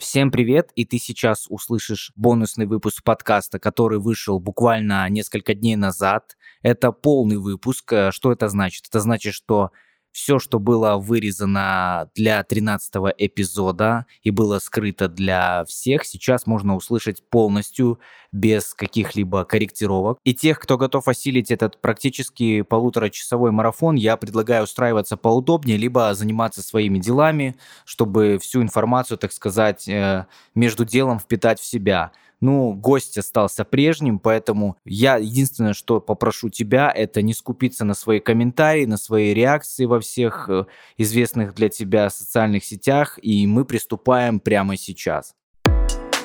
Всем 0.00 0.30
привет, 0.30 0.70
и 0.76 0.86
ты 0.86 0.98
сейчас 0.98 1.44
услышишь 1.50 2.10
бонусный 2.16 2.64
выпуск 2.64 3.04
подкаста, 3.04 3.58
который 3.58 3.98
вышел 3.98 4.40
буквально 4.40 5.06
несколько 5.10 5.52
дней 5.52 5.76
назад. 5.76 6.38
Это 6.62 6.90
полный 6.90 7.36
выпуск. 7.36 7.92
Э, 7.92 8.10
что 8.10 8.32
это 8.32 8.48
значит? 8.48 8.86
Это 8.88 9.00
значит, 9.00 9.34
что 9.34 9.72
все, 10.12 10.38
что 10.38 10.58
было 10.58 10.96
вырезано 10.96 12.10
для 12.14 12.42
13 12.42 12.94
эпизода 13.18 14.06
и 14.22 14.30
было 14.30 14.58
скрыто 14.58 15.08
для 15.08 15.64
всех, 15.64 16.04
сейчас 16.04 16.46
можно 16.46 16.76
услышать 16.76 17.28
полностью 17.28 18.00
без 18.32 18.74
каких-либо 18.74 19.44
корректировок. 19.44 20.18
И 20.24 20.34
тех, 20.34 20.60
кто 20.60 20.78
готов 20.78 21.08
осилить 21.08 21.50
этот 21.50 21.80
практически 21.80 22.62
полуторачасовой 22.62 23.50
марафон, 23.50 23.96
я 23.96 24.16
предлагаю 24.16 24.64
устраиваться 24.64 25.16
поудобнее, 25.16 25.76
либо 25.76 26.14
заниматься 26.14 26.62
своими 26.62 26.98
делами, 26.98 27.56
чтобы 27.84 28.38
всю 28.40 28.62
информацию, 28.62 29.18
так 29.18 29.32
сказать, 29.32 29.88
э, 29.88 30.26
между 30.54 30.84
делом 30.84 31.18
впитать 31.18 31.60
в 31.60 31.64
себя. 31.64 32.12
Ну, 32.40 32.72
гость 32.72 33.18
остался 33.18 33.64
прежним, 33.64 34.18
поэтому 34.18 34.76
я 34.84 35.16
единственное, 35.16 35.74
что 35.74 36.00
попрошу 36.00 36.48
тебя, 36.48 36.90
это 36.94 37.20
не 37.20 37.34
скупиться 37.34 37.84
на 37.84 37.94
свои 37.94 38.18
комментарии, 38.18 38.86
на 38.86 38.96
свои 38.96 39.34
реакции 39.34 39.84
во 39.84 40.00
всех 40.00 40.48
э, 40.48 40.64
известных 40.96 41.54
для 41.54 41.68
тебя 41.68 42.08
социальных 42.08 42.64
сетях, 42.64 43.18
и 43.20 43.46
мы 43.46 43.66
приступаем 43.66 44.40
прямо 44.40 44.78
сейчас. 44.78 45.34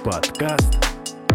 Подкаст 0.05 0.85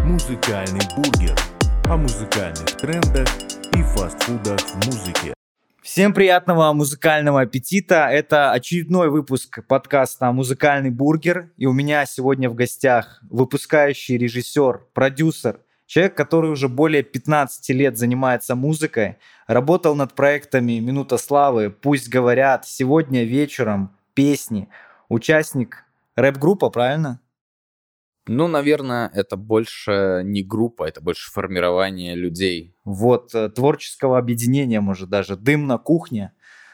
«Музыкальный 0.03 0.81
бургер» 0.95 1.37
о 1.85 1.97
музыкальных 1.97 2.77
трендах 2.77 3.27
и 3.73 3.83
фастфудах 3.83 4.59
в 4.61 4.85
музыке. 4.87 5.33
Всем 5.81 6.13
приятного 6.13 6.71
музыкального 6.73 7.41
аппетита. 7.41 8.07
Это 8.07 8.51
очередной 8.51 9.09
выпуск 9.09 9.65
подкаста 9.65 10.31
«Музыкальный 10.31 10.91
бургер». 10.91 11.49
И 11.57 11.65
у 11.65 11.73
меня 11.73 12.05
сегодня 12.05 12.51
в 12.51 12.53
гостях 12.53 13.19
выпускающий 13.31 14.15
режиссер, 14.15 14.81
продюсер, 14.93 15.59
человек, 15.87 16.13
который 16.15 16.51
уже 16.51 16.69
более 16.69 17.01
15 17.01 17.69
лет 17.69 17.97
занимается 17.97 18.53
музыкой, 18.53 19.17
работал 19.47 19.95
над 19.95 20.13
проектами 20.13 20.77
«Минута 20.77 21.17
славы», 21.17 21.71
«Пусть 21.71 22.09
говорят», 22.09 22.67
«Сегодня 22.67 23.23
вечером», 23.23 23.89
«Песни», 24.13 24.69
участник 25.09 25.85
рэп-группа, 26.15 26.69
правильно? 26.69 27.19
Ну, 28.27 28.47
наверное, 28.47 29.09
это 29.13 29.35
больше 29.35 30.21
не 30.23 30.43
группа, 30.43 30.87
это 30.87 31.01
больше 31.01 31.31
формирование 31.31 32.15
людей. 32.15 32.75
Вот, 32.83 33.33
э, 33.33 33.49
творческого 33.49 34.17
объединения, 34.19 34.79
может, 34.79 35.09
даже 35.09 35.35
«Дым 35.35 35.65
на 35.65 35.77
кухне», 35.79 36.33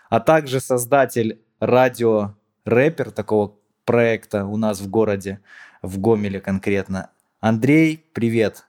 а 0.09 0.19
также 0.19 0.59
создатель 0.59 1.41
радио-рэпер 1.59 3.11
такого 3.11 3.55
проекта 3.85 4.45
у 4.45 4.57
нас 4.57 4.81
в 4.81 4.89
городе, 4.89 5.39
в 5.81 5.99
Гомеле 5.99 6.41
конкретно. 6.41 7.11
Андрей, 7.39 8.03
привет. 8.13 8.65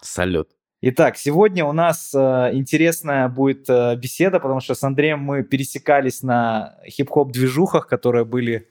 Салют. 0.00 0.50
Итак, 0.82 1.16
сегодня 1.16 1.64
у 1.64 1.72
нас 1.72 2.14
э, 2.14 2.50
интересная 2.52 3.28
будет 3.28 3.68
э, 3.70 3.96
беседа, 3.96 4.38
потому 4.38 4.60
что 4.60 4.74
с 4.74 4.82
Андреем 4.84 5.18
мы 5.18 5.42
пересекались 5.42 6.22
на 6.22 6.76
хип-хоп 6.86 7.32
движухах, 7.32 7.88
которые 7.88 8.24
были 8.24 8.68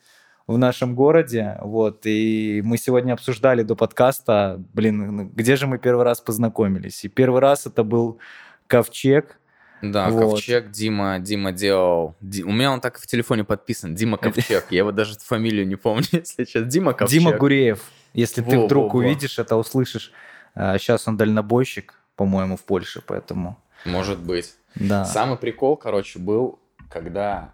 в 0.48 0.58
нашем 0.58 0.96
городе, 0.96 1.58
вот, 1.62 2.06
и 2.06 2.62
мы 2.66 2.78
сегодня 2.78 3.14
обсуждали 3.14 3.64
до 3.64 3.76
подкаста, 3.76 4.62
блин, 4.74 5.16
ну, 5.16 5.24
где 5.34 5.56
же 5.56 5.68
мы 5.68 5.78
первый 5.78 6.04
раз 6.04 6.20
познакомились, 6.22 7.06
и 7.06 7.10
первый 7.10 7.40
раз 7.40 7.66
это 7.66 7.84
был 7.84 8.20
Ковчег, 8.68 9.40
да, 9.84 10.10
вот. 10.10 10.32
Ковчег 10.32 10.72
Дима, 10.72 11.20
Дима 11.20 11.52
делал. 11.52 12.16
Ди... 12.22 12.42
У 12.46 12.54
меня 12.54 12.72
он 12.72 12.80
так 12.80 12.98
в 12.98 13.06
телефоне 13.06 13.44
подписан. 13.44 13.96
Дима 13.96 14.18
Ковчег. 14.18 14.68
Я 14.70 14.78
его 14.78 14.94
даже 14.94 15.20
фамилию 15.20 15.68
не 15.68 15.76
помню, 15.76 16.06
если 16.14 16.46
сейчас. 16.46 16.66
Дима 16.68 16.94
Ковчег. 16.94 17.20
Дима 17.20 17.38
Гуреев. 17.38 17.84
Если 18.14 18.40
во, 18.40 18.50
ты 18.50 18.60
вдруг 18.60 18.94
во, 18.94 19.00
увидишь 19.00 19.38
во. 19.38 19.44
это, 19.44 19.58
услышишь. 19.58 20.14
Сейчас 20.56 21.06
а, 21.06 21.12
он 21.12 21.18
дальнобойщик, 21.18 21.96
по-моему, 22.16 22.56
в 22.56 22.64
Польше, 22.64 23.04
поэтому. 23.06 23.60
Может 23.84 24.20
быть. 24.20 24.56
Да. 24.76 25.04
Самый 25.04 25.38
прикол, 25.38 25.76
короче, 25.76 26.18
был, 26.18 26.60
когда 26.90 27.52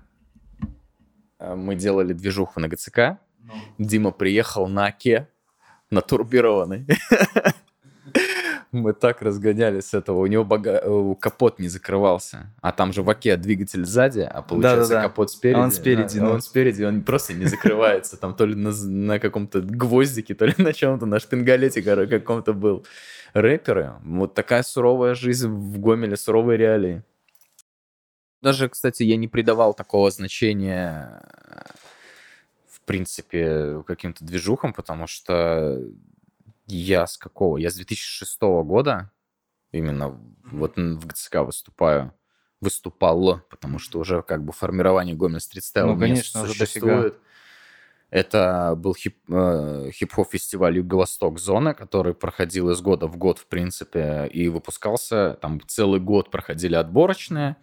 мы 1.40 1.76
делали 1.76 2.14
движуху 2.14 2.60
на 2.60 2.68
ГЦК. 2.68 3.20
Ну. 3.44 3.54
Дима 3.78 4.12
приехал 4.12 4.68
на 4.68 4.88
Оке, 4.88 5.28
на 5.90 6.02
турбированный. 6.02 6.86
Мы 8.72 8.94
так 8.94 9.24
разгонялись 9.24 9.86
с 9.86 9.94
этого. 9.96 10.20
У 10.20 10.28
него 10.28 10.44
бага... 10.44 10.80
Э, 10.84 11.16
капот 11.20 11.58
не 11.58 11.68
закрывался. 11.70 12.54
А 12.62 12.72
там 12.72 12.94
же 12.94 13.02
в 13.02 13.10
Оке 13.10 13.36
двигатель 13.36 13.84
сзади, 13.84 14.20
а 14.20 14.44
получается 14.44 14.90
да, 14.90 14.96
да, 14.96 15.02
да. 15.02 15.08
капот 15.08 15.32
спереди. 15.32 15.58
А 15.58 15.64
он 15.64 15.72
спереди. 15.72 16.20
Да, 16.20 16.26
ну. 16.26 16.32
Он 16.34 16.42
спереди, 16.42 16.84
он 16.84 17.02
просто 17.02 17.34
не 17.34 17.46
закрывается. 17.46 18.16
Там 18.18 18.36
то 18.36 18.46
ли 18.46 18.54
на, 18.54 18.72
на 18.72 19.20
каком-то 19.20 19.62
гвоздике, 19.62 20.36
то 20.36 20.46
ли 20.46 20.54
на 20.58 20.72
чем-то, 20.72 21.08
на 21.08 21.20
шпингалете 21.20 21.82
каком-то 21.82 22.54
был. 22.54 22.86
Рэперы. 23.34 23.94
Вот 24.04 24.36
такая 24.36 24.62
суровая 24.62 25.16
жизнь 25.16 25.48
в 25.48 25.80
Гомеле, 25.80 26.16
суровые 26.16 26.58
реалии. 26.58 27.04
Даже, 28.42 28.70
кстати, 28.70 29.04
я 29.04 29.18
не 29.18 29.28
придавал 29.28 29.74
такого 29.74 30.12
значения, 30.12 31.22
в 32.68 32.82
принципе, 32.82 33.84
каким-то 33.86 34.24
движухам, 34.24 34.74
потому 34.74 35.08
что 35.08 35.82
я 36.68 37.06
с 37.06 37.18
какого? 37.18 37.58
Я 37.58 37.70
с 37.70 37.76
2006 37.76 38.42
года 38.42 39.12
именно 39.72 40.20
вот 40.44 40.78
в 40.78 41.06
ГЦК 41.06 41.38
выступаю. 41.38 42.14
Выступал, 42.62 43.40
потому 43.50 43.80
что 43.80 44.00
уже 44.00 44.22
как 44.22 44.44
бы 44.44 44.52
формирование 44.52 45.16
Гомель 45.16 45.40
стрит 45.40 45.64
ну, 45.76 45.98
конечно, 45.98 46.46
существует. 46.46 47.18
Это 48.10 48.74
был 48.76 48.96
хип, 48.96 49.18
э, 49.30 49.92
хип-хоп 49.94 50.30
фестиваль 50.32 50.78
Юго-Восток 50.78 51.40
Зона, 51.40 51.74
который 51.74 52.14
проходил 52.14 52.70
из 52.72 52.82
года 52.82 53.08
в 53.08 53.16
год, 53.16 53.38
в 53.38 53.46
принципе, 53.46 54.28
и 54.34 54.50
выпускался. 54.50 55.38
Там 55.42 55.62
целый 55.68 56.02
год 56.02 56.32
проходили 56.32 56.76
отборочные 56.76 57.56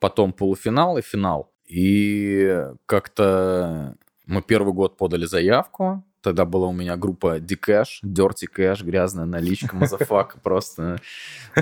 потом 0.00 0.32
полуфинал 0.32 0.98
и 0.98 1.02
финал. 1.02 1.52
И 1.66 2.64
как-то 2.86 3.96
мы 4.26 4.42
первый 4.42 4.72
год 4.72 4.96
подали 4.96 5.26
заявку, 5.26 6.04
Тогда 6.20 6.44
была 6.44 6.66
у 6.66 6.72
меня 6.72 6.96
группа 6.96 7.38
Dcash, 7.38 8.02
Dirty 8.04 8.48
Cash, 8.54 8.84
грязная 8.84 9.24
наличка, 9.24 9.76
мазафак, 9.76 10.36
просто 10.42 10.98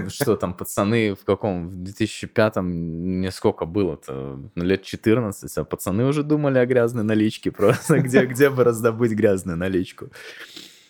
что 0.09 0.37
там, 0.37 0.55
пацаны 0.55 1.15
в 1.15 1.25
каком, 1.25 1.69
в 1.69 1.77
2005-м, 1.83 2.67
мне 2.67 3.31
сколько 3.31 3.67
было-то, 3.67 4.41
лет 4.55 4.83
14, 4.83 5.59
а 5.59 5.65
пацаны 5.65 6.07
уже 6.07 6.23
думали 6.23 6.59
о 6.59 6.65
грязной 6.65 7.05
наличке, 7.05 7.51
просто 7.51 7.99
где, 8.01 8.25
где 8.25 8.49
бы 8.49 8.65
раздобыть 8.65 9.13
грязную 9.13 9.59
наличку. 9.59 10.09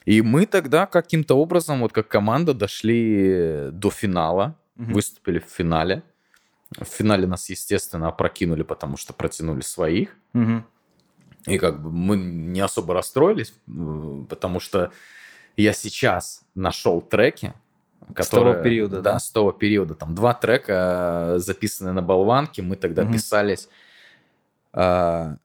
И 0.05 0.23
мы 0.23 0.47
тогда 0.47 0.87
каким-то 0.87 1.35
образом, 1.35 1.81
вот 1.81 1.93
как 1.93 2.07
команда, 2.07 2.55
дошли 2.55 3.71
до 3.73 3.91
финала, 3.91 4.55
выступили 4.77 5.41
в 5.41 5.53
финале. 5.53 6.05
В 6.79 6.85
финале 6.85 7.27
нас, 7.27 7.49
естественно, 7.49 8.09
опрокинули, 8.09 8.63
потому 8.63 8.97
что 8.97 9.13
протянули 9.13 9.61
своих. 9.61 10.17
Угу. 10.35 10.65
И 11.47 11.59
как 11.59 11.81
бы 11.81 11.91
мы 11.91 12.17
не 12.17 12.61
особо 12.61 12.95
расстроились, 12.95 13.55
потому 14.29 14.59
что 14.59 14.91
я 15.57 15.73
сейчас 15.73 16.43
нашел 16.55 17.01
треки, 17.01 17.55
которые... 18.15 18.55
С 18.55 18.55
того 18.55 18.65
периода, 18.65 18.97
да? 18.97 19.13
Да, 19.13 19.19
с 19.19 19.31
того 19.31 19.53
периода. 19.53 19.95
Там 19.95 20.15
два 20.15 20.35
трека 20.35 21.35
э, 21.37 21.39
записаны 21.39 21.93
на 21.93 22.03
болванке. 22.03 22.63
Мы 22.63 22.77
тогда 22.77 23.03
угу. 23.03 23.13
писались... 23.13 23.69
А, 24.73 25.37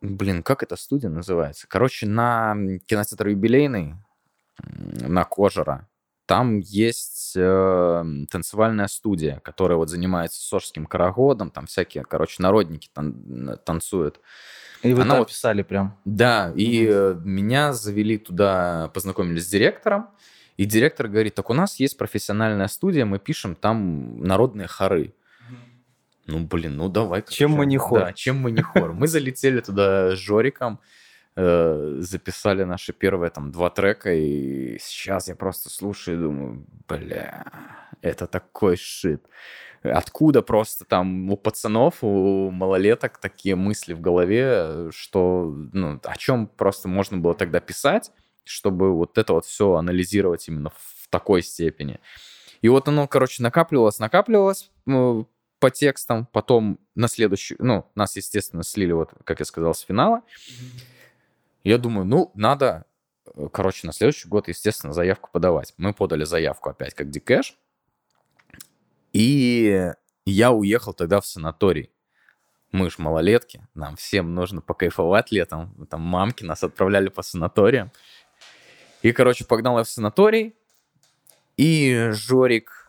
блин, 0.00 0.42
как 0.42 0.62
эта 0.62 0.76
студия 0.76 1.10
называется? 1.10 1.66
Короче, 1.68 2.06
на 2.06 2.56
кинотеатр 2.86 3.28
юбилейный, 3.28 3.94
на 4.58 5.24
Кожера, 5.24 5.88
там 6.32 6.60
есть 6.60 7.34
э, 7.36 8.04
танцевальная 8.30 8.86
студия, 8.86 9.40
которая 9.44 9.76
вот 9.76 9.90
занимается 9.90 10.40
сорским 10.40 10.86
карагодом, 10.86 11.50
там 11.50 11.66
всякие, 11.66 12.04
короче, 12.04 12.42
народники 12.42 12.88
тан- 12.94 13.58
танцуют. 13.66 14.18
И 14.82 14.94
вы 14.94 15.02
Она 15.02 15.16
там 15.16 15.26
писали 15.26 15.60
прям? 15.60 15.98
Да, 16.06 16.50
и 16.56 16.88
э, 16.90 17.20
меня 17.22 17.74
завели 17.74 18.16
туда, 18.16 18.90
познакомились 18.94 19.44
с 19.44 19.48
директором, 19.48 20.08
и 20.56 20.64
директор 20.64 21.06
говорит, 21.06 21.34
так 21.34 21.50
у 21.50 21.52
нас 21.52 21.78
есть 21.78 21.98
профессиональная 21.98 22.68
студия, 22.68 23.04
мы 23.04 23.18
пишем 23.18 23.54
там 23.54 24.18
народные 24.22 24.68
хоры. 24.68 25.12
Ну, 26.24 26.46
блин, 26.46 26.78
ну 26.78 26.88
давай. 26.88 27.22
Чем 27.28 27.50
мы 27.50 27.66
не 27.66 27.76
хор? 27.76 28.00
Да, 28.00 28.12
чем 28.14 28.38
мы 28.38 28.52
не 28.52 28.62
хор. 28.62 28.94
Мы 28.94 29.06
залетели 29.06 29.60
туда 29.60 30.16
с 30.16 30.18
Жориком, 30.18 30.80
Э, 31.34 31.96
записали 32.00 32.64
наши 32.64 32.92
первые 32.92 33.30
там 33.30 33.52
два 33.52 33.70
трека, 33.70 34.12
и 34.12 34.78
сейчас 34.78 35.28
я 35.28 35.34
просто 35.34 35.70
слушаю 35.70 36.18
и 36.18 36.20
думаю, 36.20 36.66
бля, 36.86 37.46
это 38.02 38.26
такой 38.26 38.76
шит. 38.76 39.24
Откуда 39.82 40.42
просто 40.42 40.84
там 40.84 41.30
у 41.30 41.38
пацанов, 41.38 42.04
у 42.04 42.50
малолеток 42.50 43.16
такие 43.16 43.56
мысли 43.56 43.94
в 43.94 44.00
голове, 44.02 44.90
что, 44.90 45.46
ну, 45.72 45.98
о 46.04 46.16
чем 46.18 46.46
просто 46.46 46.88
можно 46.88 47.16
было 47.16 47.32
тогда 47.32 47.60
писать, 47.60 48.12
чтобы 48.44 48.94
вот 48.94 49.16
это 49.16 49.32
вот 49.32 49.46
все 49.46 49.72
анализировать 49.76 50.46
именно 50.48 50.68
в 50.68 51.08
такой 51.08 51.42
степени. 51.42 51.98
И 52.60 52.68
вот 52.68 52.88
оно, 52.88 53.08
короче, 53.08 53.42
накапливалось, 53.42 53.98
накапливалось 53.98 54.70
ну, 54.84 55.26
по 55.60 55.70
текстам, 55.70 56.26
потом 56.30 56.78
на 56.94 57.08
следующий, 57.08 57.56
ну, 57.58 57.86
нас, 57.94 58.16
естественно, 58.16 58.62
слили, 58.62 58.92
вот, 58.92 59.12
как 59.24 59.40
я 59.40 59.46
сказал, 59.46 59.74
с 59.74 59.80
финала. 59.80 60.20
Mm-hmm. 60.20 60.92
Я 61.64 61.78
думаю, 61.78 62.04
ну, 62.04 62.30
надо 62.34 62.86
короче, 63.52 63.86
на 63.86 63.92
следующий 63.92 64.28
год, 64.28 64.48
естественно, 64.48 64.92
заявку 64.92 65.30
подавать. 65.32 65.74
Мы 65.76 65.92
подали 65.92 66.24
заявку 66.24 66.70
опять 66.70 66.94
как 66.94 67.10
Дикэш. 67.10 67.56
И 69.12 69.92
я 70.24 70.52
уехал 70.52 70.94
тогда 70.94 71.20
в 71.20 71.26
санаторий. 71.26 71.90
Мы 72.70 72.90
ж 72.90 72.98
малолетки, 72.98 73.66
нам 73.74 73.96
всем 73.96 74.34
нужно 74.34 74.62
покайфовать 74.62 75.30
летом. 75.30 75.86
Там 75.90 76.00
мамки 76.00 76.42
нас 76.42 76.62
отправляли 76.62 77.08
по 77.08 77.22
санаториям. 77.22 77.92
И, 79.02 79.12
короче, 79.12 79.44
погнал 79.44 79.78
я 79.78 79.84
в 79.84 79.88
санаторий, 79.88 80.54
и 81.56 82.10
Жорик 82.12 82.88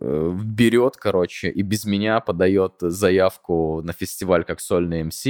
э, 0.00 0.32
берет, 0.42 0.96
короче, 0.96 1.50
и 1.50 1.62
без 1.62 1.84
меня 1.84 2.20
подает 2.20 2.74
заявку 2.78 3.82
на 3.82 3.92
фестиваль 3.92 4.44
как 4.44 4.60
сольный 4.60 5.02
МС. 5.02 5.26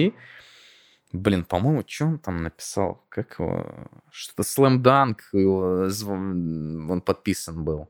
Блин, 1.13 1.45
по-моему, 1.45 1.83
что 1.87 2.05
он 2.07 2.19
там 2.19 2.43
написал? 2.43 3.03
Как 3.09 3.39
его? 3.39 3.67
Что-то 4.11 4.43
Slam 4.43 5.17
его, 5.33 5.87
зв- 5.89 6.91
он 6.91 7.01
подписан 7.01 7.65
был. 7.65 7.89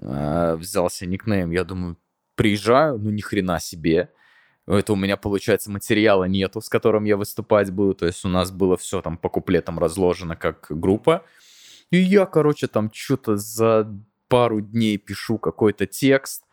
Э, 0.00 0.54
Взялся 0.56 1.06
никнейм. 1.06 1.50
Я 1.50 1.64
думаю, 1.64 1.96
приезжаю, 2.36 2.98
ну 2.98 3.10
ни 3.10 3.20
хрена 3.20 3.60
себе. 3.60 4.10
Это 4.66 4.92
у 4.92 4.96
меня, 4.96 5.16
получается, 5.16 5.70
материала 5.70 6.24
нету, 6.24 6.60
с 6.60 6.68
которым 6.68 7.04
я 7.04 7.16
выступать 7.16 7.70
буду. 7.70 7.94
То 7.94 8.06
есть 8.06 8.24
у 8.24 8.28
нас 8.28 8.50
было 8.50 8.76
все 8.76 9.02
там 9.02 9.16
по 9.18 9.28
куплетам 9.28 9.78
разложено 9.78 10.36
как 10.36 10.66
группа. 10.70 11.24
И 11.90 11.96
я, 11.98 12.26
короче, 12.26 12.66
там 12.66 12.90
что-то 12.92 13.36
за 13.36 13.94
пару 14.28 14.60
дней 14.60 14.98
пишу 14.98 15.38
какой-то 15.38 15.86
текст. 15.86 16.44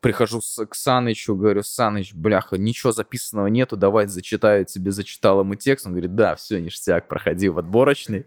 Прихожу 0.00 0.40
с- 0.40 0.64
к 0.64 0.74
Санычу, 0.74 1.36
говорю, 1.36 1.62
Саныч, 1.62 2.14
бляха, 2.14 2.56
ничего 2.56 2.90
записанного 2.92 3.48
нету, 3.48 3.76
давай 3.76 4.06
зачитаю 4.06 4.64
тебе, 4.64 4.92
зачитал 4.92 5.40
ему 5.40 5.54
текст. 5.56 5.86
Он 5.86 5.92
говорит, 5.92 6.14
да, 6.14 6.36
все, 6.36 6.60
ништяк, 6.60 7.06
проходи 7.06 7.48
в 7.48 7.58
отборочный. 7.58 8.24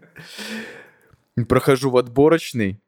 Прохожу 1.48 1.90
в 1.90 1.96
отборочный. 1.96 2.80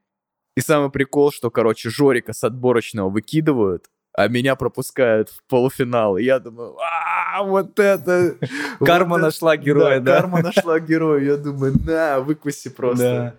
И 0.56 0.60
самый 0.60 0.90
прикол, 0.90 1.32
что, 1.32 1.50
короче, 1.50 1.90
Жорика 1.90 2.32
с 2.32 2.44
отборочного 2.44 3.10
выкидывают, 3.10 3.86
а 4.14 4.28
меня 4.28 4.54
пропускают 4.54 5.28
в 5.30 5.42
полуфинал. 5.48 6.16
И 6.16 6.22
я 6.24 6.38
думаю, 6.38 6.76
а 6.80 7.42
вот 7.42 7.78
это... 7.78 8.36
Карма 8.78 9.18
нашла 9.18 9.56
героя, 9.56 10.00
да? 10.00 10.16
Карма 10.20 10.42
нашла 10.42 10.80
героя. 10.80 11.22
Я 11.22 11.36
думаю, 11.36 11.74
на, 11.84 12.20
выкуси 12.20 12.70
просто. 12.70 13.34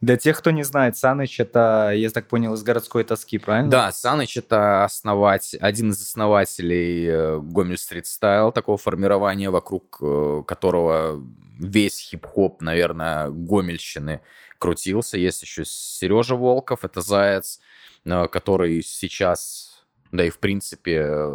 Для 0.00 0.16
тех, 0.16 0.38
кто 0.38 0.52
не 0.52 0.62
знает, 0.62 0.96
Саныч 0.96 1.40
это, 1.40 1.90
я 1.92 2.10
так 2.10 2.28
понял, 2.28 2.54
из 2.54 2.62
городской 2.62 3.02
тоски, 3.02 3.38
правильно? 3.38 3.70
Да, 3.70 3.92
Саныч 3.92 4.36
это 4.36 4.84
основать, 4.84 5.56
один 5.60 5.90
из 5.90 6.00
основателей 6.00 7.06
э, 7.06 7.38
Гомель 7.40 7.78
Стрит 7.78 8.06
Стайл, 8.06 8.52
такого 8.52 8.78
формирования, 8.78 9.50
вокруг 9.50 9.98
э, 10.00 10.44
которого 10.46 11.20
весь 11.58 11.98
хип-хоп, 11.98 12.62
наверное, 12.62 13.28
Гомельщины 13.30 14.20
крутился. 14.58 15.18
Есть 15.18 15.42
еще 15.42 15.64
Сережа 15.64 16.36
Волков, 16.36 16.84
это 16.84 17.00
Заяц, 17.00 17.58
э, 18.04 18.28
который 18.28 18.82
сейчас, 18.84 19.84
да 20.12 20.24
и 20.24 20.30
в 20.30 20.38
принципе, 20.38 21.26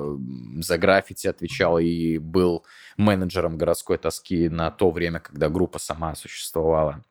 за 0.62 0.78
граффити 0.78 1.28
отвечал 1.28 1.80
и 1.80 2.18
был 2.18 2.64
менеджером 2.96 3.58
городской 3.58 3.98
тоски 3.98 4.48
на 4.48 4.72
то 4.72 4.90
время, 4.90 5.20
когда 5.20 5.50
группа 5.50 5.80
сама 5.80 6.16
существовала. 6.16 7.04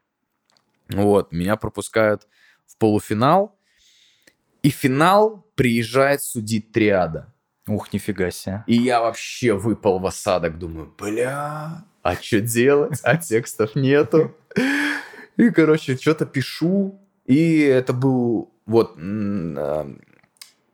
Вот, 1.01 1.33
меня 1.33 1.57
пропускают 1.57 2.27
в 2.67 2.77
полуфинал, 2.77 3.59
и 4.63 4.71
финал 4.71 5.47
приезжает 5.55 6.23
судить 6.23 6.73
триада. 6.73 7.33
Ух, 7.67 7.93
нифига 7.93 8.31
себе. 8.31 8.65
И 8.67 8.75
я 8.75 9.01
вообще 9.01 9.55
выпал 9.55 9.99
в 9.99 10.07
осадок, 10.07 10.59
думаю, 10.59 10.93
бля, 10.99 11.85
а 12.03 12.15
что 12.17 12.41
делать? 12.41 13.01
А 13.03 13.17
текстов 13.17 13.75
нету. 13.75 14.35
И, 15.37 15.51
короче, 15.51 15.97
что-то 15.97 16.27
пишу, 16.27 17.01
и 17.25 17.61
это 17.61 17.93
был 17.93 18.53
вот 18.67 18.97
а, 18.99 19.95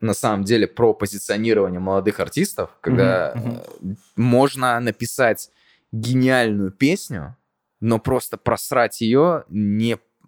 на 0.01 0.15
самом 0.15 0.45
деле 0.45 0.67
про 0.67 0.95
позиционирование 0.95 1.81
молодых 1.81 2.21
артистов, 2.21 2.71
когда 2.81 3.33
э, 3.35 3.95
можно 4.17 4.79
написать 4.81 5.51
гениальную 5.93 6.71
песню, 6.71 7.37
но 7.81 7.99
просто 7.99 8.37
просрать 8.37 9.01
ее 9.01 9.45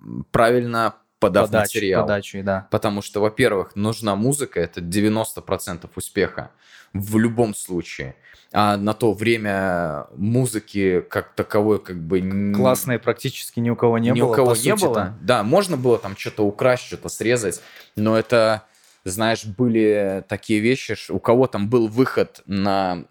неправильно 0.02 0.94
подав 1.18 1.46
Подачу, 1.48 1.62
материал. 1.76 2.02
подачу, 2.02 2.42
да. 2.42 2.66
Потому 2.70 3.02
что, 3.02 3.20
во-первых, 3.20 3.76
нужна 3.76 4.16
музыка, 4.16 4.60
это 4.60 4.80
90% 4.80 5.88
успеха 5.94 6.50
в 6.92 7.18
любом 7.18 7.54
случае. 7.54 8.16
А 8.52 8.76
на 8.76 8.94
то 8.94 9.12
время 9.12 10.06
музыки 10.16 11.02
как 11.02 11.34
таковой 11.34 11.78
как 11.78 12.00
бы... 12.00 12.52
Классной 12.54 12.98
практически 12.98 13.60
ни 13.60 13.70
у 13.70 13.76
кого 13.76 13.98
не 13.98 14.10
ни 14.10 14.20
было. 14.20 14.32
у 14.32 14.34
кого 14.34 14.56
не 14.56 14.74
было. 14.74 15.16
Да, 15.20 15.44
можно 15.44 15.76
было 15.76 15.98
там 15.98 16.16
что-то 16.16 16.44
украсть, 16.44 16.84
что-то 16.84 17.08
срезать, 17.08 17.62
но 17.94 18.18
это, 18.18 18.64
знаешь, 19.04 19.44
были 19.44 20.24
такие 20.28 20.58
вещи, 20.58 20.96
у 21.10 21.20
кого 21.20 21.46
там 21.46 21.68
был 21.68 21.86
выход 21.86 22.42
на 22.46 23.04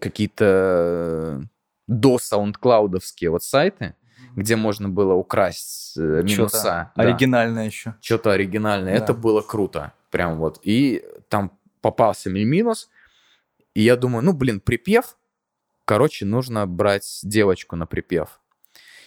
какие-то 0.00 1.42
до 1.86 2.18
саундклаудовские 2.18 3.30
вот 3.30 3.42
сайты, 3.42 3.94
где 4.40 4.56
можно 4.56 4.88
было 4.88 5.12
украсть 5.12 5.98
э, 5.98 6.22
минуса. 6.22 6.92
Да 6.96 7.02
оригинальное 7.02 7.66
еще. 7.66 7.94
что-то 8.00 8.32
оригинальное. 8.32 8.96
Да. 8.96 9.04
Это 9.04 9.12
было 9.12 9.42
круто. 9.42 9.92
Прям 10.10 10.38
вот. 10.38 10.58
И 10.62 11.04
там 11.28 11.52
попался 11.82 12.30
мне 12.30 12.44
минус. 12.44 12.88
И 13.74 13.82
я 13.82 13.96
думаю, 13.96 14.24
ну, 14.24 14.32
блин, 14.32 14.60
припев. 14.60 15.18
Короче, 15.84 16.24
нужно 16.24 16.66
брать 16.66 17.20
девочку 17.22 17.76
на 17.76 17.86
припев. 17.86 18.40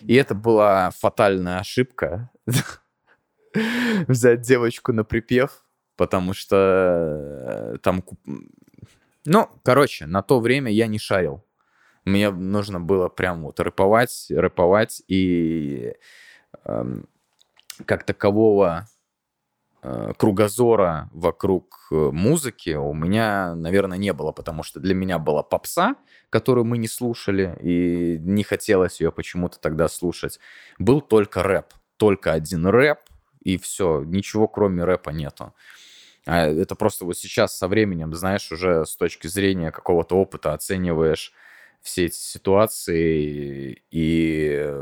И 0.01 0.13
это 0.13 0.35
была 0.35 0.91
фатальная 0.91 1.59
ошибка. 1.59 2.30
Взять 4.07 4.41
девочку 4.41 4.94
на 4.94 5.03
припев, 5.03 5.65
потому 5.95 6.33
что 6.33 7.74
э, 7.74 7.77
там... 7.81 8.03
Ну, 9.25 9.50
короче, 9.63 10.06
на 10.06 10.21
то 10.21 10.39
время 10.39 10.71
я 10.71 10.85
не 10.85 11.00
шарил. 11.00 11.44
Мне 12.06 12.32
нужно 12.32 12.80
было 12.80 13.10
прям 13.10 13.44
вот 13.44 13.60
рэповать, 13.60 14.28
рэповать, 14.30 15.02
и 15.08 15.94
эм, 16.66 17.08
как 17.86 18.04
такового 18.04 18.88
э, 19.82 20.14
кругозора 20.18 21.10
вокруг 21.14 21.88
э, 21.92 21.96
музыки 21.96 22.72
у 22.76 22.94
меня, 22.94 23.56
наверное, 23.56 23.98
не 23.98 24.12
было, 24.12 24.32
потому 24.32 24.64
что 24.64 24.80
для 24.80 24.94
меня 24.94 25.18
была 25.18 25.44
попса, 25.44 25.96
которую 26.30 26.66
мы 26.66 26.78
не 26.78 26.88
слушали, 26.88 27.58
и 27.62 28.18
не 28.20 28.44
хотелось 28.44 29.00
ее 29.00 29.12
почему-то 29.12 29.60
тогда 29.60 29.88
слушать. 29.88 30.40
Был 30.80 31.00
только 31.00 31.42
рэп, 31.42 31.74
только 31.98 32.33
один 32.33 32.68
рэп, 32.68 33.00
и 33.44 33.57
все, 33.57 34.04
ничего 34.04 34.48
кроме 34.48 34.83
рэпа 34.83 35.12
нету. 35.12 35.54
А 36.26 36.48
это 36.48 36.76
просто 36.76 37.06
вот 37.06 37.18
сейчас 37.18 37.57
со 37.57 37.68
временем, 37.68 38.14
знаешь, 38.14 38.52
уже 38.52 38.86
с 38.86 38.95
точки 38.95 39.28
зрения 39.28 39.72
какого-то 39.72 40.16
опыта 40.16 40.54
оцениваешь 40.54 41.33
все 41.83 42.06
эти 42.06 42.16
ситуации 42.16 43.83
и 43.92 44.73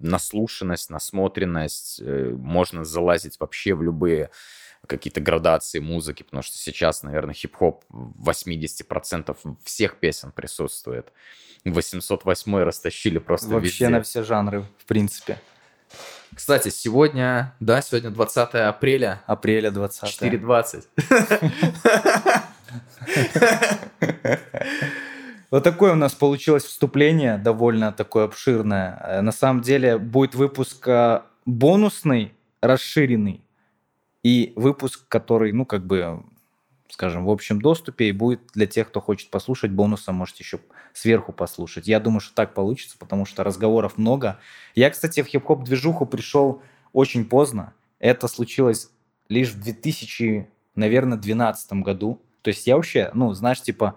наслушанность, 0.00 0.90
насмотренность, 0.90 2.00
э, 2.00 2.30
можно 2.30 2.84
залазить 2.84 3.38
вообще 3.40 3.74
в 3.74 3.82
любые 3.82 4.30
какие-то 4.86 5.20
градации 5.20 5.80
музыки, 5.80 6.22
потому 6.22 6.44
что 6.44 6.56
сейчас, 6.56 7.02
наверное, 7.02 7.34
хип-хоп 7.34 7.84
в 7.88 8.30
80% 8.30 9.36
всех 9.64 9.96
песен 9.96 10.30
присутствует. 10.30 11.12
808 11.64 12.56
растащили 12.58 13.18
просто 13.18 13.48
Вообще 13.48 13.68
везде. 13.68 13.88
на 13.88 14.02
все 14.02 14.22
жанры, 14.22 14.64
в 14.78 14.84
принципе. 14.84 15.40
Кстати, 16.32 16.68
сегодня, 16.68 17.56
да, 17.58 17.82
сегодня 17.82 18.10
20 18.10 18.54
апреля, 18.54 19.24
Апреля 19.26 19.72
20 19.72 20.22
4.20. 20.22 20.84
Вот 25.56 25.64
такое 25.64 25.92
у 25.92 25.96
нас 25.96 26.12
получилось 26.12 26.64
вступление, 26.64 27.38
довольно 27.38 27.90
такое 27.90 28.26
обширное. 28.26 29.00
Э, 29.02 29.20
На 29.22 29.32
самом 29.32 29.62
деле 29.62 29.96
будет 29.96 30.34
выпуск 30.34 30.86
э, 30.86 31.22
бонусный, 31.46 32.34
расширенный, 32.60 33.42
и 34.22 34.52
выпуск, 34.54 35.08
который, 35.08 35.52
ну, 35.52 35.64
как 35.64 35.86
бы, 35.86 36.22
скажем, 36.90 37.24
в 37.24 37.30
общем 37.30 37.62
доступе, 37.62 38.10
и 38.10 38.12
будет 38.12 38.42
для 38.52 38.66
тех, 38.66 38.88
кто 38.88 39.00
хочет 39.00 39.30
послушать 39.30 39.70
бонусом, 39.70 40.16
можете 40.16 40.44
еще 40.44 40.60
сверху 40.92 41.32
послушать. 41.32 41.88
Я 41.88 42.00
думаю, 42.00 42.20
что 42.20 42.34
так 42.34 42.52
получится, 42.52 42.98
потому 42.98 43.24
что 43.24 43.42
разговоров 43.42 43.96
много. 43.96 44.38
Я, 44.74 44.90
кстати, 44.90 45.22
в 45.22 45.26
хип-хоп 45.26 45.64
движуху 45.64 46.04
пришел 46.04 46.60
очень 46.92 47.24
поздно. 47.24 47.72
Это 47.98 48.28
случилось 48.28 48.90
лишь 49.30 49.52
в 49.52 49.62
2000, 49.62 50.50
наверное, 50.74 51.16
2012 51.16 51.72
году. 51.82 52.20
То 52.42 52.48
есть 52.48 52.66
я 52.66 52.76
вообще, 52.76 53.10
ну, 53.14 53.32
знаешь, 53.32 53.62
типа, 53.62 53.96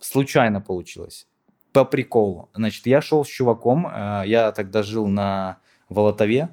случайно 0.00 0.60
получилось. 0.60 1.26
По 1.72 1.84
приколу. 1.84 2.48
Значит, 2.54 2.86
я 2.86 3.00
шел 3.02 3.24
с 3.24 3.28
чуваком, 3.28 3.86
э, 3.86 4.22
я 4.26 4.52
тогда 4.52 4.82
жил 4.82 5.06
на 5.06 5.58
Волотове, 5.88 6.48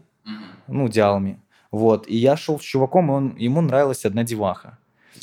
ну, 0.67 0.87
Диалме. 0.89 1.39
Вот, 1.71 2.07
и 2.07 2.15
я 2.15 2.37
шел 2.37 2.59
с 2.59 2.63
чуваком, 2.63 3.09
и 3.09 3.13
он, 3.13 3.35
ему 3.37 3.61
нравилась 3.61 4.05
одна 4.05 4.23
деваха. 4.23 4.77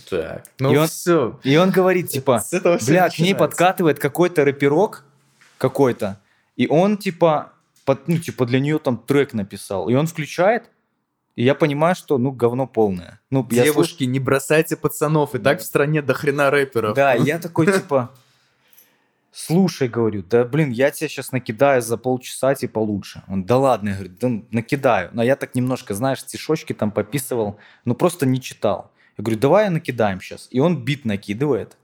Так, 0.08 0.46
И 0.58 0.62
ну 0.62 0.70
он- 0.72 0.86
все. 0.88 1.38
И 1.44 1.56
он 1.56 1.70
говорит, 1.70 2.08
типа, 2.08 2.42
бля, 2.86 3.08
к 3.08 3.18
ней 3.18 3.34
подкатывает 3.38 3.98
какой-то 3.98 4.44
рэперок, 4.44 5.04
какой-то. 5.58 6.18
И 6.56 6.66
он, 6.66 6.96
типа, 6.96 7.52
под, 7.84 8.08
ну, 8.08 8.18
типа, 8.18 8.46
для 8.46 8.58
нее 8.60 8.78
там 8.78 8.96
трек 8.98 9.32
написал. 9.34 9.88
И 9.88 9.94
он 9.94 10.06
включает, 10.06 10.70
и 11.36 11.44
я 11.44 11.54
понимаю, 11.54 11.94
что, 11.94 12.18
ну, 12.18 12.32
говно 12.32 12.66
полное. 12.66 13.20
Ну, 13.30 13.46
Девушки, 13.48 14.04
не 14.04 14.18
бросайте 14.18 14.76
пацанов, 14.76 15.34
и 15.34 15.38
так 15.38 15.60
в 15.60 15.64
стране 15.64 16.02
до 16.02 16.14
хрена 16.14 16.50
рэперов. 16.50 16.94
Да, 16.94 17.14
я 17.14 17.38
такой, 17.40 17.66
типа, 17.66 18.10
слушай, 19.32 19.88
говорю, 19.88 20.22
да, 20.22 20.44
блин, 20.44 20.70
я 20.70 20.90
тебе 20.90 21.08
сейчас 21.08 21.32
накидаю 21.32 21.82
за 21.82 21.96
полчаса, 21.96 22.54
типа, 22.54 22.78
лучше. 22.78 23.22
Он, 23.28 23.44
да 23.44 23.58
ладно, 23.58 23.90
я 23.90 23.94
говорю, 23.94 24.14
да 24.20 24.28
накидаю. 24.50 25.10
Но 25.12 25.22
я 25.22 25.36
так 25.36 25.54
немножко, 25.54 25.94
знаешь, 25.94 26.20
стишочки 26.20 26.72
там 26.72 26.90
пописывал, 26.90 27.58
ну, 27.84 27.94
просто 27.94 28.26
не 28.26 28.40
читал. 28.40 28.90
Я 29.16 29.24
говорю, 29.24 29.40
давай 29.40 29.70
накидаем 29.70 30.20
сейчас. 30.20 30.48
И 30.50 30.60
он 30.60 30.84
бит 30.84 31.04
накидывает. 31.04 31.76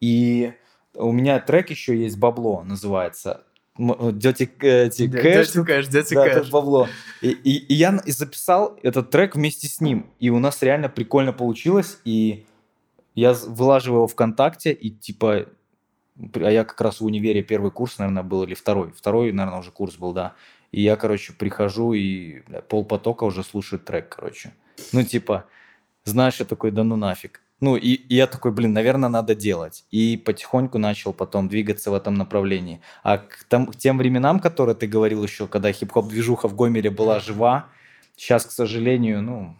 И 0.00 0.52
у 0.94 1.12
меня 1.12 1.40
трек 1.40 1.70
еще 1.70 1.96
есть, 1.96 2.18
«Бабло» 2.18 2.62
называется. 2.62 3.42
Дети 3.76 4.46
Кэш. 4.46 4.96
Дядя 4.96 5.18
Кэш, 5.64 5.88
Да, 5.88 6.02
Кэш. 6.02 6.36
это 6.36 6.50
бабло. 6.50 6.88
И, 7.20 7.30
и, 7.30 7.56
и 7.56 7.74
я 7.74 8.00
записал 8.06 8.78
этот 8.82 9.10
трек 9.10 9.34
вместе 9.34 9.66
с 9.66 9.80
ним. 9.80 10.06
И 10.20 10.30
у 10.30 10.38
нас 10.38 10.62
реально 10.62 10.88
прикольно 10.88 11.32
получилось. 11.32 11.98
И 12.04 12.46
я 13.14 13.32
вылаживаю 13.32 13.98
его 13.98 14.06
ВКонтакте, 14.06 14.72
и 14.72 14.90
типа... 14.90 15.46
А 16.34 16.50
я 16.50 16.62
как 16.64 16.80
раз 16.80 17.00
в 17.00 17.04
универе 17.04 17.42
первый 17.42 17.72
курс, 17.72 17.98
наверное, 17.98 18.22
был, 18.22 18.44
или 18.44 18.54
второй. 18.54 18.92
Второй, 18.92 19.32
наверное, 19.32 19.58
уже 19.58 19.72
курс 19.72 19.96
был, 19.96 20.12
да. 20.12 20.34
И 20.70 20.80
я, 20.80 20.94
короче, 20.94 21.32
прихожу, 21.32 21.92
и 21.92 22.42
бля, 22.46 22.60
полпотока 22.60 23.24
уже 23.24 23.42
слушает 23.42 23.84
трек, 23.84 24.14
короче. 24.14 24.52
Ну, 24.92 25.02
типа, 25.02 25.46
знаешь, 26.04 26.38
я 26.38 26.46
такой, 26.46 26.70
да 26.70 26.84
ну 26.84 26.94
нафиг. 26.94 27.40
Ну, 27.60 27.76
и, 27.76 27.92
и 27.94 28.16
я 28.16 28.26
такой, 28.26 28.52
блин, 28.52 28.72
наверное, 28.72 29.08
надо 29.08 29.34
делать. 29.34 29.84
И 29.90 30.16
потихоньку 30.16 30.78
начал 30.78 31.12
потом 31.12 31.48
двигаться 31.48 31.90
в 31.90 31.94
этом 31.94 32.14
направлении. 32.14 32.80
А 33.02 33.18
к, 33.18 33.44
там- 33.48 33.66
к 33.68 33.76
тем 33.76 33.98
временам, 33.98 34.40
которые 34.40 34.74
ты 34.74 34.86
говорил 34.86 35.22
еще, 35.22 35.46
когда 35.46 35.72
хип-хоп-движуха 35.72 36.48
в 36.48 36.54
Гомеле 36.56 36.90
была 36.90 37.20
жива, 37.20 37.66
сейчас, 38.16 38.44
к 38.44 38.50
сожалению, 38.50 39.22
ну, 39.22 39.56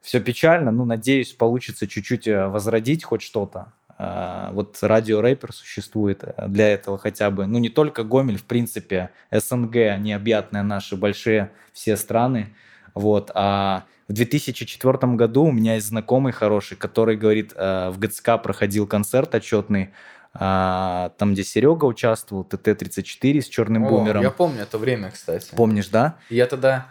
все 0.00 0.20
печально. 0.20 0.70
Ну, 0.70 0.84
надеюсь, 0.84 1.32
получится 1.32 1.86
чуть-чуть 1.86 2.26
э, 2.26 2.46
возродить 2.48 3.04
хоть 3.04 3.22
что-то. 3.22 3.72
А, 3.98 4.50
Вот 4.52 4.78
радио 4.80 5.20
рэпер 5.20 5.52
существует 5.52 6.24
э, 6.24 6.48
для 6.48 6.70
этого 6.72 6.96
хотя 6.96 7.30
бы. 7.30 7.46
Ну, 7.46 7.58
не 7.58 7.68
только 7.68 8.02
Гомель, 8.02 8.38
в 8.38 8.44
принципе, 8.44 9.10
СНГ, 9.30 9.98
необъятные 9.98 10.62
наши 10.62 10.96
большие 10.96 11.52
все 11.72 11.96
страны. 11.96 12.54
Вот. 12.94 13.30
А 13.34 13.84
в 14.08 14.12
2004 14.12 15.14
году 15.14 15.44
у 15.44 15.52
меня 15.52 15.74
есть 15.74 15.86
знакомый 15.86 16.32
хороший, 16.32 16.76
который 16.76 17.16
говорит, 17.16 17.52
э, 17.54 17.90
в 17.90 17.98
ГЦК 17.98 18.42
проходил 18.42 18.86
концерт 18.86 19.34
отчетный, 19.34 19.90
а, 20.32 21.10
там, 21.18 21.32
где 21.32 21.42
Серега 21.42 21.84
участвовал, 21.84 22.44
ТТ-34 22.44 23.40
с 23.40 23.48
черным 23.48 23.84
О, 23.84 23.88
бумером. 23.88 24.22
Я 24.22 24.30
помню 24.30 24.62
это 24.62 24.78
время, 24.78 25.10
кстати. 25.10 25.54
Помнишь, 25.54 25.88
да? 25.88 26.16
Я 26.28 26.46
тогда... 26.46 26.86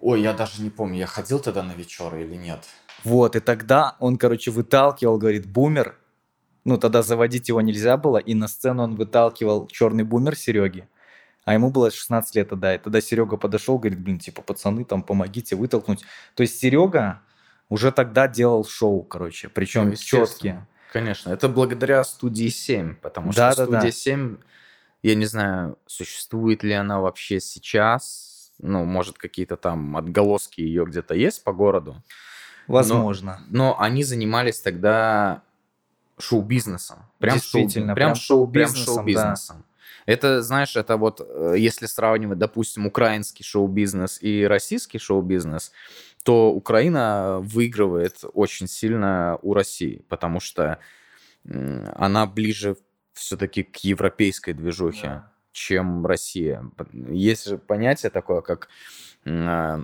Ой, 0.00 0.20
я 0.20 0.32
даже 0.32 0.60
не 0.62 0.70
помню, 0.70 0.98
я 0.98 1.06
ходил 1.06 1.38
тогда 1.38 1.62
на 1.62 1.72
вечеры 1.72 2.22
или 2.22 2.34
нет. 2.34 2.60
Вот, 3.04 3.36
и 3.36 3.40
тогда 3.40 3.96
он, 4.00 4.16
короче, 4.16 4.50
выталкивал, 4.50 5.18
говорит, 5.18 5.46
бумер. 5.46 5.96
Ну, 6.64 6.78
тогда 6.78 7.02
заводить 7.02 7.48
его 7.48 7.60
нельзя 7.60 7.96
было, 7.96 8.18
и 8.18 8.34
на 8.34 8.48
сцену 8.48 8.82
он 8.82 8.96
выталкивал 8.96 9.66
черный 9.66 10.04
бумер 10.04 10.36
Сереги. 10.36 10.88
А 11.44 11.54
ему 11.54 11.70
было 11.70 11.90
16 11.90 12.34
лет 12.36 12.48
тогда. 12.48 12.74
И 12.74 12.78
тогда 12.78 13.00
Серега 13.00 13.36
подошел, 13.36 13.78
говорит, 13.78 14.00
блин, 14.00 14.18
типа, 14.18 14.42
пацаны, 14.42 14.84
там, 14.84 15.02
помогите 15.02 15.56
вытолкнуть. 15.56 16.04
То 16.34 16.42
есть 16.42 16.58
Серега 16.58 17.20
уже 17.68 17.92
тогда 17.92 18.28
делал 18.28 18.64
шоу, 18.64 19.02
короче, 19.02 19.48
причем 19.48 19.90
Ну, 19.90 19.96
четкие. 19.96 20.66
Конечно, 20.92 21.30
это 21.30 21.48
благодаря 21.48 22.04
студии 22.04 22.48
7, 22.48 22.94
потому 22.94 23.32
что 23.32 23.40
Да-да-да. 23.40 23.80
студия 23.80 23.90
7, 23.90 24.36
я 25.02 25.14
не 25.14 25.26
знаю, 25.26 25.76
существует 25.86 26.62
ли 26.62 26.72
она 26.72 27.00
вообще 27.00 27.40
сейчас, 27.40 28.52
ну, 28.58 28.84
может, 28.84 29.18
какие-то 29.18 29.56
там 29.56 29.96
отголоски 29.96 30.60
ее 30.60 30.84
где-то 30.86 31.14
есть 31.14 31.42
по 31.42 31.52
городу, 31.52 32.02
Возможно. 32.68 33.40
но 33.48 33.78
они 33.80 34.04
занимались 34.04 34.60
тогда 34.60 35.42
шоу-бизнесом. 36.18 36.98
Прям 37.18 37.34
Действительно, 37.34 37.88
шоу, 37.88 37.94
прям, 37.96 38.12
прям 38.12 38.14
шоу, 38.14 38.36
шоу-бизнесом, 38.44 38.94
шоу-бизнесом. 38.94 39.64
Это, 40.06 40.42
знаешь, 40.42 40.76
это 40.76 40.96
вот, 40.96 41.20
э, 41.20 41.54
если 41.58 41.86
сравнивать, 41.86 42.38
допустим, 42.38 42.86
украинский 42.86 43.44
шоу-бизнес 43.44 44.18
и 44.20 44.44
российский 44.46 44.98
шоу-бизнес, 44.98 45.72
то 46.24 46.52
Украина 46.52 47.38
выигрывает 47.40 48.24
очень 48.32 48.66
сильно 48.66 49.38
у 49.42 49.54
России, 49.54 50.04
потому 50.08 50.40
что 50.40 50.78
она 51.46 52.26
ближе 52.26 52.76
все-таки 53.12 53.62
к 53.62 53.76
европейской 53.78 54.52
движухе, 54.54 55.06
Да. 55.06 55.32
чем 55.52 56.06
Россия. 56.06 56.64
Есть 56.92 57.46
же 57.46 57.58
понятие 57.58 58.10
такое, 58.10 58.40
как 58.40 58.68
а, 59.26 59.82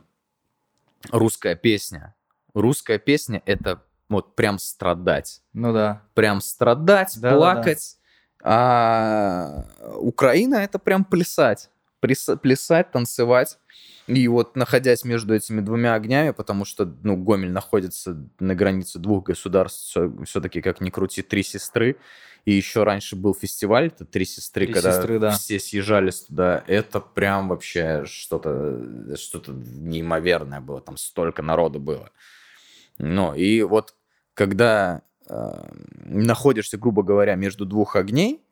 русская 1.11 1.55
песня. 1.57 2.15
Русская 2.55 2.99
песня— 2.99 3.43
это 3.47 3.83
вот 4.09 4.35
прям 4.35 4.59
страдать. 4.59 5.43
Ну 5.53 5.73
да. 5.73 6.03
Прям 6.15 6.41
страдать, 6.41 7.15
Да-да-да. 7.17 7.37
плакать. 7.37 7.99
А 8.43 9.67
Украина— 9.97 10.55
это 10.57 10.79
прям 10.79 11.05
плясать. 11.05 11.71
Плясать, 12.01 12.91
танцевать. 12.91 13.59
И 14.07 14.27
вот 14.27 14.57
находясь 14.57 15.05
между 15.05 15.35
этими 15.35 15.61
двумя 15.61 15.95
огнями, 15.95 16.31
потому 16.31 16.65
что, 16.65 16.85
ну, 17.03 17.17
Гомель 17.17 17.53
находится 17.53 18.17
на 18.41 18.55
границе 18.55 18.99
двух 18.99 19.27
государств, 19.27 19.97
все-таки, 20.25 20.61
как 20.63 20.81
ни 20.81 20.91
крути, 20.91 21.23
три 21.23 21.43
сестры. 21.43 21.97
И 22.47 22.53
еще 22.53 22.85
раньше 22.85 23.17
был 23.17 23.35
фестиваль, 23.35 23.89
это 23.89 24.07
«Три 24.07 24.25
сестры», 24.25 24.65
«Три 24.65 24.73
когда 24.73 24.93
сестры», 24.93 25.19
да. 25.19 25.31
все 25.33 25.61
съезжались 25.61 26.23
туда. 26.23 26.65
Это 26.67 26.99
прям 26.99 27.51
вообще 27.51 28.05
что-то 28.07 29.17
что 29.17 29.43
неимоверное 29.53 30.61
было. 30.61 30.81
Там 30.81 30.97
столько 30.97 31.43
народу 31.43 31.81
было. 31.81 32.11
Ну, 32.97 33.35
и 33.35 33.63
вот 33.63 33.95
когда 34.33 35.03
э, 35.31 35.73
находишься, 36.05 36.77
грубо 36.77 37.03
говоря, 37.03 37.35
между 37.37 37.65
двух 37.65 37.97
огней, 37.97 38.43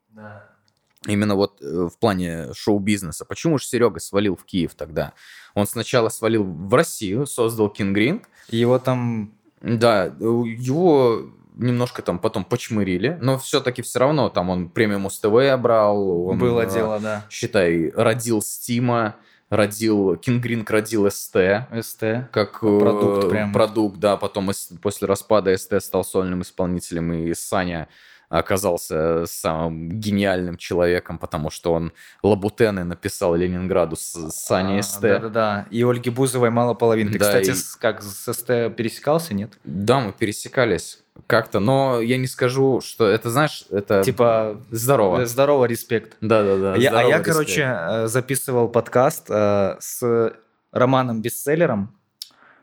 именно 1.07 1.35
вот 1.35 1.61
э, 1.61 1.89
в 1.93 1.99
плане 1.99 2.53
шоу-бизнеса, 2.55 3.25
почему 3.25 3.59
же 3.59 3.67
Серега 3.67 4.01
свалил 4.01 4.37
в 4.37 4.45
Киев 4.45 4.75
тогда? 4.75 5.13
Он 5.55 5.67
сначала 5.67 6.09
свалил 6.09 6.45
в 6.45 6.73
Россию, 6.75 7.27
создал 7.27 7.69
King 7.77 7.95
Ring, 7.95 8.23
Его 8.49 8.79
там... 8.79 9.33
да, 9.61 10.05
его 10.05 11.31
немножко 11.59 12.03
там 12.03 12.19
потом 12.19 12.45
почмырили, 12.45 13.19
но 13.21 13.39
все-таки 13.39 13.83
все 13.83 13.99
равно 13.99 14.29
там 14.29 14.49
он 14.51 14.69
премиум 14.69 15.11
СТВ 15.11 15.59
брал. 15.59 16.27
Он, 16.29 16.39
было 16.39 16.63
э, 16.63 16.71
дело, 16.71 17.01
да. 17.01 17.27
Считай, 17.29 17.91
родил 17.91 18.41
Стима, 18.41 19.17
родил, 19.51 20.15
Ring 20.15 20.67
родил 20.69 21.11
СТ, 21.11 21.37
СТ. 21.81 22.31
как 22.31 22.61
Продукт 22.61 23.25
э, 23.25 23.29
прям. 23.31 23.53
продукт, 23.53 23.99
да, 23.99 24.17
потом 24.17 24.51
после 24.83 25.07
распада 25.07 25.57
СТ 25.57 25.81
стал 25.81 26.05
сольным 26.05 26.43
исполнителем, 26.43 27.13
и 27.13 27.35
Саня 27.35 27.89
оказался 28.29 29.25
самым 29.27 29.89
гениальным 30.01 30.57
человеком, 30.57 31.19
потому 31.19 31.51
что 31.51 31.73
он 31.73 31.93
Лабутены 32.23 32.85
написал 32.85 33.35
Ленинграду 33.35 33.97
с 33.97 34.31
Саней 34.31 34.81
А, 34.81 34.83
СТ. 34.83 35.01
Да-да-да. 35.01 35.67
И 35.71 35.83
Ольги 35.83 36.11
Бузовой 36.11 36.51
мало 36.51 36.75
половины. 36.75 37.11
Да, 37.13 37.19
кстати, 37.19 37.51
и- 37.51 37.81
как 37.81 38.03
с 38.03 38.33
СТ 38.33 38.47
пересекался, 38.77 39.35
нет? 39.35 39.53
Да, 39.65 40.01
мы 40.01 40.13
пересекались 40.13 41.03
как-то, 41.27 41.59
но 41.59 42.01
я 42.01 42.17
не 42.17 42.27
скажу, 42.29 42.81
что 42.81 43.07
это, 43.09 43.31
знаешь, 43.31 43.65
это 43.71 44.03
Типа, 44.05 44.61
здорово. 44.71 45.23
э, 45.23 45.27
здорово, 45.27 45.65
респект. 45.65 46.17
Да-да-да. 46.21 46.75
А 46.75 46.77
я, 46.77 46.91
а 46.91 46.93
здорово, 46.93 47.09
я, 47.11 47.19
респект. 47.19 47.33
короче, 47.37 47.63
э, 47.63 48.07
записывал 48.07 48.69
подкаст 48.69 49.27
э, 49.29 49.77
с 49.81 50.33
романом-бестселлером, 50.71 51.95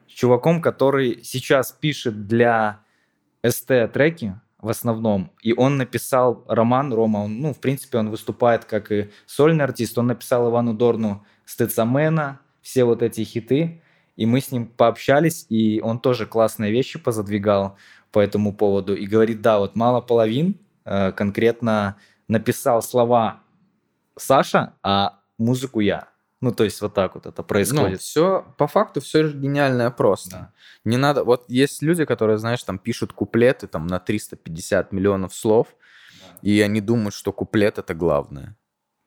чуваком, 0.07 0.61
который 0.61 1.19
сейчас 1.23 1.71
пишет 1.73 2.27
для 2.27 2.79
СТ 3.45 3.91
треки 3.91 4.39
в 4.59 4.69
основном. 4.69 5.31
И 5.41 5.53
он 5.53 5.77
написал 5.77 6.43
роман, 6.47 6.93
Рома, 6.93 7.19
он, 7.19 7.39
ну, 7.39 7.53
в 7.53 7.59
принципе, 7.59 7.97
он 7.97 8.09
выступает 8.09 8.65
как 8.65 8.91
и 8.91 9.09
сольный 9.25 9.63
артист. 9.63 9.97
Он 9.97 10.07
написал 10.07 10.49
Ивану 10.49 10.73
Дорну 10.73 11.25
Стецамена, 11.45 12.39
все 12.61 12.83
вот 12.83 13.01
эти 13.01 13.21
хиты. 13.21 13.81
И 14.15 14.25
мы 14.25 14.39
с 14.39 14.51
ним 14.51 14.67
пообщались, 14.67 15.45
и 15.49 15.81
он 15.83 15.99
тоже 15.99 16.25
классные 16.25 16.71
вещи 16.71 16.97
позадвигал 16.97 17.77
по 18.11 18.19
этому 18.19 18.53
поводу. 18.53 18.95
И 18.95 19.05
говорит, 19.05 19.41
да, 19.41 19.59
вот 19.59 19.75
мало 19.75 19.99
половин 19.99 20.57
э, 20.85 21.11
конкретно 21.11 21.97
написал 22.27 22.81
слова 22.81 23.41
Саша, 24.17 24.73
а 24.81 25.19
музыку 25.37 25.81
я. 25.81 26.07
Ну, 26.41 26.51
то 26.51 26.63
есть 26.63 26.81
вот 26.81 26.93
так 26.93 27.15
вот 27.15 27.25
это 27.25 27.43
происходит. 27.43 28.01
все, 28.01 28.45
по 28.57 28.67
факту, 28.67 29.01
все 29.01 29.23
же 29.23 29.37
гениальное 29.37 29.89
просто. 29.89 30.29
Да. 30.31 30.51
Не 30.83 30.97
надо, 30.97 31.23
вот 31.23 31.45
есть 31.47 31.81
люди, 31.81 32.05
которые, 32.05 32.37
знаешь, 32.37 32.61
там 32.63 32.77
пишут 32.77 33.13
куплеты 33.13 33.67
там 33.67 33.87
на 33.87 33.99
350 33.99 34.91
миллионов 34.91 35.33
слов, 35.33 35.69
и 36.41 36.61
они 36.61 36.81
думают, 36.81 37.15
что 37.15 37.31
куплет 37.31 37.77
это 37.79 37.93
главное. 37.95 38.55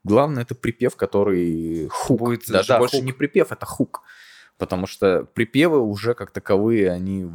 Главное 0.04 0.42
это 0.42 0.54
припев, 0.54 0.96
который 0.96 1.88
хук. 1.88 2.18
Будет, 2.18 2.46
Даже 2.48 2.68
да, 2.68 2.78
больше 2.78 2.96
хук. 2.96 3.04
не 3.04 3.12
припев, 3.12 3.52
это 3.52 3.66
хук. 3.66 4.02
Потому 4.56 4.86
что 4.86 5.24
припевы 5.34 5.80
уже 5.80 6.14
как 6.14 6.30
таковые, 6.30 6.90
они 6.90 7.30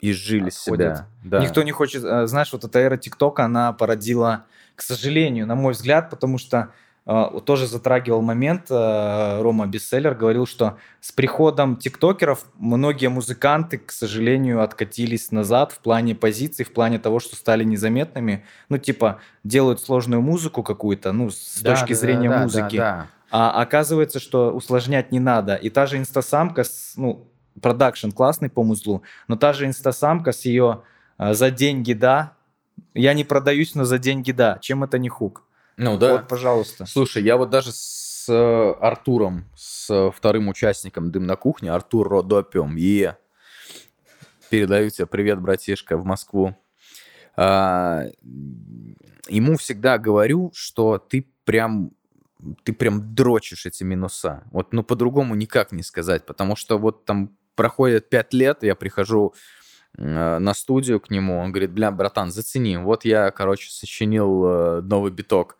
изжили 0.00 0.48
Отходят. 0.48 0.96
себя. 0.96 1.08
Да. 1.22 1.40
Никто 1.40 1.62
не 1.62 1.70
хочет... 1.72 2.02
э, 2.04 2.26
Знаешь, 2.26 2.52
вот 2.52 2.64
эта 2.64 2.78
эра 2.80 2.96
ТикТока, 2.96 3.44
она 3.44 3.72
породила, 3.72 4.46
к 4.74 4.82
сожалению, 4.82 5.46
на 5.46 5.54
мой 5.54 5.74
взгляд, 5.74 6.10
потому 6.10 6.38
что 6.38 6.72
тоже 7.06 7.66
затрагивал 7.66 8.22
момент, 8.22 8.70
э, 8.70 9.42
Рома 9.42 9.66
Бестселлер 9.66 10.14
говорил, 10.14 10.46
что 10.46 10.78
с 11.00 11.12
приходом 11.12 11.76
тиктокеров 11.76 12.46
многие 12.58 13.08
музыканты, 13.08 13.76
к 13.76 13.92
сожалению, 13.92 14.62
откатились 14.62 15.30
назад 15.30 15.72
в 15.72 15.80
плане 15.80 16.14
позиций, 16.14 16.64
в 16.64 16.72
плане 16.72 16.98
того, 16.98 17.20
что 17.20 17.36
стали 17.36 17.62
незаметными. 17.62 18.44
Ну, 18.70 18.78
типа, 18.78 19.20
делают 19.44 19.82
сложную 19.82 20.22
музыку 20.22 20.62
какую-то, 20.62 21.12
ну, 21.12 21.28
с 21.30 21.60
Да, 21.60 21.72
точки 21.74 21.92
да, 21.92 21.98
зрения 21.98 22.30
да, 22.30 22.36
да, 22.36 22.42
музыки. 22.42 22.76
да. 22.78 23.06
А 23.30 23.60
оказывается, 23.60 24.18
что 24.18 24.50
усложнять 24.54 25.12
не 25.12 25.20
надо. 25.20 25.56
И 25.56 25.68
та 25.68 25.84
же 25.84 25.98
инстасамка, 25.98 26.64
с, 26.64 26.94
ну, 26.96 27.26
продакшн 27.60 28.10
классный 28.10 28.48
по 28.48 28.62
музлу, 28.62 29.02
но 29.28 29.36
та 29.36 29.52
же 29.52 29.66
инстасамка 29.66 30.32
с 30.32 30.46
ее 30.46 30.80
э, 31.18 31.34
за 31.34 31.50
деньги 31.50 31.92
да, 31.92 32.32
я 32.94 33.12
не 33.12 33.24
продаюсь, 33.24 33.74
но 33.74 33.84
за 33.84 33.98
деньги 33.98 34.32
да. 34.32 34.58
Чем 34.60 34.84
это 34.84 34.98
не 34.98 35.08
хук? 35.10 35.42
Ну 35.76 35.98
да. 35.98 36.12
Вот, 36.12 36.28
пожалуйста. 36.28 36.86
Слушай, 36.86 37.22
я 37.22 37.36
вот 37.36 37.50
даже 37.50 37.72
с 37.72 38.26
э, 38.28 38.72
Артуром, 38.80 39.44
с 39.56 39.90
э, 39.90 40.10
вторым 40.10 40.48
участником 40.48 41.10
«Дым 41.10 41.26
на 41.26 41.36
кухне», 41.36 41.72
Артур 41.72 42.08
Родопиум, 42.08 42.76
е, 42.76 43.18
передаю 44.50 44.90
тебе 44.90 45.06
привет, 45.06 45.40
братишка, 45.40 45.96
в 45.96 46.04
Москву. 46.04 46.56
А, 47.36 48.04
ему 49.28 49.56
всегда 49.56 49.98
говорю, 49.98 50.52
что 50.54 50.98
ты 50.98 51.28
прям 51.44 51.90
ты 52.62 52.72
прям 52.72 53.14
дрочишь 53.14 53.66
эти 53.66 53.84
минуса. 53.84 54.44
Вот, 54.52 54.72
ну, 54.72 54.82
по-другому 54.82 55.34
никак 55.34 55.72
не 55.72 55.82
сказать, 55.82 56.26
потому 56.26 56.56
что 56.56 56.78
вот 56.78 57.04
там 57.06 57.36
проходит 57.54 58.10
пять 58.10 58.34
лет, 58.34 58.62
я 58.62 58.74
прихожу 58.74 59.34
э, 59.96 60.38
на 60.38 60.54
студию 60.54 61.00
к 61.00 61.10
нему, 61.10 61.38
он 61.38 61.52
говорит, 61.52 61.72
бля, 61.72 61.90
братан, 61.90 62.30
зацени, 62.30 62.76
вот 62.76 63.04
я, 63.04 63.30
короче, 63.30 63.70
сочинил 63.70 64.44
э, 64.44 64.80
новый 64.82 65.10
биток. 65.10 65.56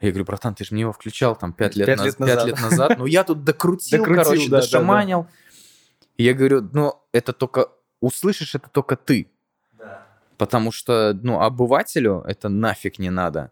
Я 0.00 0.10
говорю, 0.10 0.24
братан, 0.26 0.54
ты 0.54 0.64
же 0.64 0.72
мне 0.72 0.82
его 0.82 0.92
включал 0.92 1.34
там 1.36 1.52
пять 1.52 1.74
лет, 1.74 1.86
Пять 1.86 1.98
наз- 1.98 2.04
лет 2.04 2.16
пять 2.16 2.26
назад. 2.28 2.46
лет 2.46 2.60
назад. 2.60 2.98
Ну, 2.98 3.06
я 3.06 3.24
тут 3.24 3.42
докрутил, 3.44 3.98
Докрутил, 3.98 4.22
короче, 4.24 4.48
да, 4.50 4.56
да, 4.58 4.62
дошаманил. 4.62 5.26
И 6.16 6.24
я 6.24 6.34
говорю, 6.34 6.68
ну, 6.72 6.94
это 7.12 7.32
только... 7.32 7.68
Услышишь 8.00 8.54
это 8.54 8.68
только 8.70 8.94
ты. 8.96 9.28
Потому 10.36 10.70
что, 10.70 11.18
ну, 11.20 11.40
обывателю 11.40 12.22
это 12.26 12.48
нафиг 12.48 13.00
не 13.00 13.10
надо. 13.10 13.50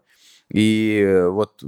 И 0.49 1.21
вот 1.27 1.61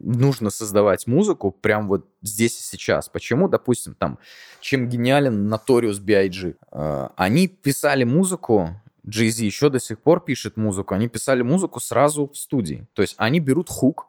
нужно 0.00 0.50
создавать 0.50 1.08
музыку 1.08 1.50
прям 1.50 1.88
вот 1.88 2.06
здесь 2.22 2.56
и 2.60 2.62
сейчас. 2.62 3.08
Почему, 3.08 3.48
допустим, 3.48 3.94
там, 3.94 4.20
чем 4.60 4.88
гениален 4.88 5.52
Notorious 5.52 6.00
B.I.G. 6.00 6.54
Э, 6.70 7.08
Они 7.16 7.48
писали 7.48 8.04
музыку, 8.04 8.80
Jay-Z 9.08 9.44
еще 9.44 9.70
до 9.70 9.80
сих 9.80 9.98
пор 9.98 10.20
пишет 10.20 10.56
музыку, 10.56 10.94
они 10.94 11.08
писали 11.08 11.42
музыку 11.42 11.80
сразу 11.80 12.28
в 12.28 12.36
студии. 12.36 12.86
То 12.94 13.02
есть 13.02 13.14
они 13.18 13.40
берут 13.40 13.68
хук, 13.68 14.06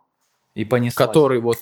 И 0.55 0.65
понеслась. 0.65 1.07
который 1.07 1.39
вот, 1.39 1.57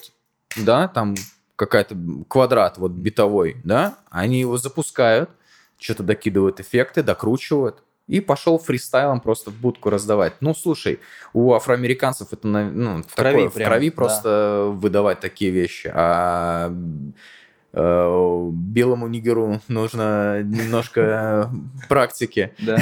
да, 0.56 0.88
там 0.88 1.16
какая-то 1.56 1.96
квадрат 2.28 2.78
вот 2.78 2.92
битовой, 2.92 3.58
да, 3.64 3.98
они 4.10 4.40
его 4.40 4.58
запускают, 4.58 5.30
что-то 5.80 6.04
докидывают 6.04 6.60
эффекты, 6.60 7.04
докручивают, 7.04 7.84
и 8.08 8.22
пошел 8.22 8.58
фристайлом 8.58 9.20
просто 9.20 9.52
в 9.52 9.56
будку 9.56 9.90
раздавать. 9.90 10.34
Ну, 10.40 10.56
слушай, 10.56 11.00
у 11.34 11.54
афроамериканцев 11.54 12.32
это 12.32 12.48
ну, 12.48 13.04
в 13.04 13.16
крови 13.16 13.34
такое, 13.34 13.50
в 13.50 13.54
прям, 13.54 13.70
крови 13.70 13.90
да. 13.90 13.96
просто 13.96 14.72
выдавать 14.74 15.20
такие 15.20 15.52
вещи. 15.52 15.92
А 15.94 16.74
белому 18.52 19.08
нигеру 19.08 19.60
нужно 19.68 20.42
немножко 20.44 21.52
практики. 21.90 22.54
Да, 22.60 22.78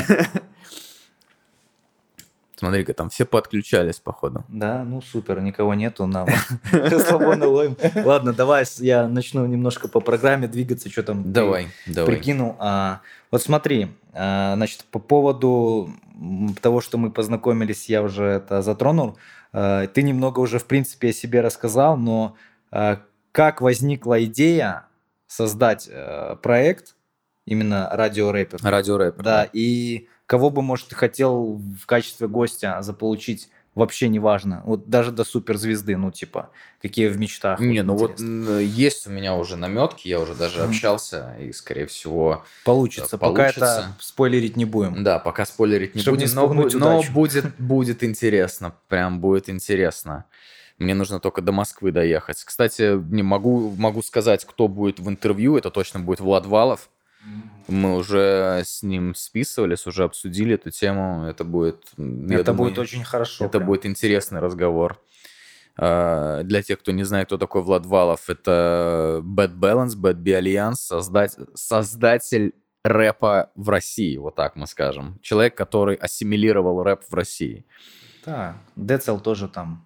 Смотри-ка, 2.57 2.93
там 2.93 3.09
все 3.09 3.25
подключались, 3.25 3.99
походу. 3.99 4.45
да, 4.47 4.85
ну 4.85 5.01
супер, 5.01 5.41
никого 5.41 5.73
нету, 5.73 6.05
нам 6.07 6.25
свободно 7.05 7.47
ловим. 7.49 7.75
Ладно, 8.05 8.31
давай 8.31 8.63
я 8.77 9.09
начну 9.09 9.45
немножко 9.45 9.89
по 9.89 9.99
программе 9.99 10.47
двигаться, 10.47 10.89
что 10.89 11.03
там 11.03 11.33
Давай, 11.33 11.67
давай. 11.85 12.15
прикинул. 12.15 12.55
А, 12.59 13.01
вот 13.29 13.41
смотри, 13.43 13.89
а, 14.13 14.55
значит, 14.55 14.85
по 14.89 14.99
поводу 14.99 15.89
того, 16.61 16.79
что 16.79 16.97
мы 16.97 17.11
познакомились, 17.11 17.89
я 17.89 18.01
уже 18.01 18.23
это 18.23 18.61
затронул. 18.61 19.17
А, 19.51 19.85
Ты 19.87 20.01
немного 20.01 20.39
уже, 20.39 20.57
в 20.57 20.65
принципе, 20.65 21.09
о 21.09 21.13
себе 21.13 21.41
рассказал, 21.41 21.97
но 21.97 22.35
а, 22.71 23.01
как 23.35 23.59
возникла 23.59 24.23
идея 24.23 24.85
создать 25.27 25.89
э, 25.91 26.37
проект 26.41 26.95
именно 27.45 27.89
радиорэпер? 27.91 28.59
Радиорэпер. 28.63 29.21
Да, 29.21 29.43
и 29.51 30.07
кого 30.25 30.49
бы, 30.49 30.61
может, 30.61 30.87
ты 30.87 30.95
хотел 30.95 31.55
в 31.55 31.85
качестве 31.85 32.29
гостя 32.29 32.77
заполучить, 32.81 33.49
вообще 33.75 34.07
не 34.07 34.19
важно. 34.19 34.61
Вот 34.65 34.89
даже 34.89 35.11
до 35.11 35.25
суперзвезды, 35.25 35.97
ну, 35.97 36.11
типа, 36.11 36.49
какие 36.81 37.09
в 37.09 37.17
мечтах. 37.19 37.59
Не, 37.59 37.81
ну 37.83 37.97
вот 37.97 38.11
интересно. 38.11 38.51
м, 38.51 38.59
есть 38.59 39.05
у 39.05 39.09
меня 39.09 39.35
уже 39.35 39.57
наметки, 39.57 40.07
я 40.07 40.21
уже 40.21 40.33
даже 40.33 40.63
общался, 40.63 41.35
и, 41.37 41.51
скорее 41.51 41.87
всего, 41.87 42.45
Получится, 42.63 43.17
э, 43.17 43.19
пока 43.19 43.47
это 43.49 43.59
получится. 43.59 43.95
спойлерить 43.99 44.55
не 44.55 44.63
будем. 44.63 45.03
да, 45.03 45.19
пока 45.19 45.45
спойлерить 45.45 45.93
не 45.93 46.01
Чтоб 46.01 46.15
не 46.15 46.23
будем, 46.23 46.35
но, 46.35 46.45
бу- 46.47 46.77
но 46.77 46.97
удачу. 46.99 47.11
будет, 47.11 47.45
будет 47.59 48.01
интересно, 48.01 48.73
прям 48.87 49.19
будет 49.19 49.49
интересно. 49.49 50.23
Мне 50.77 50.93
нужно 50.93 51.19
только 51.19 51.41
до 51.41 51.51
Москвы 51.51 51.91
доехать. 51.91 52.43
Кстати, 52.43 52.97
не 53.11 53.23
могу, 53.23 53.73
могу 53.77 54.01
сказать, 54.01 54.43
кто 54.45 54.67
будет 54.67 54.99
в 54.99 55.09
интервью, 55.09 55.57
это 55.57 55.71
точно 55.71 55.99
будет 56.01 56.19
Влад 56.19 56.45
Валов. 56.45 56.89
Мы 57.67 57.95
уже 57.95 58.61
с 58.63 58.83
ним 58.83 59.15
списывались, 59.15 59.87
уже 59.87 60.03
обсудили 60.03 60.55
эту 60.55 60.69
тему. 60.69 61.25
Это 61.25 61.43
будет... 61.43 61.83
это 61.97 62.43
думаю, 62.43 62.55
будет 62.55 62.77
очень 62.77 63.03
хорошо. 63.03 63.45
Это 63.45 63.57
прям. 63.57 63.67
будет 63.67 63.85
интересный 63.85 64.39
разговор. 64.39 65.01
А, 65.77 66.43
Для 66.43 66.61
тех, 66.61 66.79
кто 66.79 66.91
не 66.91 67.03
знает, 67.03 67.27
кто 67.27 67.37
такой 67.37 67.63
Влад 67.63 67.85
Валов, 67.85 68.29
это 68.29 69.21
Bad 69.23 69.55
Balance, 69.55 69.95
Bad 69.95 70.15
B 70.15 70.39
Alliance, 70.39 70.75
создать, 70.75 71.35
создатель 71.55 72.53
рэпа 72.83 73.51
в 73.55 73.69
России, 73.69 74.17
вот 74.17 74.35
так 74.35 74.55
мы 74.55 74.67
скажем. 74.67 75.19
Человек, 75.21 75.55
который 75.55 75.95
ассимилировал 75.95 76.83
рэп 76.83 77.01
в 77.09 77.13
России. 77.15 77.65
Да, 78.25 78.57
Децл 78.75 79.17
тоже 79.17 79.47
там 79.47 79.84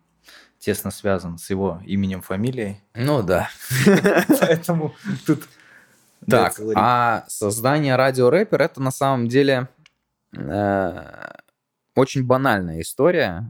тесно 0.59 0.91
связан 0.91 1.37
с 1.37 1.49
его 1.49 1.81
именем, 1.85 2.21
фамилией. 2.21 2.81
Ну 2.93 3.23
да. 3.23 3.49
Поэтому 4.41 4.93
тут... 5.25 5.43
Так, 6.29 6.59
а 6.75 7.23
создание 7.27 7.95
радиорэпер 7.95 8.61
это 8.61 8.81
на 8.81 8.91
самом 8.91 9.29
деле 9.29 9.69
э, 10.35 11.31
очень 11.95 12.25
банальная 12.25 12.81
история. 12.81 13.49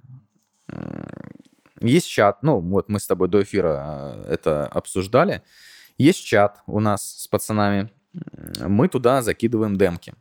Есть 1.82 2.08
чат, 2.08 2.44
ну 2.44 2.60
вот 2.60 2.88
мы 2.88 3.00
с 3.00 3.08
тобой 3.08 3.28
до 3.28 3.42
эфира 3.42 4.16
э, 4.28 4.34
это 4.34 4.68
обсуждали. 4.68 5.42
Есть 5.98 6.24
чат 6.24 6.62
у 6.68 6.80
нас 6.80 7.04
с 7.04 7.28
пацанами. 7.28 7.90
Мы 8.62 8.88
туда 8.88 9.22
закидываем 9.22 9.76
демки. 9.76 10.14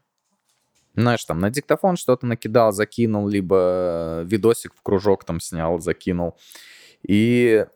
Знаешь, 0.94 1.24
там 1.24 1.38
на 1.38 1.50
диктофон 1.50 1.96
что-то 1.96 2.26
накидал, 2.26 2.72
закинул, 2.72 3.28
либо 3.28 4.22
видосик 4.24 4.74
в 4.74 4.82
кружок 4.82 5.24
там 5.24 5.38
снял, 5.38 5.78
закинул. 5.78 6.36
И 7.06 7.66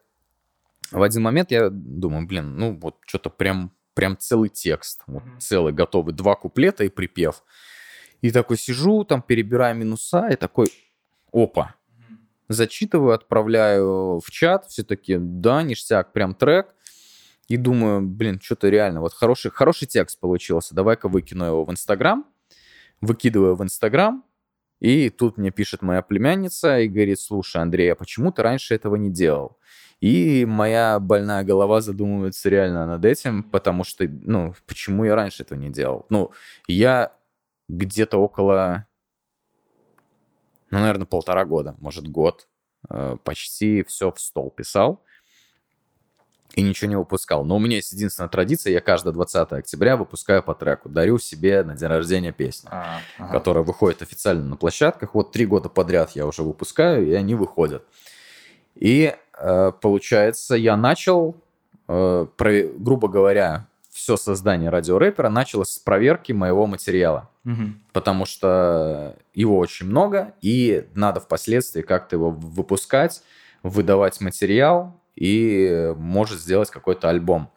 в 0.91 1.03
один 1.03 1.23
момент 1.23 1.51
я 1.51 1.71
думаю, 1.71 2.27
блин, 2.27 2.57
ну 2.57 2.79
вот 2.79 2.97
что-то 3.07 3.31
прям, 3.31 3.73
прям 3.95 4.17
целый 4.19 4.49
текст, 4.49 5.03
вот 5.07 5.23
целый 5.39 5.73
готовый, 5.73 6.15
два 6.15 6.35
куплета 6.35 6.85
и 6.85 6.89
припев. 6.89 7.43
И 8.21 8.31
такой 8.31 8.57
сижу, 8.57 9.05
там 9.05 9.23
перебираю 9.23 9.75
минуса, 9.77 10.29
и 10.29 10.37
такой, 10.37 10.73
опа, 11.33 11.75
зачитываю, 12.49 13.15
отправляю 13.15 14.21
в 14.21 14.31
чат, 14.31 14.67
все 14.67 14.85
таки 14.85 15.17
да, 15.19 15.63
ништяк, 15.63 16.13
прям 16.13 16.35
трек. 16.35 16.75
И 17.49 17.57
думаю, 17.57 18.03
блин, 18.03 18.41
что-то 18.41 18.69
реально, 18.69 19.01
вот 19.01 19.13
хороший, 19.13 19.51
хороший 19.51 19.87
текст 19.87 20.21
получился, 20.21 20.75
давай-ка 20.75 21.09
выкину 21.09 21.45
его 21.45 21.65
в 21.65 21.71
Инстаграм. 21.71 22.25
Выкидываю 23.01 23.57
в 23.57 23.63
Инстаграм, 23.65 24.25
и 24.83 25.11
тут 25.11 25.39
мне 25.39 25.53
пишет 25.53 25.81
моя 25.81 26.03
племянница 26.03 26.81
и 26.81 26.89
говорит, 26.89 27.21
слушай, 27.21 27.63
Андрей, 27.63 27.93
а 27.93 27.95
почему 27.95 28.33
ты 28.33 28.43
раньше 28.43 28.75
этого 28.75 28.97
не 28.97 29.11
делал? 29.11 29.57
И 30.01 30.45
моя 30.45 30.99
больная 30.99 31.45
голова 31.45 31.81
задумывается 31.81 32.49
реально 32.49 32.85
над 32.87 33.05
этим, 33.05 33.45
потому 33.45 33.85
что, 33.85 34.09
ну, 34.09 34.57
почему 34.67 35.05
я 35.05 35.15
раньше 35.15 35.45
этого 35.45 35.57
не 35.57 35.71
делал? 35.71 36.07
Ну, 36.09 36.33
я 36.67 37.13
где-то 37.69 38.19
около, 38.19 38.89
ну, 40.73 40.81
наверное, 40.81 41.07
полтора 41.07 41.45
года, 41.45 41.77
может, 41.79 42.09
год, 42.09 42.49
э, 42.91 43.17
почти 43.23 43.85
все 43.85 44.11
в 44.11 44.19
стол 44.19 44.51
писал 44.51 45.05
и 46.55 46.63
ничего 46.63 46.91
не 46.91 46.97
выпускал. 46.97 47.45
Но 47.45 47.57
у 47.57 47.59
меня 47.59 47.77
есть 47.77 47.93
единственная 47.93 48.29
традиция, 48.29 48.73
я 48.73 48.81
каждое 48.81 49.13
20 49.13 49.53
октября 49.53 49.97
выпускаю 49.97 50.43
по 50.43 50.55
треку, 50.55 50.89
дарю 50.89 51.19
себе 51.19 51.63
на 51.63 51.75
день 51.77 51.89
рождения 51.89 52.33
песню 52.33 52.69
А, 52.73 53.01
ага. 53.19 53.33
которая 53.33 53.65
выходит 53.65 54.03
официально 54.03 54.45
на 54.45 54.57
площадках. 54.57 55.15
Вот 55.15 55.33
три 55.33 55.47
года 55.47 55.69
подряд 55.69 56.11
я 56.11 56.27
уже 56.27 56.43
выпускаю, 56.43 57.07
и 57.07 57.13
они 57.13 57.35
выходят. 57.35 57.85
И 58.75 59.15
э, 59.39 59.73
получается, 59.81 60.55
я 60.55 60.77
начал, 60.77 61.37
э, 61.89 62.27
про- 62.37 62.63
грубо 62.79 63.09
говоря, 63.09 63.67
все 63.91 64.17
создание 64.17 64.71
радиорэпера 64.71 65.29
началось 65.29 65.71
с 65.71 65.79
проверки 65.79 66.33
моего 66.33 66.67
материала. 66.67 67.29
Мгм. 67.45 67.81
Потому 67.93 68.25
что 68.25 69.17
его 69.35 69.59
очень 69.59 69.87
много, 69.87 70.33
и 70.41 70.87
надо 70.95 71.21
впоследствии 71.21 71.83
как-то 71.83 72.17
его 72.17 72.31
выпускать, 72.31 73.23
выдавать 73.63 74.21
материал 74.21 74.99
и 75.17 75.93
может 75.97 76.41
сделать 76.41 76.71
какой-то 76.71 77.09
альбом. 77.09 77.51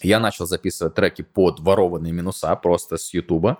Я 0.00 0.18
начал 0.18 0.46
записывать 0.46 0.94
треки 0.94 1.22
под 1.22 1.60
ворованные 1.60 2.12
минуса 2.12 2.54
просто 2.56 2.96
с 2.96 3.14
Ютуба, 3.14 3.58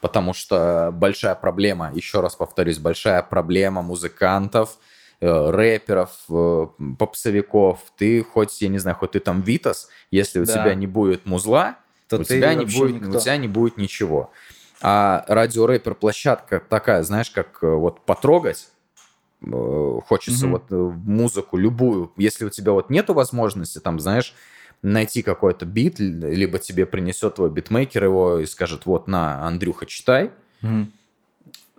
потому 0.00 0.32
что 0.32 0.90
большая 0.92 1.34
проблема, 1.36 1.92
еще 1.94 2.20
раз 2.20 2.34
повторюсь, 2.34 2.78
большая 2.78 3.22
проблема 3.22 3.80
музыкантов, 3.82 4.76
э, 5.20 5.50
рэперов, 5.50 6.10
э, 6.28 6.66
попсовиков. 6.98 7.78
Ты 7.96 8.24
хоть, 8.24 8.60
я 8.60 8.68
не 8.68 8.78
знаю, 8.78 8.96
хоть 8.96 9.12
ты 9.12 9.20
там 9.20 9.40
Витас, 9.42 9.88
если 10.10 10.40
у 10.40 10.44
Да. 10.44 10.52
тебя 10.52 10.74
не 10.74 10.86
будет 10.88 11.24
музла, 11.26 11.76
То 12.08 12.16
у 12.18 12.24
тебя, 12.24 12.52
не 12.54 12.66
будет, 12.66 12.96
никто. 13.02 13.18
у 13.18 13.20
тебя 13.20 13.36
не 13.36 13.48
будет 13.48 13.76
ничего. 13.78 14.30
А 14.82 15.24
радиорэпер 15.28 15.94
площадка 15.94 16.60
такая, 16.60 17.02
знаешь, 17.04 17.30
как 17.30 17.62
э, 17.62 17.66
вот 17.68 18.00
потрогать, 18.04 18.68
хочется 20.06 20.46
Мгм. 20.46 20.52
вот 20.52 20.64
э, 20.70 20.76
музыку 21.04 21.56
любую. 21.56 22.12
Если 22.16 22.44
у 22.44 22.50
тебя 22.50 22.72
вот 22.72 22.90
нету 22.90 23.14
возможности, 23.14 23.78
там, 23.78 24.00
знаешь, 24.00 24.34
найти 24.82 25.22
какой-то 25.22 25.64
бит, 25.66 25.98
либо 25.98 26.58
тебе 26.58 26.84
принесет 26.86 27.36
твой 27.36 27.50
битмейкер 27.50 28.04
его 28.04 28.38
и 28.40 28.46
скажет, 28.46 28.86
вот, 28.86 29.08
на, 29.08 29.46
Андрюха, 29.46 29.86
читай, 29.86 30.30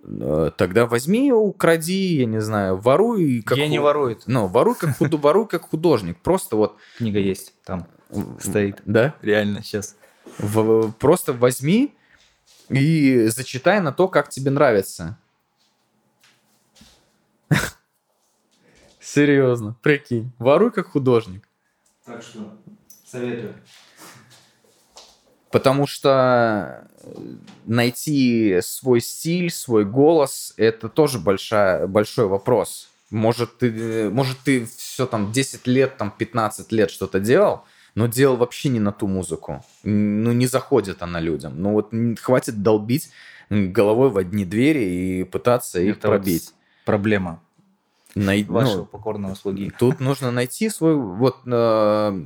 э, 0.04 0.52
тогда 0.58 0.86
возьми, 0.86 1.32
укради, 1.32 2.18
я 2.18 2.26
не 2.26 2.42
знаю, 2.42 2.78
воруй. 2.78 3.42
Как 3.46 3.58
Гений 3.58 3.78
ху- 3.78 3.84
ворует. 3.84 4.24
Ну, 4.28 4.48
воруй 4.48 4.76
как, 4.76 4.98
худ- 4.98 5.16
воруй 5.20 5.48
как 5.48 5.70
художник. 5.70 6.18
Просто 6.22 6.56
вот... 6.56 6.76
Книга 6.98 7.20
есть 7.20 7.54
там. 7.64 7.88
Стоит. 8.40 8.82
Да? 8.86 9.16
Реально 9.22 9.64
сейчас. 9.64 9.96
В- 10.38 10.92
просто 10.94 11.34
возьми 11.34 11.94
и 12.70 13.28
зачитай 13.28 13.80
на 13.82 13.92
то, 13.92 14.08
как 14.08 14.30
тебе 14.30 14.52
нравится. 14.52 15.18
Серьезно, 19.00 19.76
прикинь. 19.82 20.32
Воруй 20.40 20.72
как 20.72 20.88
художник. 20.88 21.48
Так 22.06 22.22
что 22.22 22.58
советую. 23.06 23.56
Потому 25.52 25.88
что 25.88 26.90
э, 27.02 27.16
найти 27.66 28.60
свой 28.62 29.00
стиль, 29.00 29.50
свой 29.50 29.86
голос, 29.86 30.54
это 30.58 30.90
тоже 30.90 31.18
большая, 31.18 31.88
большой 31.88 32.28
вопрос. 32.28 32.90
Может, 33.10 33.60
ты, 33.60 33.70
э, 33.70 34.10
может, 34.10 34.38
ты 34.40 34.66
все 34.66 35.06
там 35.06 35.32
10 35.32 35.66
лет, 35.68 35.96
там 35.96 36.12
15 36.12 36.74
лет 36.74 36.92
что-то 36.92 37.22
делал, 37.22 37.64
но 37.94 38.08
делал 38.08 38.36
вообще 38.36 38.68
не 38.68 38.82
на 38.82 38.92
ту 38.92 39.08
музыку. 39.08 39.64
Ну, 39.84 40.34
не 40.34 40.48
заходит 40.48 41.02
она 41.02 41.22
людям. 41.22 41.54
Ну, 41.62 41.72
вот 41.72 41.92
хватит 42.20 42.62
долбить 42.62 43.10
головой 43.50 44.10
в 44.10 44.18
одни 44.18 44.44
двери 44.44 44.84
и 44.84 45.24
пытаться 45.24 45.80
их 45.80 45.98
Это 45.98 46.10
вот 46.10 46.18
пробить. 46.18 46.54
Проблема 46.86 47.42
Най- 48.16 48.44
вашего 48.44 48.78
ну, 48.78 48.86
покорного 48.86 49.36
слуги. 49.36 49.72
Тут 49.78 50.00
нужно 50.00 50.32
найти 50.32 50.70
свой... 50.70 50.96
Вот 50.96 51.40
э, 51.46 52.22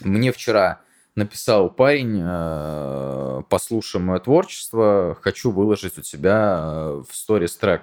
мне 0.00 0.32
вчера 0.32 0.80
написал 1.14 1.70
парень, 1.70 2.20
э, 2.22 3.42
послушай 3.48 4.00
мое 4.00 4.18
творчество, 4.20 5.16
хочу 5.20 5.50
выложить 5.50 5.98
у 5.98 6.02
тебя 6.02 6.58
э, 6.60 7.02
в 7.08 7.14
сторис 7.14 7.56
трек. 7.56 7.82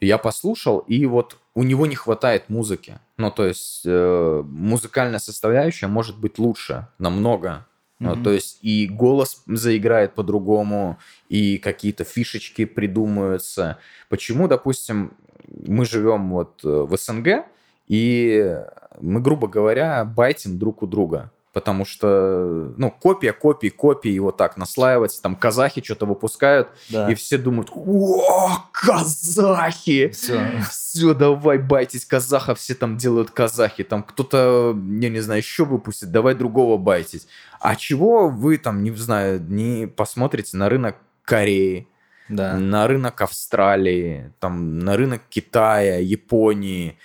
Я 0.00 0.18
послушал, 0.18 0.80
и 0.80 1.06
вот 1.06 1.38
у 1.54 1.62
него 1.62 1.86
не 1.86 1.94
хватает 1.94 2.50
музыки. 2.50 2.98
Ну, 3.16 3.30
то 3.30 3.46
есть 3.46 3.82
э, 3.86 4.42
музыкальная 4.44 5.20
составляющая 5.20 5.86
может 5.86 6.18
быть 6.18 6.38
лучше 6.38 6.88
намного. 6.98 7.66
Мгм. 7.98 8.22
То 8.24 8.30
есть 8.30 8.58
и 8.62 8.86
голос 8.86 9.42
заиграет 9.46 10.14
по-другому, 10.14 10.98
и 11.28 11.58
какие-то 11.58 12.04
фишечки 12.04 12.64
придумаются. 12.66 13.78
Почему, 14.08 14.48
допустим, 14.48 15.12
мы 15.48 15.84
живем 15.86 16.30
вот 16.30 16.60
э, 16.64 16.68
в 16.68 16.96
СНГ, 16.96 17.46
и 17.88 18.56
мы, 19.00 19.20
грубо 19.20 19.48
говоря, 19.48 20.04
байтим 20.04 20.58
друг 20.58 20.82
у 20.82 20.86
друга. 20.86 21.30
Потому 21.56 21.86
что, 21.86 22.74
ну, 22.76 22.90
копия, 22.90 23.32
копии, 23.32 23.68
копии, 23.68 24.10
и 24.12 24.18
вот 24.18 24.36
так 24.36 24.58
наслаивать. 24.58 25.18
Там 25.22 25.34
казахи 25.34 25.82
что-то 25.82 26.04
выпускают, 26.04 26.68
Да. 26.90 27.10
и 27.10 27.14
все 27.14 27.38
думают, 27.38 27.70
о, 27.74 28.58
казахи! 28.72 30.08
Все. 30.10 30.50
Все, 30.70 31.14
давай 31.14 31.56
байтить 31.56 32.04
казахов, 32.04 32.58
все 32.58 32.74
там 32.74 32.98
делают 32.98 33.30
казахи. 33.30 33.84
Там 33.84 34.02
кто-то, 34.02 34.76
я 35.00 35.08
не 35.08 35.20
знаю, 35.20 35.40
еще 35.40 35.64
выпустит, 35.64 36.10
давай 36.12 36.34
другого 36.34 36.76
байтить. 36.76 37.26
А 37.58 37.74
чего 37.74 38.28
вы 38.28 38.58
там, 38.58 38.84
не 38.84 38.90
знаю, 38.90 39.40
не 39.48 39.86
посмотрите 39.86 40.58
на 40.58 40.68
рынок 40.68 40.96
Кореи, 41.24 41.88
Да. 42.28 42.52
на 42.58 42.86
рынок 42.86 43.18
Австралии, 43.22 44.30
там, 44.40 44.78
на 44.80 44.94
рынок 44.94 45.22
Китая, 45.30 46.00
Японии. 46.00 46.98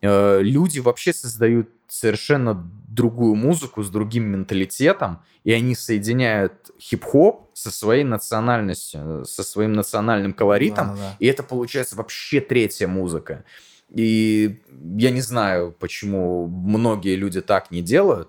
Э, 0.00 0.40
Люди 0.40 0.78
вообще 0.78 1.12
создают 1.12 1.68
совершенно 1.88 2.66
другую 2.94 3.34
музыку 3.34 3.82
с 3.82 3.90
другим 3.90 4.24
менталитетом, 4.24 5.22
и 5.44 5.52
они 5.52 5.74
соединяют 5.74 6.70
хип-хоп 6.80 7.50
со 7.54 7.70
своей 7.70 8.04
национальностью, 8.04 9.24
со 9.24 9.42
своим 9.42 9.72
национальным 9.72 10.32
колоритом, 10.32 10.88
Да-да-да. 10.88 11.16
и 11.18 11.26
это 11.26 11.42
получается 11.42 11.96
вообще 11.96 12.40
третья 12.40 12.86
музыка. 12.86 13.44
И 13.90 14.62
я 14.96 15.10
не 15.10 15.20
знаю, 15.20 15.74
почему 15.78 16.46
многие 16.46 17.16
люди 17.16 17.40
так 17.40 17.70
не 17.70 17.82
делают. 17.82 18.28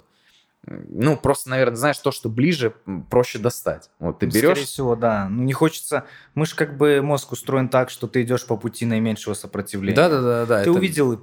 Ну, 0.65 1.17
просто, 1.17 1.49
наверное, 1.49 1.75
знаешь, 1.75 1.97
то, 1.97 2.11
что 2.11 2.29
ближе, 2.29 2.73
проще 3.09 3.37
достать. 3.37 3.89
Вот 3.99 4.19
ты 4.19 4.27
Ну, 4.27 4.31
берешь... 4.31 4.45
Скорее 4.51 4.65
всего, 4.65 4.95
да. 4.95 5.27
Ну, 5.29 5.43
не 5.43 5.51
хочется... 5.53 6.05
Мы 6.35 6.45
же 6.45 6.55
как 6.55 6.77
бы 6.77 7.01
мозг 7.01 7.33
устроен 7.33 7.67
так, 7.67 7.89
что 7.89 8.07
ты 8.07 8.21
идешь 8.21 8.45
по 8.45 8.55
пути 8.55 8.85
наименьшего 8.85 9.33
сопротивления. 9.33 9.95
Да, 9.95 10.07
да, 10.09 10.21
да, 10.21 10.45
да. 10.45 10.63
Ты 10.63 10.69
это- 10.69 10.71
увидел 10.79 11.11
и 11.13 11.17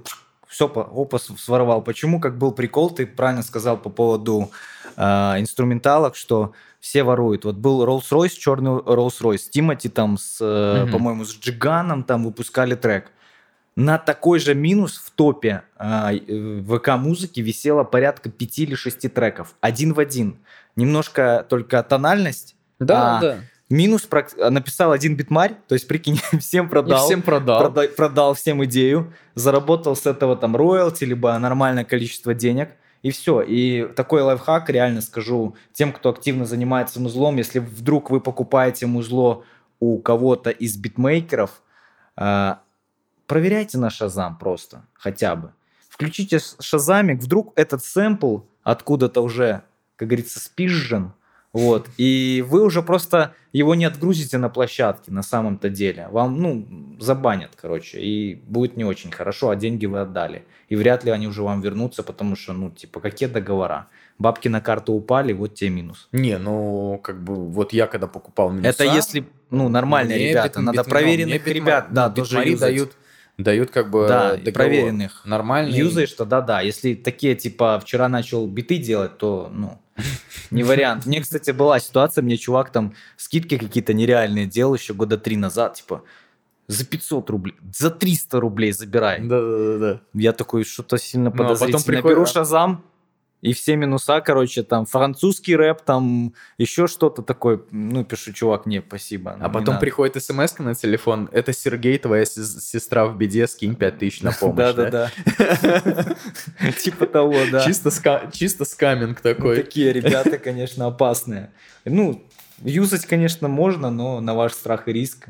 все, 0.51 0.65
опа, 0.67 1.17
с- 1.17 1.35
своровал. 1.37 1.81
Почему, 1.81 2.19
как 2.19 2.37
был 2.37 2.51
прикол, 2.51 2.89
ты 2.91 3.07
правильно 3.07 3.41
сказал 3.43 3.77
по 3.77 3.89
поводу 3.89 4.51
э, 4.97 5.01
инструменталок, 5.39 6.15
что 6.15 6.51
все 6.79 7.03
воруют. 7.03 7.45
Вот 7.45 7.55
был 7.55 7.85
Rolls-Royce, 7.85 8.37
черный 8.37 8.71
Rolls-Royce, 8.71 9.49
Тимати 9.49 9.87
там 9.89 10.17
с, 10.17 10.37
э, 10.41 10.83
Мгм. 10.83 10.91
по-моему, 10.91 11.25
с 11.25 11.33
Джиганом 11.39 12.03
там 12.03 12.25
выпускали 12.25 12.75
трек. 12.75 13.11
На 13.77 13.97
такой 13.97 14.39
же 14.39 14.53
минус 14.53 14.97
в 14.97 15.11
топе 15.11 15.61
э, 15.79 16.61
ВК-музыки 16.67 17.39
висело 17.39 17.83
порядка 17.85 18.29
пяти 18.29 18.63
или 18.63 18.75
шести 18.75 19.07
треков. 19.07 19.55
Один 19.61 19.93
в 19.93 19.99
один. 19.99 20.37
Немножко 20.75 21.45
только 21.49 21.81
тональность. 21.83 22.55
Да, 22.79 23.17
А, 23.17 23.21
да. 23.21 23.37
Минус 23.71 24.07
прак- 24.09 24.49
написал 24.49 24.91
один 24.91 25.15
битмарь, 25.15 25.55
то 25.67 25.73
есть, 25.73 25.87
прикинь, 25.87 26.19
всем 26.39 26.65
И 26.67 26.69
продал 26.69 27.05
всем 27.05 27.21
продал. 27.21 27.63
прода- 27.63 27.87
продал 27.87 28.33
всем 28.35 28.63
идею, 28.65 29.13
заработал 29.35 29.95
с 29.95 30.05
этого 30.05 30.35
там 30.35 30.55
роялти, 30.55 31.05
либо 31.05 31.37
нормальное 31.39 31.85
количество 31.85 32.33
денег, 32.33 32.69
и 33.01 33.09
все. 33.11 33.41
И 33.41 33.87
такой 33.95 34.21
лайфхак, 34.21 34.69
реально 34.69 35.01
скажу, 35.01 35.55
тем, 35.73 35.91
кто 35.93 36.09
активно 36.09 36.45
занимается 36.45 36.99
музлом, 36.99 37.37
если 37.37 37.59
вдруг 37.59 38.11
вы 38.11 38.19
покупаете 38.21 38.85
музло 38.85 39.43
у 39.79 39.97
кого-то 39.97 40.51
из 40.51 40.77
битмейкеров, 40.77 41.61
а, 42.15 42.59
проверяйте 43.25 43.77
на 43.77 43.89
Шазам 43.89 44.37
просто, 44.37 44.83
хотя 44.93 45.35
бы. 45.35 45.51
Включите 45.89 46.39
Шазамик, 46.59 47.21
вдруг 47.21 47.53
этот 47.55 47.83
сэмпл 47.83 48.39
откуда-то 48.63 49.21
уже, 49.21 49.63
как 49.95 50.09
говорится, 50.09 50.39
спизжен, 50.39 51.13
вот, 51.53 51.89
и 51.97 52.43
вы 52.47 52.63
уже 52.63 52.81
просто 52.81 53.33
его 53.51 53.75
не 53.75 53.83
отгрузите 53.83 54.37
на 54.37 54.49
площадке 54.49 55.11
на 55.11 55.21
самом-то 55.21 55.69
деле. 55.69 56.07
Вам, 56.09 56.41
ну, 56.41 56.95
забанят, 56.99 57.51
короче, 57.61 57.99
и 57.99 58.35
будет 58.35 58.77
не 58.77 58.85
очень 58.85 59.11
хорошо, 59.11 59.49
а 59.49 59.55
деньги 59.57 59.85
вы 59.85 59.99
отдали. 59.99 60.45
И 60.69 60.77
вряд 60.77 61.03
ли 61.03 61.11
они 61.11 61.27
уже 61.27 61.43
вам 61.43 61.59
вернутся, 61.59 62.03
потому 62.03 62.37
что, 62.37 62.53
ну, 62.53 62.69
типа, 62.69 63.01
какие 63.01 63.27
договора? 63.27 63.87
Бабки 64.17 64.47
на 64.47 64.61
карту 64.61 64.93
упали, 64.93 65.33
вот 65.33 65.55
тебе 65.55 65.71
минус. 65.71 66.07
Не, 66.13 66.37
ну, 66.37 66.99
как 67.03 67.21
бы, 67.21 67.35
вот 67.35 67.73
я 67.73 67.87
когда 67.87 68.07
покупал 68.07 68.51
минуса... 68.51 68.69
Это 68.69 68.83
если, 68.85 69.25
ну, 69.49 69.67
нормальные 69.67 70.29
ребята, 70.29 70.59
бит- 70.59 70.65
надо 70.65 70.81
битма- 70.81 70.89
проверенных 70.89 71.47
ребят, 71.47 71.87
да, 71.91 72.07
ну, 72.07 72.15
тоже 72.15 72.55
дают, 72.57 72.93
дают 73.37 73.71
как 73.71 73.89
бы 73.89 74.07
Да, 74.07 74.31
договор. 74.35 74.53
проверенных. 74.53 75.21
Нормальный. 75.25 75.77
Юзаешь, 75.77 76.13
то 76.13 76.25
да-да. 76.25 76.61
Если 76.61 76.93
такие, 76.95 77.35
типа, 77.35 77.79
вчера 77.83 78.07
начал 78.09 78.45
биты 78.47 78.77
делать, 78.77 79.17
то, 79.17 79.49
ну, 79.53 79.79
не 80.51 80.63
вариант. 80.63 81.05
Мне, 81.05 81.21
кстати, 81.21 81.51
была 81.51 81.79
ситуация, 81.79 82.21
мне 82.21 82.37
чувак 82.37 82.71
там 82.71 82.93
скидки 83.17 83.57
какие-то 83.57 83.93
нереальные 83.93 84.45
делал 84.45 84.75
еще 84.75 84.93
года 84.93 85.17
три 85.17 85.37
назад, 85.37 85.75
типа, 85.75 86.03
за 86.67 86.85
500 86.85 87.29
рублей, 87.29 87.55
за 87.75 87.89
300 87.89 88.39
рублей 88.39 88.71
забирай. 88.71 89.19
Да, 89.21 89.41
да, 89.41 89.57
да, 89.57 89.77
да. 89.93 90.01
Я 90.13 90.31
такой, 90.33 90.63
что-то 90.63 90.97
сильно 90.97 91.25
Ну, 91.25 91.29
а 91.29 91.31
потом 91.31 91.47
подозрительно. 91.57 91.83
приходит- 91.83 92.17
Беру 92.17 92.25
Шазам, 92.25 92.83
И 93.41 93.53
все 93.53 93.75
минуса, 93.75 94.21
короче, 94.21 94.63
там 94.63 94.85
французский 94.85 95.55
рэп, 95.55 95.81
там 95.81 96.33
еще 96.57 96.87
что-то 96.87 97.23
такое. 97.23 97.61
Ну, 97.71 98.03
пишу, 98.03 98.33
чувак, 98.33 98.65
не, 98.65 98.81
спасибо. 98.81 99.37
А 99.39 99.49
потом 99.49 99.79
приходит 99.79 100.23
смс 100.23 100.59
на 100.59 100.75
телефон. 100.75 101.29
Это 101.31 101.53
Сергей, 101.53 101.97
твоя 101.97 102.25
сестра 102.25 103.05
в 103.05 103.17
беде, 103.17 103.47
скинь 103.47 103.75
5000 103.75 104.21
на 104.21 104.31
помощь. 104.31 104.57
Да-да-да. 104.57 105.11
Типа 106.83 107.07
того, 107.07 107.35
да. 107.51 107.65
Чисто 107.65 108.65
скаминг 108.65 109.21
такой. 109.21 109.55
Такие 109.55 109.91
ребята, 109.91 110.37
конечно, 110.37 110.85
опасные. 110.85 111.51
Ну, 111.85 112.23
Юзать, 112.63 113.05
конечно, 113.05 113.47
можно, 113.47 113.89
но 113.89 114.21
на 114.21 114.35
ваш 114.35 114.53
страх 114.53 114.87
и 114.87 114.93
риск 114.93 115.29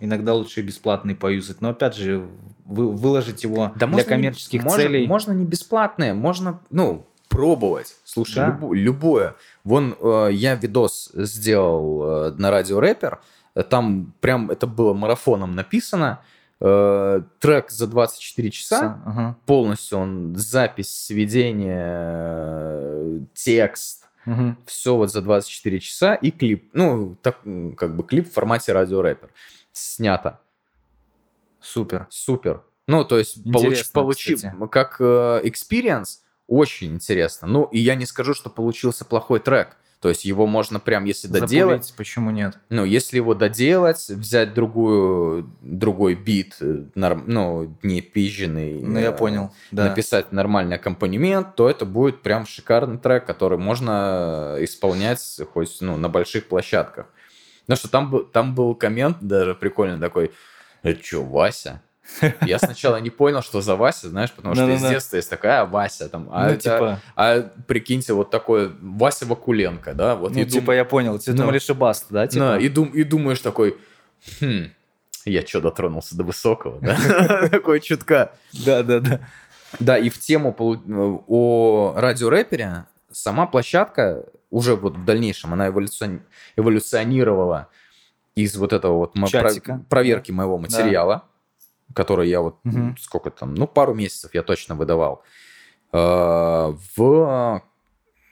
иногда 0.00 0.34
лучше 0.34 0.60
бесплатный 0.60 1.14
поюзать. 1.14 1.60
Но 1.60 1.70
опять 1.70 1.96
же, 1.96 2.28
вы, 2.64 2.92
выложить 2.92 3.42
его 3.42 3.72
да 3.74 3.86
для 3.86 3.86
можно 3.86 4.08
коммерческих 4.08 4.62
не, 4.62 4.70
целей. 4.70 5.06
Можно, 5.06 5.32
можно 5.32 5.44
не 5.44 5.46
бесплатное, 5.46 6.14
можно, 6.14 6.60
ну, 6.70 7.06
пробовать. 7.32 7.96
Слушай, 8.04 8.36
да? 8.36 8.46
любо, 8.48 8.74
любое. 8.74 9.34
Вон 9.64 9.96
э, 9.98 10.28
я 10.32 10.54
видос 10.54 11.10
сделал 11.14 12.28
э, 12.28 12.30
на 12.32 12.50
радио 12.50 12.78
рэпер. 12.80 13.20
Там 13.68 14.14
прям 14.20 14.50
это 14.50 14.66
было 14.66 14.94
марафоном 14.94 15.54
написано. 15.54 16.20
Э, 16.60 17.22
трек 17.40 17.70
за 17.70 17.88
24 17.88 18.50
часа. 18.50 19.02
Ага. 19.04 19.36
Полностью 19.46 19.98
он 19.98 20.36
запись, 20.36 20.94
сведение, 21.06 21.88
э, 21.88 23.20
текст. 23.34 24.04
Угу. 24.26 24.56
Все 24.66 24.96
вот 24.96 25.10
за 25.10 25.22
24 25.22 25.80
часа 25.80 26.14
и 26.14 26.30
клип. 26.30 26.70
Ну, 26.72 27.16
так, 27.20 27.38
как 27.76 27.96
бы 27.96 28.04
клип 28.04 28.28
в 28.28 28.32
формате 28.32 28.72
радио 28.72 29.02
рэпер. 29.02 29.30
Снято. 29.72 30.38
Супер. 31.60 32.06
Супер. 32.10 32.62
Ну, 32.86 33.04
то 33.04 33.18
есть 33.18 33.42
получ, 33.52 33.90
получив 33.90 34.42
как 34.70 34.96
э, 35.00 35.40
experience, 35.44 36.18
очень 36.46 36.94
интересно. 36.94 37.48
Ну, 37.48 37.64
и 37.64 37.78
я 37.78 37.94
не 37.94 38.06
скажу, 38.06 38.34
что 38.34 38.50
получился 38.50 39.04
плохой 39.04 39.40
трек. 39.40 39.76
То 40.02 40.08
есть 40.08 40.24
его 40.24 40.48
можно 40.48 40.80
прям, 40.80 41.04
если 41.04 41.28
Запулить, 41.28 41.48
доделать... 41.48 41.94
почему 41.96 42.32
нет? 42.32 42.58
Ну, 42.70 42.84
если 42.84 43.18
его 43.18 43.34
доделать, 43.34 44.08
взять 44.08 44.52
другую, 44.52 45.54
другой 45.60 46.16
бит, 46.16 46.56
э, 46.60 46.86
норм, 46.96 47.22
ну, 47.28 47.78
не 47.84 48.00
пизженный... 48.00 48.82
Ну, 48.82 48.98
я 48.98 49.10
э, 49.10 49.16
понял, 49.16 49.52
да. 49.70 49.84
Написать 49.88 50.32
нормальный 50.32 50.74
аккомпанемент, 50.74 51.54
то 51.54 51.70
это 51.70 51.86
будет 51.86 52.20
прям 52.22 52.46
шикарный 52.46 52.98
трек, 52.98 53.26
который 53.26 53.58
можно 53.58 54.56
исполнять 54.58 55.40
хоть, 55.52 55.76
ну, 55.80 55.96
на 55.96 56.08
больших 56.08 56.48
площадках. 56.48 57.06
Ну, 57.68 57.76
что 57.76 57.88
там, 57.88 58.26
там 58.32 58.56
был 58.56 58.74
коммент 58.74 59.18
даже 59.20 59.54
прикольный 59.54 60.00
такой, 60.00 60.32
это 60.82 61.00
что, 61.00 61.22
Вася? 61.22 61.80
Я 62.46 62.58
сначала 62.58 62.96
не 62.96 63.10
понял, 63.10 63.42
что 63.42 63.60
за 63.60 63.76
Вася, 63.76 64.08
знаешь, 64.08 64.32
потому 64.32 64.54
что 64.54 64.68
из 64.68 64.82
детства 64.82 65.16
есть 65.16 65.30
такая 65.30 65.64
Вася 65.64 66.08
там, 66.08 66.28
а, 66.32 66.50
ну, 66.50 66.56
типа... 66.56 67.00
а 67.16 67.42
прикиньте, 67.66 68.12
вот 68.12 68.30
такой 68.30 68.72
Вася 68.80 69.26
Вакуленко, 69.26 69.94
да? 69.94 70.16
Вот 70.16 70.34
ну, 70.34 70.44
типа, 70.44 70.72
я 70.72 70.84
понял, 70.84 71.18
ты 71.18 71.32
думали 71.32 71.58
Шибаст, 71.58 72.06
да? 72.10 72.26
Типа? 72.26 72.58
и, 72.58 72.68
дум, 72.68 72.88
и 72.88 73.04
думаешь 73.04 73.40
такой, 73.40 73.76
хм, 74.40 74.70
я 75.24 75.46
что, 75.46 75.60
дотронулся 75.60 76.16
до 76.16 76.24
высокого, 76.24 76.80
да? 76.80 77.48
Такой 77.50 77.80
чутка. 77.80 78.32
Да, 78.52 78.82
да, 78.82 79.00
да. 79.00 79.20
Да, 79.78 79.96
и 79.96 80.10
в 80.10 80.18
тему 80.18 80.54
о 81.28 81.94
радиорэпере 81.96 82.84
сама 83.10 83.46
площадка 83.46 84.26
уже 84.50 84.76
вот 84.76 84.96
в 84.96 85.04
дальнейшем, 85.04 85.54
она 85.54 85.68
эволюционировала 85.68 87.68
из 88.34 88.56
вот 88.56 88.72
этого 88.72 88.98
вот 88.98 89.14
проверки 89.88 90.30
моего 90.30 90.58
материала 90.58 91.24
который 91.94 92.28
я 92.28 92.40
вот 92.40 92.56
угу. 92.64 92.94
сколько 92.98 93.30
там, 93.30 93.54
ну, 93.54 93.66
пару 93.66 93.94
месяцев 93.94 94.34
я 94.34 94.42
точно 94.42 94.74
выдавал, 94.74 95.22
э, 95.92 95.96
в 96.96 97.62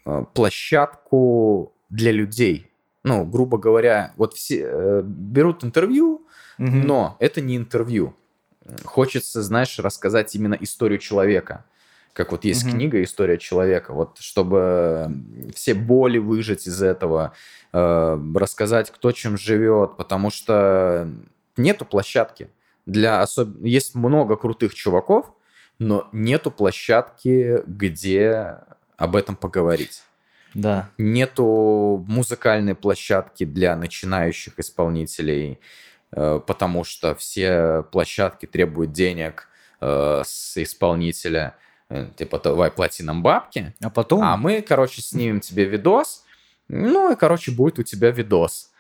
э, 0.06 0.24
площадку 0.34 1.72
для 1.88 2.12
людей. 2.12 2.70
Ну, 3.02 3.24
грубо 3.24 3.58
говоря, 3.58 4.12
вот 4.16 4.34
все 4.34 4.62
э, 4.62 5.02
берут 5.04 5.64
интервью, 5.64 6.26
угу. 6.58 6.68
но 6.68 7.16
это 7.18 7.40
не 7.40 7.56
интервью. 7.56 8.14
Хочется, 8.84 9.42
знаешь, 9.42 9.78
рассказать 9.78 10.34
именно 10.34 10.54
историю 10.54 10.98
человека. 10.98 11.64
Как 12.12 12.32
вот 12.32 12.44
есть 12.44 12.64
угу. 12.64 12.72
книга 12.72 13.02
«История 13.02 13.38
человека», 13.38 13.92
вот 13.92 14.18
чтобы 14.18 15.10
все 15.54 15.74
боли 15.74 16.18
выжить 16.18 16.66
из 16.66 16.82
этого, 16.82 17.32
рассказать, 17.72 18.90
кто 18.90 19.12
чем 19.12 19.38
живет, 19.38 19.96
потому 19.96 20.30
что 20.30 21.08
нету 21.56 21.84
площадки 21.84 22.50
для 22.90 23.22
особ... 23.22 23.62
Есть 23.62 23.94
много 23.94 24.36
крутых 24.36 24.74
чуваков, 24.74 25.32
но 25.78 26.08
нету 26.12 26.50
площадки, 26.50 27.62
где 27.66 28.58
об 28.96 29.16
этом 29.16 29.36
поговорить. 29.36 30.02
Да. 30.54 30.90
Нету 30.98 32.04
музыкальной 32.08 32.74
площадки 32.74 33.44
для 33.44 33.76
начинающих 33.76 34.58
исполнителей, 34.58 35.60
э, 36.12 36.40
потому 36.44 36.84
что 36.84 37.14
все 37.14 37.84
площадки 37.92 38.46
требуют 38.46 38.92
денег 38.92 39.48
э, 39.80 40.22
с 40.24 40.56
исполнителя. 40.56 41.54
Э, 41.88 42.08
типа, 42.16 42.40
давай 42.40 42.70
плати 42.72 43.04
нам 43.04 43.22
бабки. 43.22 43.74
А 43.80 43.90
потом? 43.90 44.22
А 44.22 44.36
мы, 44.36 44.60
короче, 44.60 45.02
снимем 45.02 45.40
тебе 45.40 45.64
видос. 45.64 46.24
Ну, 46.68 47.12
и, 47.12 47.16
короче, 47.16 47.52
будет 47.52 47.78
у 47.78 47.82
тебя 47.84 48.10
видос. 48.10 48.72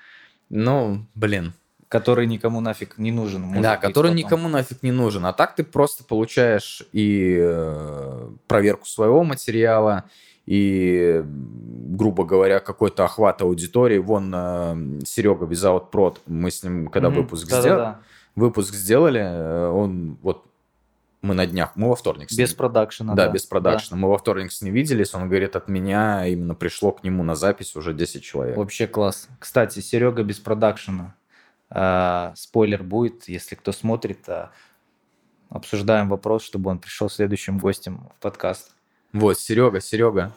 Ну, 0.48 1.06
блин. 1.14 1.54
Который 1.90 2.26
никому 2.26 2.60
нафиг 2.60 2.98
не 2.98 3.10
нужен. 3.10 3.60
Да, 3.60 3.76
который 3.76 4.12
потом. 4.12 4.16
никому 4.16 4.48
нафиг 4.48 4.82
не 4.82 4.92
нужен. 4.92 5.26
А 5.26 5.32
так 5.32 5.56
ты 5.56 5.64
просто 5.64 6.04
получаешь 6.04 6.84
и 6.92 7.36
э, 7.40 8.30
проверку 8.46 8.86
своего 8.86 9.24
материала, 9.24 10.04
и, 10.46 11.22
грубо 11.24 12.24
говоря, 12.24 12.60
какой-то 12.60 13.04
охват 13.04 13.42
аудитории. 13.42 13.98
Вон 13.98 14.32
э, 14.32 15.00
Серега 15.04 15.46
Визаут 15.46 15.90
Прод, 15.90 16.20
мы 16.26 16.52
с 16.52 16.62
ним, 16.62 16.86
когда 16.86 17.08
mm-hmm. 17.08 17.14
выпуск, 17.14 17.48
да, 17.48 17.60
сдел... 17.60 17.76
да, 17.76 17.84
да. 17.84 18.00
выпуск 18.36 18.72
сделали, 18.72 19.20
э, 19.20 19.68
он 19.68 20.16
вот 20.22 20.44
мы 21.22 21.34
на 21.34 21.46
днях, 21.46 21.72
мы 21.74 21.88
во 21.88 21.96
вторник 21.96 22.30
с 22.30 22.36
ним. 22.36 22.46
Без 22.46 22.54
продакшена, 22.54 23.14
да. 23.14 23.26
Да, 23.26 23.32
без 23.32 23.46
продакшена. 23.46 23.96
Да. 23.96 24.02
Мы 24.02 24.08
во 24.08 24.16
вторник 24.16 24.52
с 24.52 24.62
ним 24.62 24.72
виделись, 24.72 25.12
он 25.14 25.28
говорит, 25.28 25.56
от 25.56 25.68
меня 25.68 26.26
именно 26.26 26.54
пришло 26.54 26.92
к 26.92 27.04
нему 27.04 27.22
на 27.22 27.34
запись 27.34 27.76
уже 27.76 27.92
10 27.92 28.22
человек. 28.22 28.56
Вообще 28.56 28.86
класс. 28.86 29.28
Кстати, 29.38 29.80
Серега 29.80 30.22
без 30.22 30.38
продакшена. 30.38 31.14
А, 31.70 32.32
спойлер 32.36 32.82
будет, 32.82 33.28
если 33.28 33.54
кто 33.54 33.72
смотрит, 33.72 34.28
а, 34.28 34.50
обсуждаем 35.48 36.08
вопрос, 36.08 36.42
чтобы 36.42 36.70
он 36.70 36.78
пришел 36.78 37.08
следующим 37.08 37.58
гостем 37.58 38.10
в 38.18 38.22
подкаст. 38.22 38.72
Вот, 39.12 39.38
Серега, 39.38 39.80
Серега, 39.80 40.32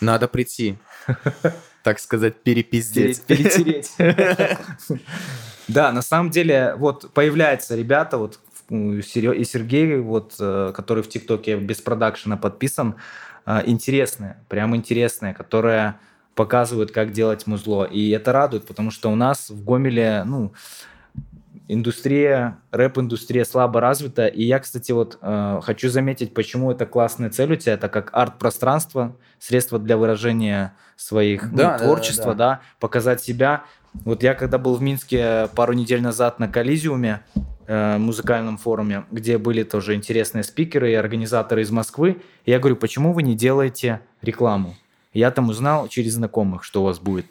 надо 0.00 0.28
прийти, 0.28 0.76
так 1.82 1.98
сказать, 1.98 2.42
перепиздеть. 2.42 3.22
Перетереть. 3.24 3.92
Да, 5.66 5.92
на 5.92 6.02
самом 6.02 6.28
деле, 6.28 6.74
вот 6.76 7.10
появляются 7.14 7.74
ребята, 7.74 8.18
вот 8.18 8.38
и 8.68 9.00
Сергей, 9.02 9.98
вот, 9.98 10.34
э, 10.38 10.72
который 10.74 11.02
в 11.02 11.08
ТикТоке 11.08 11.56
без 11.56 11.80
продакшена 11.80 12.36
подписан, 12.36 12.96
э, 13.46 13.62
интересные, 13.64 14.36
прям 14.48 14.76
интересные, 14.76 15.32
которые 15.32 15.98
показывают, 16.34 16.90
как 16.90 17.12
делать 17.12 17.46
музло. 17.46 17.84
И 17.84 18.10
это 18.10 18.32
радует, 18.32 18.66
потому 18.66 18.90
что 18.90 19.10
у 19.10 19.14
нас 19.14 19.50
в 19.50 19.64
Гомеле, 19.64 20.24
ну, 20.24 20.52
индустрия, 21.68 22.58
рэп-индустрия 22.70 23.44
слабо 23.44 23.80
развита. 23.80 24.26
И 24.26 24.44
я, 24.44 24.58
кстати, 24.58 24.92
вот 24.92 25.18
э, 25.20 25.60
хочу 25.62 25.88
заметить, 25.88 26.34
почему 26.34 26.70
это 26.70 26.86
классная 26.86 27.30
цель 27.30 27.52
у 27.52 27.56
тебя, 27.56 27.74
это 27.74 27.88
как 27.88 28.10
арт-пространство, 28.12 29.16
средство 29.38 29.78
для 29.78 29.96
выражения 29.96 30.74
своих 30.96 31.50
ну, 31.50 31.58
да, 31.58 31.78
творчества, 31.78 32.34
да, 32.34 32.38
да. 32.38 32.50
да, 32.56 32.60
показать 32.80 33.22
себя. 33.22 33.64
Вот 34.04 34.22
я 34.22 34.34
когда 34.34 34.58
был 34.58 34.74
в 34.74 34.82
Минске 34.82 35.48
пару 35.54 35.72
недель 35.72 36.02
назад 36.02 36.38
на 36.38 36.48
Коллизиуме, 36.48 37.22
э, 37.66 37.96
музыкальном 37.98 38.58
форуме, 38.58 39.04
где 39.10 39.38
были 39.38 39.62
тоже 39.62 39.94
интересные 39.94 40.44
спикеры 40.44 40.92
и 40.92 40.94
организаторы 40.94 41.62
из 41.62 41.70
Москвы, 41.70 42.20
я 42.44 42.58
говорю, 42.58 42.76
почему 42.76 43.12
вы 43.12 43.22
не 43.22 43.34
делаете 43.34 44.00
рекламу? 44.20 44.76
Я 45.14 45.30
там 45.30 45.48
узнал 45.48 45.88
через 45.88 46.14
знакомых, 46.14 46.64
что 46.64 46.82
у 46.82 46.84
вас 46.84 46.98
будет. 46.98 47.26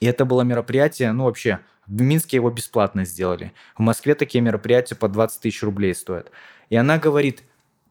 И 0.00 0.06
это 0.06 0.24
было 0.24 0.42
мероприятие, 0.42 1.12
ну 1.12 1.24
вообще, 1.24 1.58
в 1.86 2.00
Минске 2.00 2.36
его 2.36 2.50
бесплатно 2.50 3.04
сделали. 3.04 3.52
В 3.76 3.80
Москве 3.80 4.14
такие 4.14 4.40
мероприятия 4.40 4.94
по 4.94 5.08
20 5.08 5.40
тысяч 5.40 5.62
рублей 5.62 5.94
стоят. 5.94 6.30
И 6.70 6.76
она 6.76 6.98
говорит, 6.98 7.42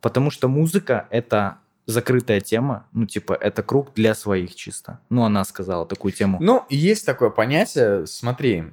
потому 0.01 0.31
что 0.31 0.47
музыка– 0.47 1.07
это 1.09 1.57
закрытая 1.87 2.41
тема, 2.41 2.85
ну, 2.91 3.05
типа, 3.05 3.33
это 3.33 3.63
круг 3.63 3.93
для 3.95 4.13
своих 4.13 4.55
чисто. 4.55 4.99
Ну, 5.09 5.23
она 5.23 5.43
сказала 5.45 5.85
такую 5.85 6.11
тему. 6.11 6.37
Ну, 6.41 6.65
есть 6.69 7.05
такое 7.05 7.29
понятие, 7.29 8.05
смотри, 8.07 8.65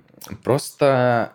просто 0.43 1.33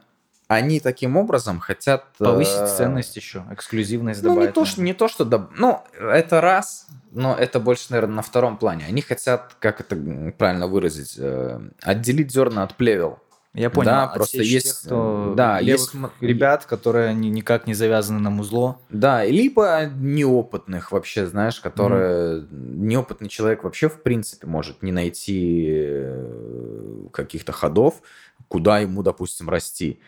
они 0.50 0.80
таким 0.80 1.16
образом 1.16 1.60
хотят... 1.60 2.06
Повысить 2.18 2.54
э, 2.54 2.76
ценность 2.76 3.16
еще, 3.16 3.46
эксклюзивность 3.52 4.22
ну, 4.24 4.30
добавить. 4.30 4.50
Не 4.50 4.54
то, 4.54 4.66
что, 4.66 4.82
не 4.82 4.94
то, 4.94 5.08
что... 5.08 5.24
Доб... 5.24 5.52
Ну, 5.58 5.84
это 5.94 6.42
раз, 6.42 6.88
но 7.12 7.36
это 7.36 7.60
больше, 7.60 7.88
наверное, 7.90 8.16
на 8.16 8.22
втором 8.22 8.58
плане. 8.58 8.86
Они 8.88 9.02
хотят, 9.02 9.56
как 9.60 9.82
это 9.82 9.96
правильно 10.38 10.68
выразить, 10.68 11.16
э, 11.18 11.60
отделить 11.82 12.32
зерна 12.32 12.64
от 12.64 12.76
плевел. 12.76 13.20
Я 13.54 13.72
понял. 13.72 13.90
Да, 13.90 14.08
просто 14.08 14.38
тех, 14.38 14.46
есть, 14.46 14.86
кто 14.86 15.34
да, 15.36 15.58
есть 15.58 15.92
ребят, 16.22 16.66
которые 16.66 17.16
ни- 17.16 17.30
никак 17.30 17.66
не 17.66 17.74
завязаны 17.74 18.20
на 18.20 18.30
музло. 18.30 18.80
Да, 18.90 19.26
либо 19.26 19.90
неопытных 19.96 20.92
вообще, 20.92 21.26
знаешь, 21.26 21.60
которые... 21.60 22.46
Неопытный 22.52 23.28
человек 23.28 23.64
вообще, 23.64 23.90
в 23.90 24.04
принципе, 24.04 24.46
может 24.46 24.84
не 24.84 24.92
найти 24.92 25.68
э, 25.68 27.08
каких-то 27.12 27.52
ходов, 27.52 28.02
куда 28.48 28.80
ему, 28.80 29.02
допустим, 29.02 29.50
расти. 29.50 30.00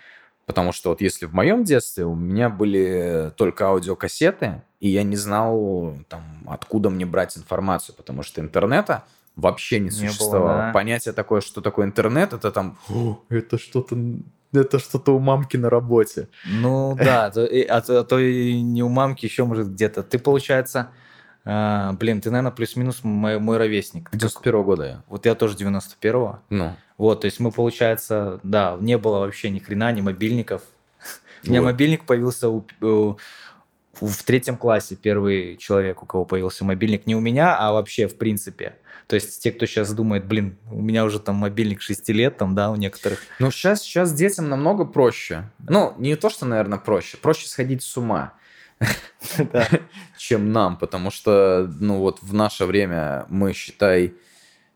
Потому 0.45 0.71
что 0.71 0.89
вот 0.89 1.01
если 1.01 1.25
в 1.25 1.33
моем 1.33 1.63
детстве 1.63 2.05
у 2.05 2.13
меня 2.13 2.49
были 2.49 3.31
только 3.37 3.65
аудиокассеты, 3.65 4.61
и 4.81 4.89
я 4.89 5.03
не 5.03 5.15
знал, 5.15 5.95
там, 6.09 6.23
откуда 6.47 6.89
мне 6.89 7.05
брать 7.05 7.37
информацию, 7.37 7.95
потому 7.95 8.23
что 8.23 8.41
интернета 8.41 9.03
вообще 9.37 9.79
не 9.79 9.85
Не 9.85 9.89
было, 9.91 10.07
существовало. 10.09 10.57
да. 10.57 10.71
Понятие 10.73 11.13
такое, 11.13 11.39
что 11.39 11.61
такое 11.61 11.85
интернет, 11.85 12.33
это 12.33 12.51
там, 12.51 12.77
«О, 12.89 13.19
это 13.29 13.57
что-то 13.57 13.97
это 14.53 14.79
что-то 14.79 15.15
у 15.15 15.19
мамки 15.19 15.55
на 15.55 15.69
работе. 15.69 16.27
Ну 16.45 16.97
да, 16.97 17.31
то- 17.31 17.45
и- 17.45 17.61
а, 17.63 17.79
то, 17.79 18.01
а 18.01 18.03
то 18.03 18.19
и 18.19 18.59
не 18.61 18.83
у 18.83 18.89
мамки, 18.89 19.25
еще 19.25 19.45
может 19.45 19.69
где-то. 19.71 20.03
Ты, 20.03 20.19
получается, 20.19 20.89
а, 21.45 21.93
блин, 21.93 22.19
ты, 22.19 22.29
наверное, 22.31 22.51
плюс-минус 22.51 22.99
мой, 23.05 23.39
мой 23.39 23.57
ровесник. 23.57 24.09
Ты 24.09 24.19
как- 24.19 24.19
91 24.19 24.63
года 24.63 24.83
я. 24.85 25.03
Вот 25.07 25.25
я 25.25 25.35
тоже 25.35 25.55
91-го. 25.55 26.39
Ну, 26.49 26.73
Вот, 26.97 27.21
то 27.21 27.25
есть 27.25 27.39
мы, 27.39 27.51
получается, 27.51 28.41
да, 28.43 28.75
не 28.79 28.97
было 28.97 29.19
вообще 29.19 29.49
ни 29.49 29.59
хрена, 29.59 29.91
ни 29.93 30.01
мобильников. 30.01 30.63
У 31.47 31.49
меня 31.49 31.61
мобильник 31.61 32.05
появился 32.05 32.49
у- 32.49 32.65
у- 32.81 33.17
в 34.07 34.23
третьем 34.23 34.57
классе, 34.57 34.95
первый 34.95 35.57
человек, 35.57 36.01
у 36.03 36.05
кого 36.05 36.25
появился 36.25 36.65
мобильник. 36.65 37.05
Не 37.05 37.15
у 37.15 37.19
меня, 37.19 37.55
а 37.57 37.71
вообще 37.71 38.07
в 38.07 38.17
принципе. 38.17 38.75
То 39.07 39.15
есть 39.15 39.43
те, 39.43 39.51
кто 39.51 39.65
сейчас 39.65 39.93
думает, 39.93 40.25
блин, 40.25 40.57
у 40.71 40.81
меня 40.81 41.03
уже 41.05 41.19
там 41.19 41.35
мобильник 41.35 41.81
6 41.81 42.09
лет, 42.09 42.37
там, 42.37 42.55
да, 42.55 42.71
у 42.71 42.75
некоторых. 42.75 43.19
Ну, 43.39 43.51
сейчас, 43.51 43.81
сейчас 43.81 44.13
детям 44.13 44.49
намного 44.49 44.85
проще. 44.85 45.51
Ну, 45.67 45.93
не 45.97 46.15
то, 46.15 46.29
что, 46.29 46.45
наверное, 46.45 46.79
проще. 46.79 47.17
Проще 47.17 47.47
сходить 47.47 47.83
с 47.83 47.97
ума, 47.97 48.33
чем 50.17 50.51
нам, 50.51 50.77
потому 50.77 51.11
что, 51.11 51.69
ну, 51.79 51.97
вот 51.97 52.19
в 52.21 52.33
наше 52.33 52.65
время 52.65 53.25
мы, 53.29 53.53
считай, 53.53 54.15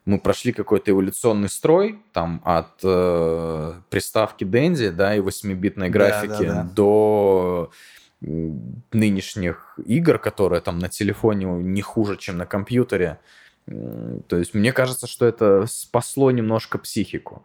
мы 0.06 0.20
прошли 0.20 0.52
какой-то 0.52 0.92
эволюционный 0.92 1.50
строй, 1.50 2.00
там, 2.14 2.42
от 2.44 2.80
э, 2.84 3.74
приставки 3.90 4.44
Dendy, 4.44 4.92
да, 4.92 5.16
и 5.16 5.20
8-битной 5.20 5.88
Да, 5.88 5.94
графики 5.94 6.46
да, 6.46 6.54
да. 6.54 6.64
до 6.64 7.72
нынешних 8.22 9.78
игр, 9.86 10.18
которые 10.20 10.62
там 10.62 10.80
на 10.80 10.90
телефоне 10.90 11.46
не 11.46 11.82
хуже, 11.82 12.18
чем 12.18 12.38
на 12.38 12.46
компьютере. 12.46 13.20
То 13.66 14.38
есть 14.38 14.54
мне 14.54 14.72
кажется, 14.72 15.08
что 15.08 15.26
это 15.26 15.66
спасло 15.68 16.32
немножко 16.32 16.78
психику, 16.78 17.44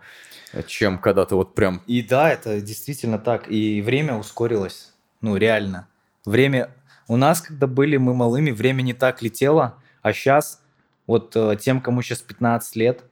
чем 0.67 0.99
когда 0.99 1.25
ты 1.25 1.35
вот 1.35 1.55
прям 1.55 1.83
И 1.87 2.03
да, 2.03 2.31
это 2.31 2.61
действительно 2.61 3.19
так. 3.19 3.51
И 3.51 3.81
время 3.83 4.17
ускорилось. 4.17 4.93
Ну, 5.21 5.37
реально. 5.37 5.89
Время... 6.25 6.75
У 7.09 7.17
нас, 7.17 7.41
когда 7.41 7.67
были 7.67 7.97
мы 7.97 8.15
малыми, 8.15 8.53
время 8.53 8.83
не 8.83 8.95
так 8.95 9.21
летело, 9.21 9.83
а 10.01 10.13
сейчас, 10.13 10.63
вот 11.09 11.35
э, 11.35 11.57
тем, 11.61 11.81
кому 11.81 12.03
сейчас 12.03 12.21
15 12.21 12.77
лет, 12.77 13.03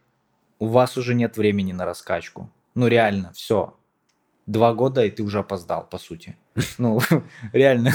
у 0.61 0.67
вас 0.67 0.97
уже 0.97 1.15
нет 1.15 1.37
времени 1.37 1.73
на 1.73 1.85
раскачку. 1.85 2.49
Ну, 2.77 2.87
реально, 2.87 3.33
все. 3.33 3.77
Два 4.47 4.73
года, 4.73 5.05
и 5.05 5.11
ты 5.11 5.25
уже 5.25 5.41
опоздал, 5.41 5.85
по 5.89 5.99
сути. 5.99 6.37
Ну, 6.79 7.01
реально. 7.53 7.93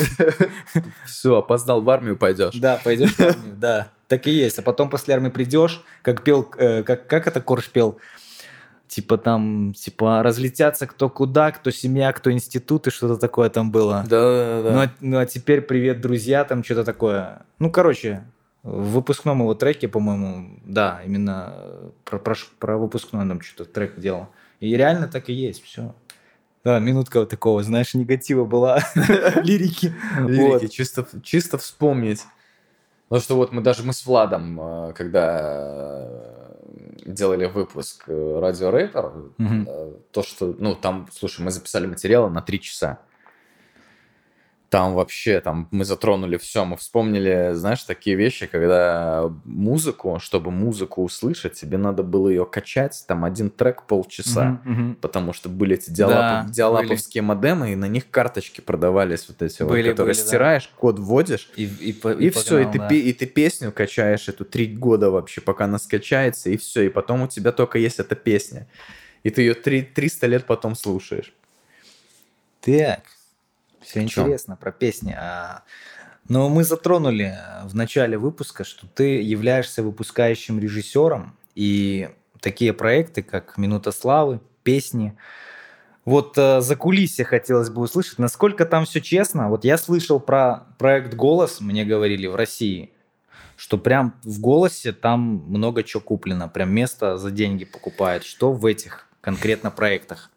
все, 1.06 1.38
опоздал 1.38 1.82
в 1.82 1.90
армию 1.90 2.18
пойдешь. 2.18 2.56
Да, 2.56 2.80
пойдешь 2.84 3.14
в 3.14 3.20
армию, 3.20 3.56
да. 3.58 3.88
Так 4.08 4.28
и 4.28 4.32
есть. 4.32 4.60
А 4.60 4.62
потом 4.62 4.90
после 4.90 5.14
армии 5.14 5.30
придешь, 5.30 5.84
как 6.02 6.24
пел, 6.24 6.50
э, 6.58 6.84
как, 6.84 7.08
как 7.08 7.28
это 7.28 7.42
Корж 7.42 7.70
пел? 7.70 8.00
Типа 8.88 9.18
там, 9.18 9.74
типа, 9.74 10.22
разлетятся 10.22 10.86
кто 10.86 11.10
куда, 11.10 11.52
кто 11.52 11.72
семья, 11.72 12.12
кто 12.14 12.32
институт, 12.32 12.86
и 12.86 12.92
что-то 12.92 13.18
такое 13.18 13.50
там 13.50 13.72
было. 13.72 14.04
Да, 14.08 14.62
да, 14.62 14.72
Ну, 14.72 14.80
а, 14.82 14.92
ну, 15.00 15.18
а 15.18 15.26
теперь 15.26 15.62
привет, 15.62 16.00
друзья, 16.00 16.44
там 16.44 16.64
что-то 16.64 16.84
такое. 16.84 17.42
Ну, 17.58 17.72
короче, 17.72 18.24
в 18.62 18.92
выпускном 18.92 19.40
его 19.40 19.56
треке, 19.56 19.88
по-моему, 19.88 20.60
да, 20.64 21.02
именно 21.06 21.54
э, 21.56 21.90
про, 22.06 22.20
про, 22.20 22.36
про 22.60 22.78
выпускной 22.78 23.26
нам 23.26 23.42
что-то 23.42 23.70
трек 23.70 24.00
делал. 24.00 24.28
И 24.60 24.78
реально 24.78 25.08
так 25.08 25.28
и 25.30 25.34
есть, 25.34 25.64
все. 25.64 25.94
Да, 26.64 26.80
минутка 26.80 27.20
вот 27.20 27.30
такого, 27.30 27.62
знаешь, 27.62 27.94
негатива 27.94 28.46
была, 28.46 28.80
лирики. 29.44 29.94
Лирики, 30.18 30.68
чисто, 30.68 31.06
чисто 31.22 31.58
вспомнить. 31.58 32.22
Потому 33.10 33.22
что 33.22 33.36
вот 33.36 33.52
мы 33.52 33.62
даже 33.62 33.84
мы 33.84 33.92
с 33.94 34.06
Владом, 34.06 34.60
э, 34.60 34.94
когда 34.94 35.40
э, 35.44 37.04
делали 37.06 37.46
выпуск 37.46 38.06
э, 38.08 38.40
Радио 38.40 38.72
Рэпер, 38.72 39.12
то, 40.12 40.24
что, 40.24 40.56
ну, 40.58 40.74
там, 40.74 41.08
слушай, 41.12 41.42
мы 41.42 41.52
записали 41.52 41.86
материалы 41.86 42.30
на 42.30 42.42
три 42.42 42.62
часа. 42.62 43.00
Там 44.74 44.96
вообще, 44.96 45.40
там 45.40 45.68
мы 45.70 45.86
затронули 45.86 46.38
все, 46.38 46.66
мы 46.66 46.78
вспомнили, 46.78 47.52
знаешь, 47.54 47.84
такие 47.84 48.16
вещи, 48.16 48.48
когда 48.48 49.32
музыку, 49.46 50.18
чтобы 50.20 50.50
музыку 50.50 51.04
услышать, 51.04 51.54
тебе 51.54 51.78
надо 51.78 52.02
было 52.02 52.28
ее 52.28 52.44
качать, 52.48 53.04
там 53.08 53.24
один 53.24 53.52
трек 53.52 53.84
полчаса. 53.86 54.60
Мгм, 54.66 54.74
мгм. 54.74 54.96
Потому 54.96 55.32
что 55.32 55.48
были 55.48 55.76
эти 55.76 55.92
диалап- 55.92 56.08
Да, 56.08 56.46
диалаповские 56.50 57.22
модемы, 57.22 57.74
и 57.74 57.76
на 57.76 57.88
них 57.88 58.10
карточки 58.10 58.62
продавались 58.62 59.28
вот 59.28 59.44
эти 59.44 59.62
вот, 59.62 59.70
Были, 59.70 59.92
которые 59.92 60.16
были, 60.16 60.22
да. 60.24 60.28
стираешь, 60.28 60.68
код 60.76 60.98
вводишь, 60.98 61.52
И, 61.56 61.66
и, 61.66 61.94
по- 61.94 62.10
и, 62.12 62.32
все, 62.32 62.58
и 62.58 62.64
погнал, 62.66 62.90
ты, 62.90 63.00
да. 63.04 63.10
и 63.10 63.14
ты 63.14 63.26
песню 63.28 63.72
качаешь 63.72 64.28
эту 64.28 64.44
три 64.44 64.66
года 64.66 65.12
вообще, 65.12 65.40
пока 65.42 65.66
она 65.66 65.78
скачается, 65.78 66.50
и 66.50 66.58
все, 66.58 66.82
и 66.82 66.90
потом 66.90 67.22
у 67.22 67.28
тебя 67.28 67.52
только 67.52 67.78
есть 67.78 68.00
эта 68.00 68.16
песня. 68.16 68.66
И 69.22 69.30
ты 69.30 69.44
ее 69.44 69.54
три, 69.54 69.84
300 69.84 70.26
лет 70.26 70.46
потом 70.48 70.74
слушаешь. 70.76 71.32
Так, 72.62 73.02
все 73.84 74.02
интересно 74.02 74.56
про 74.56 74.72
песни. 74.72 75.16
А, 75.18 75.64
Но 76.30 76.50
мы 76.50 76.64
затронули 76.64 77.38
э, 77.38 77.68
в 77.68 77.76
начале 77.76 78.18
выпуска, 78.18 78.64
что 78.64 78.88
ты 78.88 79.22
являешься 79.22 79.84
выпускающим 79.84 80.60
режиссером, 80.60 81.36
и 81.56 82.10
такие 82.40 82.74
проекты, 82.74 83.24
как 83.24 83.58
«Минута 83.58 83.92
славы», 83.92 84.40
песни. 84.64 85.18
Вот 86.06 86.38
э, 86.38 86.62
за 86.62 86.76
кулисье 86.76 87.26
хотелось 87.26 87.70
бы 87.70 87.82
услышать, 87.82 88.20
насколько 88.20 88.66
там 88.66 88.86
все 88.86 89.02
честно. 89.02 89.50
Вот 89.50 89.64
я 89.64 89.78
слышал 89.78 90.20
про 90.20 90.68
проект 90.78 91.14
«Голос», 91.14 91.62
мне 91.62 91.86
говорили, 91.86 92.28
в 92.28 92.36
России, 92.36 92.92
что 93.56 93.78
прям 93.78 94.16
в 94.24 94.42
«Голосе» 94.42 94.92
там 94.92 95.46
много 95.48 95.84
чего 95.84 96.02
куплено, 96.02 96.50
прям 96.50 96.72
место 96.72 97.18
за 97.18 97.32
деньги 97.32 97.66
покупают. 97.66 98.24
Что 98.24 98.52
в 98.52 98.66
этих 98.66 99.08
конкретно 99.22 99.72
проектах? 99.72 100.30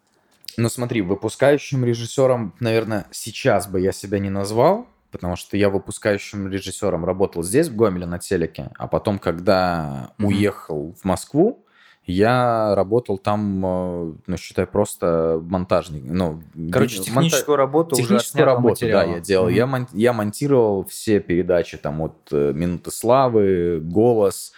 Ну 0.57 0.69
смотри, 0.69 1.01
выпускающим 1.01 1.85
режиссером, 1.85 2.53
наверное, 2.59 3.05
сейчас 3.11 3.67
бы 3.67 3.79
я 3.79 3.91
себя 3.91 4.17
не 4.17 4.31
назвал, 4.31 4.87
потому 5.11 5.35
что 5.35 5.55
я 5.55 5.69
выпускающим 5.69 6.47
режиссером 6.51 7.05
работал 7.05 7.43
здесь, 7.43 7.67
в 7.69 7.75
Гомеле, 7.75 8.07
на 8.07 8.17
телеке, 8.17 8.71
а 8.77 8.87
потом, 8.87 9.19
когда 9.19 10.11
Мгм. 10.17 10.27
уехал 10.27 10.95
в 10.99 11.05
Москву, 11.05 11.63
я 12.05 12.73
работал 12.73 13.17
там, 13.17 13.63
э, 13.65 14.13
ну, 14.27 14.37
считай, 14.37 14.65
просто 14.65 15.41
монтажник. 15.45 16.03
Ну, 16.05 16.41
Короче, 16.71 16.97
монта- 16.99 17.05
техническую 17.05 17.57
работу 17.57 17.95
уже 17.95 18.03
Техническую 18.03 18.43
отснятого 18.43 18.55
работу, 18.55 18.69
материала. 18.85 19.05
да, 19.05 19.13
я 19.15 19.19
делал. 19.19 19.45
Мгм. 19.47 19.55
Я, 19.55 19.65
мон- 19.67 19.87
я 19.93 20.13
монтировал 20.13 20.85
все 20.85 21.19
передачи, 21.19 21.77
там, 21.77 21.97
вот 21.99 22.15
э, 22.31 22.53
«Минуты 22.55 22.91
славы», 22.91 23.79
«Голос», 23.83 24.53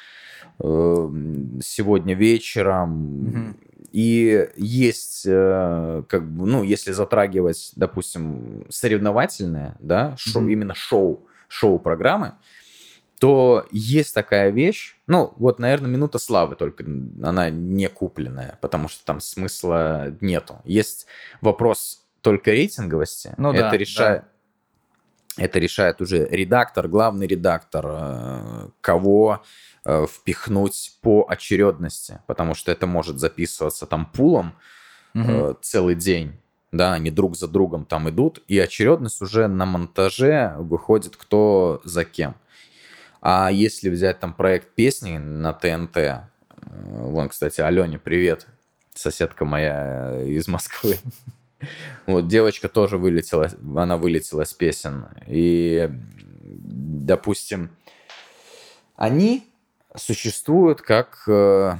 э, 0.60 1.10
«Сегодня 1.62 2.14
вечером». 2.14 3.24
Мгм. 3.26 3.58
И 3.92 4.50
есть, 4.56 5.24
э, 5.26 6.04
как 6.08 6.30
бы, 6.30 6.46
ну, 6.46 6.64
если 6.64 6.92
затрагивать, 6.92 7.72
допустим, 7.76 8.66
соревновательное, 8.70 9.76
да, 9.80 10.16
шоу, 10.18 10.44
Мгм. 10.44 10.52
именно 10.52 10.76
шоу, 10.76 11.28
шоу-программы, 11.48 12.34
то 13.20 13.66
есть 13.72 14.14
такая 14.14 14.50
вещь, 14.50 14.96
ну, 15.06 15.34
вот, 15.36 15.60
наверное, 15.60 15.90
«Минута 15.90 16.20
славы», 16.20 16.56
только 16.56 16.86
она 17.22 17.50
не 17.50 17.90
купленная, 17.90 18.58
потому 18.62 18.88
что 18.88 19.04
там 19.06 19.20
смысла 19.20 20.16
нету. 20.22 20.62
Есть 20.64 21.06
вопрос 21.42 22.06
только 22.22 22.52
рейтинговости. 22.52 23.34
Ну 23.38 23.52
это 23.52 23.72
да, 23.72 23.78
решает, 23.78 24.24
это 25.40 25.60
решает 25.60 26.02
уже 26.02 26.28
редактор, 26.28 26.88
главный 26.88 27.28
редактор, 27.28 27.86
э, 27.88 28.68
кого 28.82 29.44
э, 29.86 30.06
впихнуть 30.06 30.98
по 31.02 31.26
очередности, 31.28 32.22
потому 32.28 32.54
что 32.54 32.72
это 32.72 32.86
может 32.86 33.20
записываться 33.20 33.86
там 33.86 34.06
пулом 34.06 34.54
э, 35.16 35.54
целый 35.62 35.96
день, 35.96 36.34
да, 36.72 36.94
они 36.94 37.10
друг 37.10 37.38
за 37.38 37.48
другом 37.48 37.86
там 37.86 38.10
идут, 38.10 38.44
и 38.48 38.60
очередность 38.60 39.22
уже 39.22 39.48
на 39.48 39.66
монтаже 39.66 40.56
выходит 40.58 41.16
кто 41.16 41.82
за 41.84 42.06
кем. 42.06 42.36
А 43.22 43.50
если 43.52 43.90
взять 43.90 44.20
там 44.20 44.34
проект 44.34 44.76
песни 44.76 45.18
на 45.18 45.54
ТНТ, 45.54 45.98
вон, 46.62 47.30
кстати, 47.30 47.62
Алене 47.62 47.98
привет, 47.98 48.48
соседка 48.94 49.46
моя 49.46 50.22
из 50.24 50.48
Москвы. 50.48 50.98
Вот 52.06 52.28
девочка 52.28 52.70
тоже 52.70 52.98
вылетела, 52.98 53.50
она 53.76 53.98
вылетела 53.98 54.44
с 54.46 54.54
песен. 54.54 55.08
И, 55.28 55.90
допустим, 56.42 57.70
они 58.96 59.48
существуют 59.96 60.82
как 60.82 61.24
э, 61.28 61.74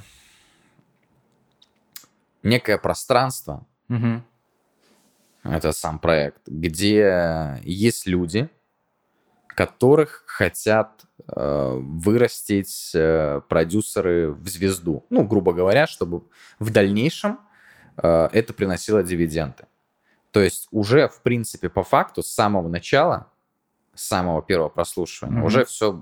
некое 2.44 2.78
пространство, 2.78 3.66
Мгм. 3.88 4.24
это 5.44 5.72
сам 5.72 6.00
проект, 6.00 6.42
где 6.48 7.60
есть 7.64 8.06
люди, 8.06 8.50
которых 9.48 10.24
хотят 10.28 11.04
э, 11.28 11.78
вырастить 11.82 12.92
э, 12.94 13.42
продюсеры 13.50 14.32
в 14.32 14.48
звезду. 14.48 15.06
Ну, 15.10 15.24
грубо 15.26 15.52
говоря, 15.54 15.88
чтобы 15.88 16.24
в 16.60 16.72
дальнейшем 16.72 17.40
это 18.02 18.54
приносило 18.54 19.04
дивиденды. 19.04 19.66
То 20.32 20.40
есть 20.42 20.68
уже, 20.72 21.08
в 21.08 21.22
принципе, 21.22 21.70
по 21.70 21.84
факту, 21.84 22.22
с 22.22 22.28
самого 22.28 22.68
начала, 22.68 23.28
с 23.96 24.06
самого 24.08 24.42
первого 24.42 24.70
прослушивания, 24.70 25.38
Мгм. 25.38 25.46
уже 25.46 25.66
все 25.66 26.02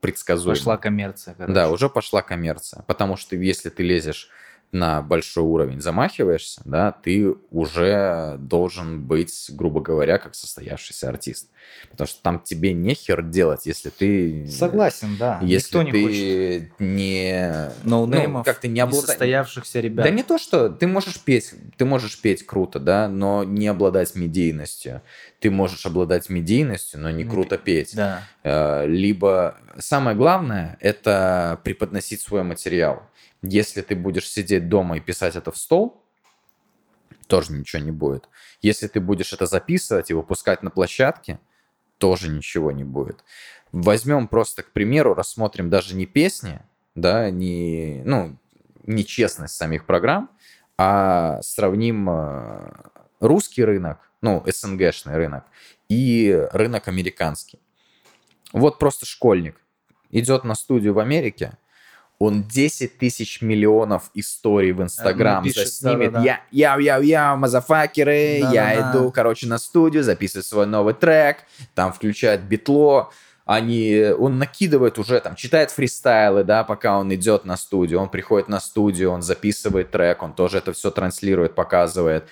предсказуемо. 0.00 0.56
Пошла 0.56 0.76
коммерция, 0.76 1.34
короче. 1.34 1.54
Да, 1.54 1.70
уже 1.70 1.88
пошла 1.88 2.22
коммерция. 2.22 2.82
Потому 2.86 3.16
что 3.16 3.36
если 3.36 3.70
ты 3.70 3.82
лезешь 3.82 4.28
на 4.74 5.02
большой 5.02 5.44
уровень, 5.44 5.80
замахиваешься, 5.80 6.60
да, 6.64 6.90
ты 6.90 7.34
уже 7.50 8.36
должен 8.38 9.02
быть, 9.06 9.46
грубо 9.50 9.80
говоря, 9.80 10.18
как 10.18 10.34
состоявшийся 10.34 11.08
артист. 11.08 11.48
Потому 11.90 12.08
что 12.08 12.22
там 12.22 12.40
тебе 12.40 12.72
нехер 12.72 13.22
делать, 13.22 13.66
если 13.66 13.90
ты... 13.90 14.46
Согласен, 14.48 15.16
да. 15.18 15.38
Если 15.42 15.68
Никто 15.68 15.82
не 15.82 15.90
хочет 15.92 16.76
ты 16.76 16.84
не... 16.84 17.70
ноунеймов, 17.84 18.40
ну, 18.40 18.44
как-то 18.44 18.68
не 18.68 18.80
обладаешь... 18.80 19.04
несостоявшихся 19.04 19.80
ребят. 19.80 20.04
Да 20.04 20.10
не 20.10 20.24
то, 20.24 20.38
что 20.38 20.68
ты 20.68 20.86
можешь 20.86 21.20
петь, 21.20 21.54
ты 21.76 21.84
можешь 21.84 22.20
петь 22.20 22.44
круто, 22.44 22.80
да, 22.80 23.08
но 23.08 23.44
не 23.44 23.68
обладать 23.68 24.14
медийностью. 24.16 25.02
Ты 25.38 25.50
можешь 25.50 25.86
обладать 25.86 26.28
медийностью, 26.28 27.00
но 27.00 27.10
не 27.10 27.22
Не 27.22 27.30
круто 27.30 27.58
петь. 27.58 27.94
Да. 27.94 28.22
Э, 28.42 28.86
либо 28.86 29.56
самое 29.78 30.16
главное 30.16 30.76
это 30.80 31.60
преподносить 31.62 32.20
свой 32.20 32.42
материал. 32.42 33.04
Если 33.46 33.82
ты 33.82 33.94
будешь 33.94 34.28
сидеть 34.28 34.70
дома 34.70 34.96
и 34.96 35.00
писать 35.00 35.36
это 35.36 35.52
в 35.52 35.58
стол, 35.58 36.02
тоже 37.26 37.52
ничего 37.52 37.82
не 37.82 37.90
будет. 37.90 38.28
Если 38.62 38.86
ты 38.88 39.00
будешь 39.00 39.34
это 39.34 39.44
записывать 39.44 40.10
и 40.10 40.14
выпускать 40.14 40.62
на 40.62 40.70
площадке, 40.70 41.38
тоже 41.98 42.28
ничего 42.28 42.72
не 42.72 42.84
будет. 42.84 43.22
Возьмем 43.70 44.28
просто, 44.28 44.62
к 44.62 44.72
примеру, 44.72 45.14
рассмотрим 45.14 45.68
даже 45.68 45.94
не 45.94 46.06
песни, 46.06 46.62
да, 46.94 47.30
не, 47.30 48.02
ну, 48.04 48.36
не 48.84 49.04
честность 49.04 49.56
самих 49.56 49.84
программ, 49.84 50.30
а 50.78 51.42
сравним 51.42 52.08
э, 52.08 52.72
русский 53.20 53.62
рынок, 53.62 54.10
ну, 54.22 54.42
СНГшный 54.46 55.16
рынок, 55.16 55.44
и 55.90 56.48
рынок 56.52 56.88
американский. 56.88 57.58
Вот 58.52 58.78
просто 58.78 59.04
школьник 59.04 59.60
идет 60.10 60.44
на 60.44 60.54
студию 60.54 60.94
в 60.94 60.98
Америке, 60.98 61.58
он 62.18 62.44
10 62.44 62.98
тысяч 62.98 63.42
миллионов 63.42 64.10
историй 64.14 64.72
в 64.72 64.82
Инстаграм 64.82 65.42
ну, 65.42 65.50
пишет, 65.50 65.68
заснимет. 65.68 66.12
да-да-да. 66.12 66.24
Я, 66.24 66.40
я, 66.50 66.78
я, 66.78 66.98
я, 66.98 67.36
мазафакеры, 67.36 68.38
я 68.38 68.50
Да-да-да. 68.50 68.90
иду, 68.92 69.10
короче, 69.10 69.46
на 69.46 69.58
студию, 69.58 70.02
записываю 70.02 70.44
свой 70.44 70.66
новый 70.66 70.94
трек, 70.94 71.38
там 71.74 71.92
включает 71.92 72.42
битло, 72.42 73.10
они, 73.44 74.12
он 74.18 74.38
накидывает 74.38 74.98
уже, 74.98 75.20
там, 75.20 75.34
читает 75.34 75.70
фристайлы, 75.70 76.44
да, 76.44 76.64
пока 76.64 76.98
он 76.98 77.14
идет 77.14 77.44
на 77.44 77.56
студию, 77.56 78.00
он 78.00 78.08
приходит 78.08 78.48
на 78.48 78.60
студию, 78.60 79.10
он 79.10 79.20
записывает 79.20 79.90
трек, 79.90 80.22
он 80.22 80.32
тоже 80.32 80.58
это 80.58 80.72
все 80.72 80.90
транслирует, 80.90 81.54
показывает, 81.54 82.24
Э, 82.24 82.28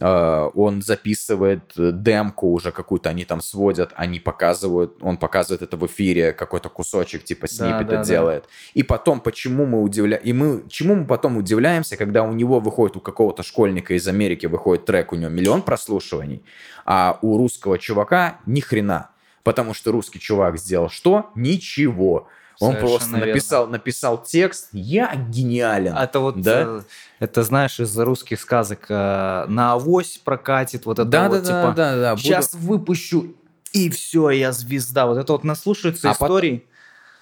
он 0.00 0.80
записывает 0.80 1.72
э, 1.76 1.90
демку 1.92 2.52
уже 2.52 2.72
какую-то, 2.72 3.10
они 3.10 3.24
там 3.26 3.42
сводят, 3.42 3.92
они 3.96 4.18
показывают, 4.18 4.96
он 5.02 5.18
показывает 5.18 5.60
это 5.60 5.76
в 5.76 5.86
эфире, 5.86 6.32
какой-то 6.32 6.70
кусочек 6.70 7.24
типа 7.24 7.48
сниппета 7.48 7.84
да, 7.84 7.96
да. 7.96 8.04
делает. 8.04 8.44
И 8.72 8.82
потом, 8.82 9.20
почему 9.20 9.66
мы 9.66 9.82
удивляем, 9.82 10.22
и 10.22 10.32
мы, 10.32 10.64
чему 10.68 10.94
мы 10.94 11.06
потом 11.06 11.36
удивляемся, 11.36 11.98
когда 11.98 12.22
у 12.22 12.32
него 12.32 12.60
выходит, 12.60 12.96
у 12.96 13.00
какого-то 13.00 13.42
школьника 13.42 13.92
из 13.92 14.08
Америки 14.08 14.46
выходит 14.46 14.86
трек, 14.86 15.12
у 15.12 15.16
него 15.16 15.30
миллион 15.30 15.60
прослушиваний, 15.60 16.44
а 16.86 17.18
у 17.20 17.36
русского 17.36 17.78
чувака 17.78 18.38
ни 18.46 18.60
хрена. 18.60 19.10
Потому 19.42 19.74
что 19.74 19.92
русский 19.92 20.20
чувак 20.20 20.58
сделал 20.58 20.88
что? 20.88 21.30
Ничего. 21.34 22.28
Он 22.60 22.72
Совершенно 22.74 22.90
просто 22.90 23.10
верно. 23.16 23.26
написал, 23.26 23.66
написал 23.68 24.22
текст, 24.22 24.68
я 24.72 25.14
гениален. 25.16 25.96
Это 25.96 26.20
вот, 26.20 26.40
Да? 26.42 26.60
э, 26.66 26.82
это 27.18 27.42
знаешь, 27.42 27.80
из 27.80 27.96
русских 27.98 28.38
сказок 28.38 28.84
э, 28.90 29.44
на 29.48 29.72
авось 29.72 30.18
прокатит, 30.22 30.84
вот 30.86 30.98
это 30.98 31.08
да, 31.08 31.28
вот, 31.28 31.36
да, 31.36 31.40
да, 31.40 31.46
типа, 31.62 31.74
да, 31.74 31.96
да, 31.96 32.10
буду- 32.14 32.22
сейчас 32.22 32.52
выпущу, 32.52 33.34
и 33.72 33.88
все, 33.88 34.28
я 34.30 34.52
звезда. 34.52 35.06
Вот 35.06 35.16
это 35.16 35.32
вот 35.32 35.42
наслушаются 35.44 36.10
А 36.10 36.12
потом- 36.12 36.26
историй. 36.28 36.64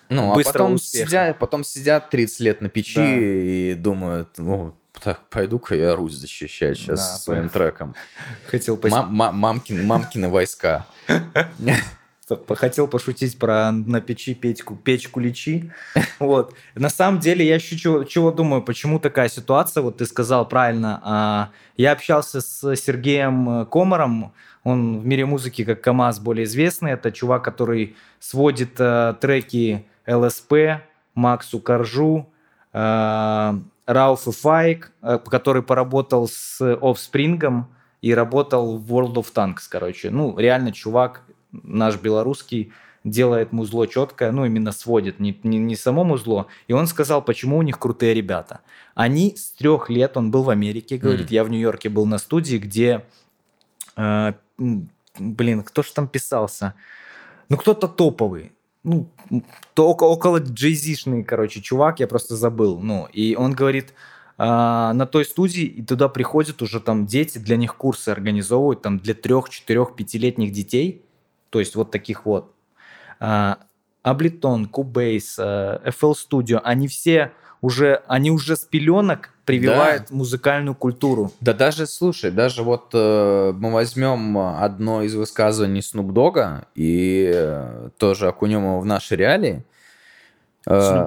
Ну, 0.08 0.34
быстрого 0.34 0.56
а 0.56 0.68
потом 0.68 0.74
успеха. 0.76 1.06
сидят, 1.06 1.38
потом 1.38 1.64
сидят 1.64 2.10
30 2.10 2.40
лет 2.40 2.60
на 2.62 2.68
печи 2.70 2.94
Да. 2.96 3.14
и 3.16 3.74
думают, 3.74 4.30
ну, 4.38 4.74
так, 5.00 5.20
пойду-ка 5.28 5.76
я 5.76 5.94
Русь 5.94 6.14
защищать 6.14 6.76
сейчас 6.78 6.98
Да, 6.98 7.16
своим 7.18 7.48
треком. 7.50 7.94
Хотел, 8.50 8.76
пос- 8.76 8.88
Мам- 8.90 9.12
ма- 9.14 9.30
мамкин- 9.32 9.84
мамкины 9.84 10.28
войска. 10.30 10.86
хотел 12.54 12.88
пошутить 12.88 13.38
про 13.38 13.70
на 13.72 14.00
печи 14.00 14.34
печку, 14.34 14.76
печку 14.76 15.20
лечи. 15.20 15.70
Вот. 16.18 16.54
На 16.74 16.88
самом 16.90 17.20
деле, 17.20 17.46
я 17.46 17.54
еще 17.54 17.76
чего, 17.76 18.04
чего 18.04 18.32
думаю, 18.32 18.62
почему 18.62 18.98
такая 18.98 19.28
ситуация, 19.28 19.82
вот 19.82 19.98
ты 19.98 20.06
сказал 20.06 20.48
правильно. 20.48 21.00
а, 21.04 21.50
Я 21.76 21.92
общался 21.92 22.40
с 22.40 22.76
Сергеем 22.76 23.66
Комаром, 23.66 24.32
он 24.64 25.00
в 25.00 25.06
мире 25.06 25.24
музыки 25.24 25.64
как 25.64 25.80
КамАЗ 25.80 26.20
более 26.20 26.44
известный. 26.44 26.92
Это 26.92 27.10
чувак, 27.12 27.42
который 27.44 27.96
сводит 28.18 28.78
э, 28.78 29.14
треки 29.20 29.86
ЛСП, 30.06 30.52
Максу 31.14 31.60
Коржу, 31.60 32.28
э, 32.72 33.54
Рауф 33.86 34.28
и 34.28 34.32
Файк, 34.32 34.92
э, 35.00 35.18
который 35.24 35.62
поработал 35.62 36.28
с 36.28 36.60
Offspring 36.60 37.64
и 38.02 38.14
работал 38.14 38.76
в 38.76 38.92
World 38.92 39.14
of 39.14 39.32
Tanks, 39.32 39.62
короче. 39.70 40.10
Ну, 40.10 40.36
реально 40.36 40.72
чувак 40.72 41.22
наш 41.52 41.96
белорусский 41.96 42.72
делает 43.04 43.52
музло 43.52 43.86
четкое, 43.86 44.32
ну, 44.32 44.44
именно 44.44 44.72
сводит, 44.72 45.20
не, 45.20 45.38
не, 45.42 45.58
не 45.58 45.76
само 45.76 46.04
музло. 46.04 46.46
И 46.66 46.72
он 46.72 46.86
сказал, 46.86 47.22
почему 47.22 47.58
у 47.58 47.62
них 47.62 47.78
крутые 47.78 48.14
ребята. 48.14 48.60
Они 48.94 49.34
с 49.36 49.52
трех 49.52 49.88
лет, 49.88 50.16
он 50.16 50.30
был 50.30 50.42
в 50.42 50.50
Америке, 50.50 50.98
говорит, 50.98 51.26
Мгм. 51.26 51.34
я 51.34 51.44
в 51.44 51.50
Нью-Йорке 51.50 51.88
был 51.88 52.06
на 52.06 52.18
студии, 52.18 52.56
где, 52.56 53.04
э, 53.96 54.32
блин, 55.18 55.62
кто 55.62 55.82
ж 55.82 55.90
там 55.90 56.08
писался? 56.08 56.74
Ну, 57.48 57.56
кто-то 57.56 57.88
топовый. 57.88 58.52
Ну, 58.84 59.08
то 59.74 59.88
около, 59.88 60.08
около 60.08 60.38
джейзишный, 60.38 61.24
короче, 61.24 61.60
чувак, 61.60 62.00
я 62.00 62.06
просто 62.06 62.36
забыл. 62.36 62.80
Ну, 62.80 63.08
и 63.12 63.34
он 63.36 63.52
говорит, 63.52 63.92
а, 64.36 64.92
на 64.92 65.06
той 65.06 65.24
студии 65.24 65.64
и 65.64 65.82
туда 65.82 66.08
приходят 66.08 66.62
уже 66.62 66.80
там 66.80 67.06
дети, 67.06 67.38
для 67.38 67.56
них 67.56 67.76
курсы 67.76 68.10
организовывают, 68.10 68.82
там 68.82 68.98
для 68.98 69.14
трех, 69.14 69.50
четырех, 69.50 69.96
пятилетних 69.96 70.52
детей, 70.52 71.02
то 71.50 71.58
есть 71.60 71.74
вот 71.76 71.90
таких 71.90 72.26
вот. 72.26 72.54
Ableton, 73.20 74.70
Cubase, 74.70 75.82
FL 75.84 76.14
Studio, 76.14 76.60
они 76.62 76.88
все 76.88 77.32
уже, 77.60 78.02
они 78.06 78.30
уже 78.30 78.56
с 78.56 78.64
пеленок 78.64 79.30
прививают 79.44 80.10
музыкальную 80.10 80.74
культуру. 80.74 81.32
Да 81.40 81.52
даже, 81.52 81.86
слушай, 81.86 82.30
даже 82.30 82.62
вот 82.62 82.90
э, 82.92 83.52
мы 83.56 83.72
возьмем 83.72 84.38
одно 84.38 85.02
из 85.02 85.14
высказываний 85.14 85.82
Снуп 85.82 86.12
Дога 86.12 86.66
и 86.74 87.30
э, 87.34 87.88
тоже 87.96 88.28
окунем 88.28 88.62
его 88.64 88.80
в 88.80 88.84
наши 88.84 89.16
реалии. 89.16 89.64
Э, 90.68 91.06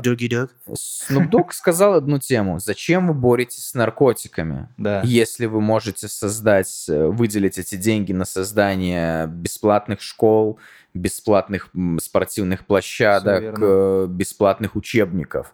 Snoop 0.67 1.29
Dogg 1.29 1.51
сказал 1.51 1.93
одну 1.93 2.17
тему. 2.17 2.59
Зачем 2.59 3.07
вы 3.07 3.13
боретесь 3.13 3.65
с 3.67 3.73
наркотиками? 3.75 4.69
Да. 4.77 5.01
Если 5.03 5.45
вы 5.45 5.61
можете 5.61 6.07
создать, 6.07 6.85
э, 6.89 7.07
выделить 7.07 7.59
эти 7.59 7.75
деньги 7.75 8.11
на 8.11 8.25
создание 8.25 9.27
бесплатных 9.27 10.01
школ, 10.01 10.57
бесплатных 10.95 11.69
спортивных 12.01 12.65
площадок, 12.65 13.59
э, 13.61 14.07
бесплатных 14.09 14.75
учебников, 14.75 15.53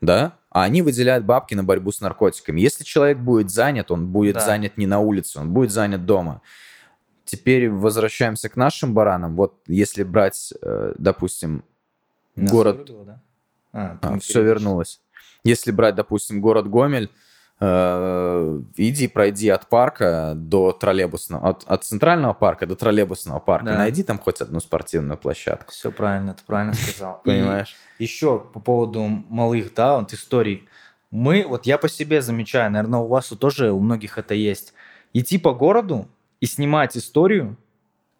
да? 0.00 0.32
А 0.50 0.64
они 0.64 0.82
выделяют 0.82 1.24
бабки 1.24 1.54
на 1.54 1.62
борьбу 1.62 1.92
с 1.92 2.00
наркотиками. 2.00 2.60
Если 2.60 2.82
человек 2.82 3.18
будет 3.18 3.50
занят, 3.50 3.90
он 3.92 4.08
будет 4.08 4.34
Да. 4.34 4.40
занят 4.40 4.76
не 4.76 4.86
на 4.86 4.98
улице, 4.98 5.38
он 5.38 5.52
будет 5.52 5.70
занят 5.70 6.06
дома. 6.06 6.42
Теперь 7.24 7.70
возвращаемся 7.70 8.48
к 8.48 8.56
нашим 8.56 8.94
баранам. 8.94 9.36
Вот 9.36 9.54
если 9.68 10.02
брать, 10.02 10.52
э, 10.60 10.94
допустим, 10.98 11.64
Нас 12.36 12.50
город 12.50 12.76
вырубило, 12.78 13.04
да? 13.04 13.20
А, 13.74 13.98
а, 14.00 14.18
все 14.18 14.42
вернулось. 14.42 15.00
Если 15.42 15.72
брать, 15.72 15.94
допустим, 15.96 16.40
город 16.40 16.70
Гомель, 16.70 17.10
э, 17.60 18.60
иди 18.76 19.08
пройди 19.08 19.48
от 19.48 19.68
парка 19.68 20.32
до 20.36 20.72
троллейбусного, 20.72 21.48
от, 21.50 21.64
от 21.66 21.84
центрального 21.84 22.32
парка 22.34 22.66
до 22.66 22.76
троллейбусного 22.76 23.40
парка, 23.40 23.66
Да. 23.66 23.78
найди 23.78 24.02
там 24.02 24.18
хоть 24.18 24.40
одну 24.40 24.60
спортивную 24.60 25.18
площадку. 25.18 25.72
Все 25.72 25.90
правильно, 25.90 26.34
ты 26.34 26.42
правильно 26.46 26.74
сказал. 26.74 27.20
Понимаешь? 27.24 27.74
Еще 27.98 28.38
по 28.38 28.60
поводу 28.60 29.02
малых, 29.28 29.74
да, 29.74 29.98
вот 29.98 30.12
историй. 30.12 30.68
Мы, 31.10 31.44
вот 31.46 31.66
я 31.66 31.78
по 31.78 31.88
себе 31.88 32.22
замечаю, 32.22 32.70
наверное, 32.70 33.00
у 33.00 33.06
вас 33.06 33.28
тоже, 33.28 33.70
у 33.72 33.80
многих 33.80 34.18
это 34.18 34.34
есть. 34.34 34.72
Идти 35.12 35.38
по 35.38 35.52
городу 35.52 36.08
и 36.40 36.46
снимать 36.46 36.96
историю, 36.96 37.56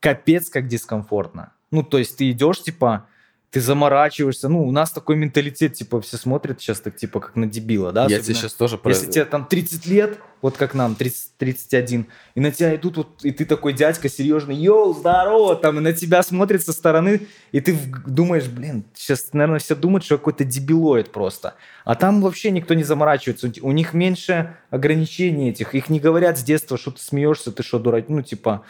капец 0.00 0.48
как 0.50 0.68
дискомфортно. 0.68 1.52
Ну, 1.70 1.82
то 1.82 1.98
есть 1.98 2.16
ты 2.18 2.30
идешь, 2.30 2.62
типа, 2.62 3.06
ты 3.54 3.60
заморачиваешься. 3.60 4.48
Ну, 4.48 4.66
у 4.66 4.72
нас 4.72 4.90
такой 4.90 5.14
менталитет, 5.14 5.74
типа, 5.74 6.00
все 6.00 6.16
смотрят 6.16 6.60
сейчас 6.60 6.80
так, 6.80 6.96
типа, 6.96 7.20
как 7.20 7.36
на 7.36 7.46
дебила, 7.46 7.92
да? 7.92 8.00
Я 8.02 8.06
Особенно 8.06 8.22
тебе 8.24 8.34
сейчас 8.34 8.52
тоже... 8.54 8.78
про- 8.78 8.90
Если 8.90 9.08
тебе 9.08 9.24
там 9.26 9.46
30 9.46 9.86
лет, 9.86 10.18
вот 10.42 10.56
как 10.56 10.74
нам, 10.74 10.96
30, 10.96 11.36
31, 11.38 12.06
и 12.34 12.40
на 12.40 12.50
тебя 12.50 12.74
идут, 12.74 12.96
вот, 12.96 13.24
и 13.24 13.30
ты 13.30 13.44
такой 13.44 13.72
дядька 13.72 14.08
серьезный, 14.08 14.56
йоу, 14.56 14.92
здорово, 14.92 15.54
там, 15.54 15.78
и 15.78 15.80
на 15.80 15.92
тебя 15.92 16.24
смотрят 16.24 16.62
со 16.64 16.72
стороны, 16.72 17.28
и 17.52 17.60
ты 17.60 17.78
думаешь, 18.08 18.48
блин, 18.48 18.86
сейчас, 18.92 19.32
наверное, 19.32 19.60
все 19.60 19.76
думают, 19.76 20.04
что 20.04 20.18
какой-то 20.18 20.42
дебилоид 20.44 21.12
просто. 21.12 21.54
А 21.84 21.94
там 21.94 22.22
вообще 22.22 22.50
никто 22.50 22.74
не 22.74 22.82
заморачивается, 22.82 23.52
у- 23.62 23.68
у 23.68 23.70
них 23.70 23.94
меньше 23.94 24.56
ограничений 24.70 25.50
этих, 25.50 25.76
их 25.76 25.88
не 25.90 26.00
говорят 26.00 26.38
с 26.38 26.42
детства, 26.42 26.76
что 26.76 26.90
ты 26.90 27.00
смеешься, 27.00 27.52
ты 27.52 27.62
что, 27.62 27.78
дурак, 27.78 28.06
ну, 28.08 28.20
типа, 28.20 28.64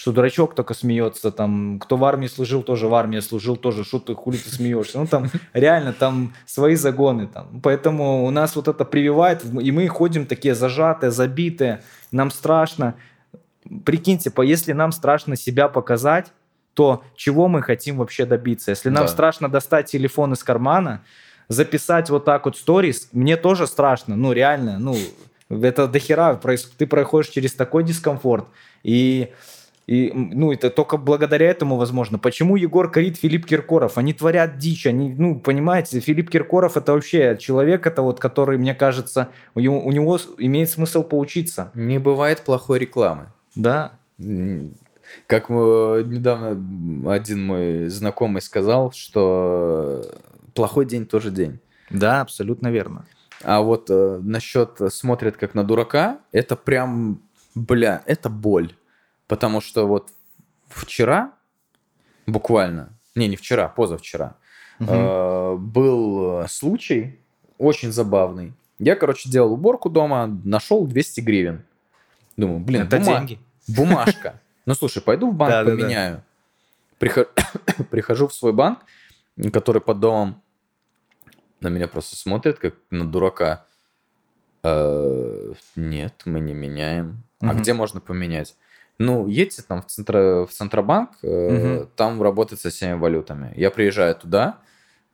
что 0.00 0.12
дурачок 0.12 0.54
только 0.54 0.72
смеется, 0.72 1.30
там, 1.30 1.78
кто 1.78 1.98
в 1.98 2.04
армии 2.06 2.26
служил, 2.26 2.62
тоже 2.62 2.88
в 2.88 2.94
армии 2.94 3.20
служил, 3.20 3.58
тоже, 3.58 3.84
что 3.84 3.98
ты, 3.98 4.14
хули 4.14 4.38
ты 4.38 4.48
смеешься. 4.48 4.98
Ну, 4.98 5.06
там, 5.06 5.28
реально, 5.52 5.92
там 5.92 6.32
свои 6.46 6.74
загоны, 6.74 7.26
там. 7.26 7.60
Поэтому 7.62 8.24
у 8.24 8.30
нас 8.30 8.56
вот 8.56 8.66
это 8.66 8.86
прививает, 8.86 9.44
и 9.44 9.70
мы 9.72 9.86
ходим 9.88 10.24
такие 10.24 10.54
зажатые, 10.54 11.10
забитые, 11.10 11.82
нам 12.12 12.30
страшно. 12.30 12.94
Прикиньте, 13.84 14.30
по- 14.30 14.40
если 14.40 14.72
нам 14.72 14.90
страшно 14.92 15.36
себя 15.36 15.68
показать, 15.68 16.32
то 16.72 17.02
чего 17.14 17.46
мы 17.46 17.60
хотим 17.60 17.98
вообще 17.98 18.24
добиться? 18.24 18.70
Если 18.70 18.88
нам 18.88 19.04
Да. 19.04 19.08
страшно 19.08 19.50
достать 19.50 19.90
телефон 19.90 20.32
из 20.32 20.42
кармана, 20.42 21.02
записать 21.48 22.08
вот 22.08 22.24
так 22.24 22.46
вот 22.46 22.56
сторис, 22.56 23.10
мне 23.12 23.36
тоже 23.36 23.66
страшно, 23.66 24.16
ну, 24.16 24.32
реально, 24.32 24.78
ну, 24.78 24.96
это 25.50 25.86
дохера, 25.88 26.40
ты 26.78 26.86
проходишь 26.86 27.28
через 27.30 27.52
такой 27.52 27.84
дискомфорт, 27.84 28.46
и, 28.82 29.28
и, 29.90 30.12
ну, 30.14 30.52
это 30.52 30.70
только 30.70 30.96
благодаря 30.98 31.50
этому 31.50 31.76
возможно. 31.76 32.16
Почему 32.16 32.54
Егор 32.54 32.88
Крид, 32.92 33.16
Филипп 33.16 33.44
Киркоров? 33.44 33.98
Они 33.98 34.12
творят 34.12 34.56
дичь, 34.56 34.86
они, 34.86 35.12
ну, 35.18 35.40
понимаете, 35.40 35.98
Филипп 35.98 36.30
Киркоров 36.30 36.76
это 36.76 36.92
вообще 36.92 37.36
человек, 37.40 37.88
это 37.88 38.02
вот, 38.02 38.20
который, 38.20 38.56
мне 38.56 38.72
кажется, 38.72 39.30
у 39.56 39.58
него, 39.58 39.80
у 39.84 39.90
него 39.90 40.16
имеет 40.38 40.70
смысл 40.70 41.02
поучиться, 41.02 41.72
Не 41.74 41.98
бывает 41.98 42.42
плохой 42.42 42.78
рекламы. 42.78 43.32
да. 43.56 43.92
Как 45.26 45.46
э, 45.48 46.04
недавно 46.06 47.12
один 47.12 47.44
мой 47.44 47.88
знакомый 47.88 48.42
сказал, 48.42 48.92
что 48.92 50.04
плохой 50.54 50.86
день 50.86 51.04
тоже 51.04 51.32
день. 51.32 51.58
Да, 51.90 52.20
абсолютно 52.20 52.68
верно. 52.68 53.06
А 53.42 53.60
вот 53.60 53.90
э, 53.90 54.20
насчет 54.22 54.80
э, 54.80 54.88
смотрят 54.88 55.36
как 55.36 55.54
на 55.54 55.64
дурака, 55.64 56.20
это 56.30 56.54
прям, 56.54 57.22
бля, 57.56 58.04
это 58.06 58.28
боль. 58.28 58.72
Потому 59.30 59.60
что 59.60 59.86
вот 59.86 60.10
вчера, 60.68 61.32
буквально, 62.26 62.92
не, 63.14 63.28
не 63.28 63.36
вчера, 63.36 63.68
позавчера, 63.68 64.36
Мгм. 64.80 64.90
э, 64.92 65.56
был 65.56 66.48
случай 66.48 67.20
очень 67.56 67.92
забавный. 67.92 68.52
Я, 68.80 68.96
короче, 68.96 69.30
делал 69.30 69.52
уборку 69.52 69.88
дома, 69.88 70.26
нашел 70.44 70.84
200 70.84 71.20
гривен. 71.20 71.64
Думаю, 72.36 72.58
блин, 72.60 72.82
это 72.82 72.96
бума- 72.98 73.18
деньги. 73.18 73.38
бумажка. 73.68 74.40
Ну, 74.66 74.74
слушай, 74.74 75.00
пойду 75.02 75.30
в 75.30 75.34
банк 75.34 75.64
поменяю. 75.66 76.22
Прихожу, 76.98 77.28
прихожу 77.90 78.28
в 78.28 78.34
свой 78.34 78.52
банк, 78.52 78.80
который 79.52 79.80
под 79.80 80.00
домом, 80.00 80.42
на 81.60 81.68
меня 81.68 81.88
просто 81.88 82.14
смотрят, 82.16 82.58
как 82.58 82.74
на 82.90 83.04
дурака. 83.06 83.64
«Э, 84.62 85.52
Нет, 85.76 86.22
мы 86.26 86.40
не 86.40 86.52
меняем. 86.52 87.22
А 87.40 87.54
где 87.54 87.72
можно 87.72 88.00
поменять? 88.00 88.54
Ну, 89.00 89.26
едьте 89.28 89.62
там 89.62 89.80
в, 89.80 89.86
центро, 89.86 90.44
в 90.44 90.50
Центробанк, 90.52 91.10
э, 91.22 91.50
Мгм. 91.50 91.88
там 91.96 92.22
работает 92.22 92.60
со 92.60 92.68
всеми 92.68 92.98
валютами. 92.98 93.50
Я 93.56 93.70
приезжаю 93.70 94.14
туда, 94.14 94.58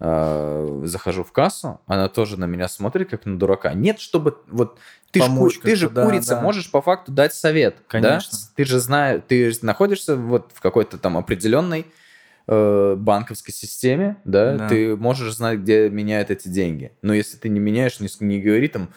э, 0.01 0.80
захожу 0.82 1.22
в 1.22 1.30
кассу, 1.30 1.80
она 1.87 2.09
тоже 2.09 2.37
на 2.39 2.47
меня 2.47 2.66
смотрит, 2.66 3.11
как 3.11 3.24
на 3.26 3.39
дурака. 3.39 3.72
Нет, 3.74 4.01
чтобы 4.01 4.39
вот 4.49 4.78
ты, 5.12 5.20
ж 5.20 5.22
Помочь 5.22 5.61
ты 5.61 5.76
же 5.76 5.89
да, 5.89 6.05
курица, 6.05 6.34
да. 6.34 6.41
можешь 6.41 6.68
по 6.68 6.82
факту 6.82 7.12
дать 7.12 7.32
совет. 7.32 7.76
да? 7.76 7.82
Конечно. 8.01 8.39
Ты 8.57 8.64
же 8.64 8.80
знаешь, 8.80 9.22
ты 9.28 9.53
находишься 9.62 10.16
вот 10.16 10.51
в 10.53 10.61
какой-то 10.61 10.99
там 10.99 11.16
определенной 11.16 11.87
э, 12.49 12.95
банковской 12.99 13.55
системе, 13.55 14.16
да? 14.24 14.57
Да. 14.57 14.68
ты 14.68 14.97
можешь 14.97 15.32
знать, 15.34 15.61
где 15.61 15.89
меняют 15.91 16.30
эти 16.32 16.49
деньги. 16.49 16.91
Но 17.03 17.14
если 17.14 17.37
ты 17.37 17.49
не 17.49 17.61
меняешь, 17.61 18.01
не, 18.01 18.09
не 18.18 18.41
говори 18.41 18.66
там, 18.66 18.89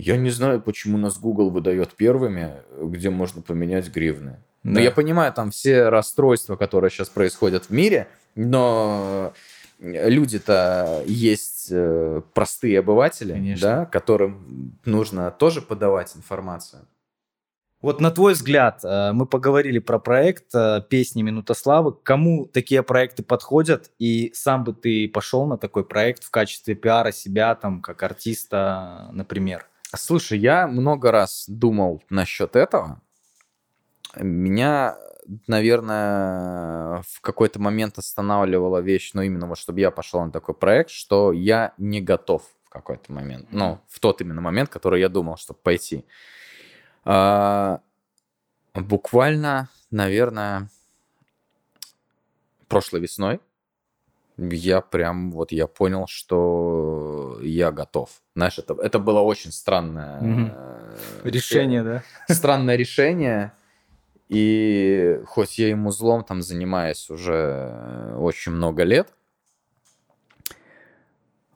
я 0.00 0.16
не 0.16 0.30
знаю, 0.30 0.60
почему 0.60 0.98
нас 0.98 1.18
Google 1.18 1.50
выдает 1.50 1.94
первыми, 1.94 2.54
где 2.80 3.10
можно 3.10 3.42
поменять 3.42 3.88
гривны. 3.94 4.38
Но 4.62 4.74
Да. 4.74 4.80
я 4.80 4.90
понимаю 4.90 5.32
там 5.32 5.50
все 5.50 5.88
расстройства, 5.88 6.56
которые 6.56 6.90
сейчас 6.90 7.08
происходят 7.08 7.66
в 7.66 7.70
мире, 7.70 8.08
но 8.34 9.32
люди-то 9.78 11.02
есть 11.06 11.68
э, 11.70 12.20
простые 12.34 12.80
обыватели, 12.80 13.32
Конечно. 13.32 13.66
да, 13.68 13.86
которым 13.86 14.78
нужно 14.84 15.30
тоже 15.30 15.62
подавать 15.62 16.14
информацию. 16.16 16.82
Вот 17.80 17.98
на 18.02 18.10
твой 18.10 18.34
взгляд, 18.34 18.80
э, 18.84 19.12
мы 19.12 19.24
поговорили 19.24 19.78
про 19.78 19.98
проект 19.98 20.54
э, 20.54 20.82
«Песни 20.90 21.22
Минута 21.22 21.54
Славы». 21.54 21.94
Кому 22.02 22.44
такие 22.46 22.82
проекты 22.82 23.22
подходят? 23.22 23.90
И 23.98 24.30
сам 24.34 24.64
бы 24.64 24.74
ты 24.74 25.08
пошел 25.08 25.46
на 25.46 25.56
такой 25.56 25.86
проект 25.86 26.24
в 26.24 26.30
качестве 26.30 26.74
пиара 26.74 27.10
себя, 27.10 27.54
там, 27.54 27.80
как 27.80 28.02
артиста, 28.02 29.08
например? 29.12 29.66
Слушай, 29.94 30.38
я 30.38 30.66
много 30.66 31.10
раз 31.10 31.44
думал 31.48 32.02
насчет 32.10 32.54
этого. 32.54 33.00
Меня, 34.16 34.96
наверное, 35.46 37.02
в 37.02 37.20
какой-то 37.20 37.60
момент 37.60 37.98
останавливала 37.98 38.78
вещь, 38.78 39.12
ну, 39.14 39.22
именно 39.22 39.46
вот, 39.46 39.58
чтобы 39.58 39.80
я 39.80 39.90
пошел 39.90 40.24
на 40.24 40.30
такой 40.30 40.54
проект, 40.54 40.90
что 40.90 41.32
я 41.32 41.74
не 41.78 42.00
готов 42.00 42.44
в 42.64 42.70
какой-то 42.70 43.12
момент. 43.12 43.48
Ну, 43.50 43.80
в 43.88 43.98
тот 44.00 44.20
именно 44.20 44.40
момент, 44.40 44.68
который 44.68 45.00
я 45.00 45.08
думал, 45.08 45.36
чтобы 45.36 45.58
пойти. 45.60 46.04
А, 47.04 47.80
буквально, 48.74 49.68
наверное, 49.90 50.68
прошлой 52.68 53.00
весной 53.00 53.40
я 54.50 54.80
прям 54.80 55.30
вот 55.32 55.52
я 55.52 55.66
понял, 55.66 56.06
что 56.06 57.38
я 57.42 57.70
готов. 57.70 58.10
Знаешь, 58.34 58.58
это, 58.58 58.74
это 58.80 58.98
было 58.98 59.20
очень 59.20 59.52
странное 59.52 60.20
э, 60.20 61.28
Решение, 61.28 61.82
да? 61.82 62.02
странное 62.34 62.76
решение. 62.76 63.52
И 64.28 65.20
хоть 65.26 65.58
я 65.58 65.68
ему 65.68 65.90
злом 65.90 66.24
там 66.24 66.40
занимаюсь 66.40 67.10
уже 67.10 68.14
очень 68.16 68.52
много 68.52 68.84
лет, 68.84 69.12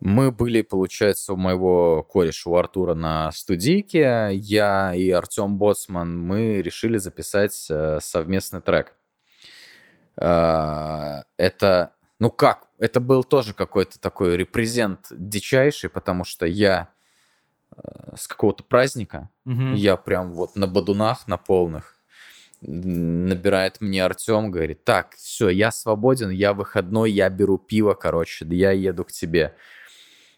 мы 0.04 0.30
были, 0.30 0.60
получается, 0.60 1.32
у 1.32 1.36
моего 1.36 2.02
кореша, 2.02 2.50
у 2.50 2.56
Артура 2.56 2.92
на 2.92 3.32
студийке. 3.32 4.28
Я 4.34 4.92
и 4.94 5.08
Артем 5.08 5.56
Боцман, 5.56 6.20
мы 6.20 6.60
решили 6.60 6.98
записать 6.98 7.66
э, 7.70 8.00
совместный 8.02 8.60
трек. 8.60 8.94
Э, 10.18 11.22
Это, 11.38 11.94
ну 12.24 12.30
как, 12.30 12.68
это 12.78 13.00
был 13.00 13.22
тоже 13.22 13.52
какой-то 13.52 14.00
такой 14.00 14.38
репрезент 14.38 15.08
дичайший, 15.10 15.90
потому 15.90 16.24
что 16.24 16.46
я 16.46 16.88
э, 17.76 18.16
с 18.16 18.26
какого-то 18.26 18.64
праздника, 18.64 19.28
Мгм. 19.44 19.74
я 19.74 19.98
прям 19.98 20.32
вот 20.32 20.56
на 20.56 20.66
бадунах, 20.66 21.28
на 21.28 21.36
полных. 21.36 21.98
Набирает 22.62 23.82
мне 23.82 24.02
Артем, 24.02 24.50
говорит, 24.50 24.84
так, 24.84 25.16
все, 25.16 25.50
я 25.50 25.70
свободен, 25.70 26.30
я 26.30 26.54
выходной, 26.54 27.12
я 27.12 27.28
беру 27.28 27.58
пиво, 27.58 27.92
короче, 27.92 28.46
я 28.48 28.70
еду 28.70 29.04
к 29.04 29.12
тебе. 29.12 29.54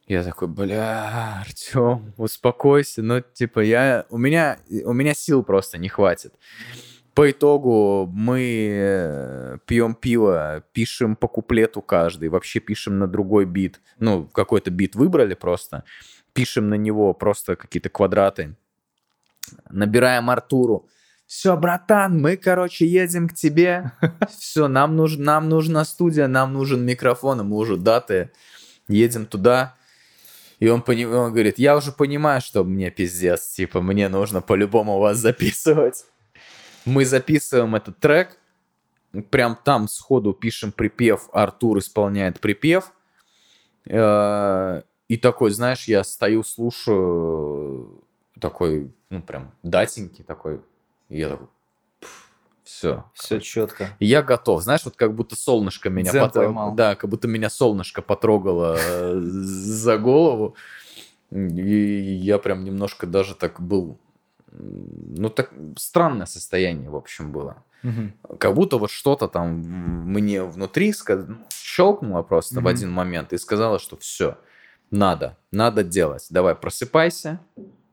Я 0.08 0.24
такой, 0.24 0.48
бля, 0.48 1.40
Артем, 1.40 2.14
успокойся, 2.16 3.00
ну, 3.00 3.20
типа, 3.20 3.60
я, 3.60 4.06
у 4.10 4.18
меня, 4.18 4.58
у 4.84 4.92
меня 4.92 5.14
сил 5.14 5.44
просто 5.44 5.78
не 5.78 5.88
хватит. 5.88 6.34
По 7.16 7.30
итогу 7.30 8.06
мы 8.12 8.68
э, 8.70 9.58
пьем 9.64 9.94
пиво, 9.94 10.62
пишем 10.74 11.16
по 11.16 11.28
куплету 11.28 11.80
каждый, 11.80 12.28
вообще 12.28 12.60
пишем 12.60 12.98
на 12.98 13.06
другой 13.06 13.46
бит. 13.46 13.80
Ну, 13.98 14.26
какой-то 14.26 14.70
бит 14.70 14.94
выбрали 14.94 15.32
просто, 15.32 15.84
пишем 16.34 16.68
на 16.68 16.74
него 16.74 17.14
просто 17.14 17.56
какие-то 17.56 17.88
квадраты. 17.88 18.54
Набираем 19.70 20.28
Артуру. 20.28 20.90
Все, 21.26 21.56
братан, 21.56 22.20
мы, 22.20 22.36
короче, 22.36 22.86
едем 22.86 23.30
к 23.30 23.32
тебе. 23.32 23.92
Все, 24.38 24.68
нам, 24.68 24.94
нуж, 24.94 25.16
нам 25.16 25.48
нужна 25.48 25.86
студия, 25.86 26.26
нам 26.26 26.52
нужен 26.52 26.84
микрофон, 26.84 27.40
и 27.40 27.44
мы 27.44 27.56
уже 27.56 27.78
даты. 27.78 28.30
Едем 28.88 29.24
туда. 29.24 29.74
И 30.58 30.68
он, 30.68 30.82
пони- 30.82 31.06
он 31.06 31.32
говорит, 31.32 31.58
я 31.58 31.78
уже 31.78 31.92
понимаю, 31.92 32.42
что 32.42 32.62
мне 32.62 32.90
пиздец, 32.90 33.54
типа, 33.54 33.80
мне 33.80 34.10
нужно 34.10 34.42
по-любому 34.42 34.98
вас 34.98 35.16
записывать. 35.16 36.04
Мы 36.86 37.04
записываем 37.04 37.74
этот 37.74 37.98
трек, 37.98 38.38
прям 39.30 39.58
там 39.62 39.88
сходу 39.88 40.32
пишем 40.32 40.72
припев, 40.72 41.28
Артур 41.32 41.78
исполняет 41.78 42.40
припев. 42.40 42.92
Э, 43.86 44.82
И 45.08 45.16
такой, 45.16 45.50
знаешь, 45.50 45.84
я 45.88 46.02
стою, 46.04 46.42
слушаю, 46.42 48.02
такой, 48.40 48.92
ну, 49.10 49.22
прям 49.22 49.52
датенький 49.62 50.24
такой. 50.24 50.60
И 51.08 51.18
я 51.18 51.28
такой, 51.28 51.46
Все. 52.64 53.04
Все 53.14 53.40
четко. 53.40 53.96
Я 54.00 54.22
готов. 54.22 54.62
Знаешь, 54.62 54.84
вот 54.84 54.96
как 54.96 55.14
будто 55.14 55.36
солнышко 55.36 55.90
меня 55.90 56.12
потрогало. 56.12 56.74
Да, 56.74 56.96
как 56.96 57.08
будто 57.10 57.28
меня 57.28 57.50
солнышко 57.50 58.02
потрогало 58.02 58.76
э, 58.78 59.20
за 59.20 59.98
голову. 59.98 60.56
И 61.30 62.14
я 62.20 62.38
прям 62.38 62.64
немножко 62.64 63.06
даже 63.06 63.34
так 63.34 63.60
был... 63.60 63.98
Ну, 64.58 65.28
так 65.28 65.50
странное 65.76 66.26
состояние, 66.26 66.90
в 66.90 66.96
общем, 66.96 67.32
было. 67.32 67.62
Как 68.38 68.54
будто 68.54 68.78
вот 68.78 68.90
что-то 68.90 69.28
там 69.28 69.60
мне 70.12 70.42
внутри 70.42 70.92
сказ- 70.92 71.24
ну, 71.28 71.36
щелкнуло 71.50 72.22
просто 72.22 72.56
в 72.56 72.58
Мгм. 72.58 72.66
один 72.68 72.90
момент 72.90 73.32
и 73.32 73.38
сказала, 73.38 73.78
что 73.78 73.96
все, 73.96 74.36
надо, 74.90 75.36
надо 75.52 75.84
делать. 75.84 76.26
Давай, 76.30 76.54
просыпайся. 76.54 77.38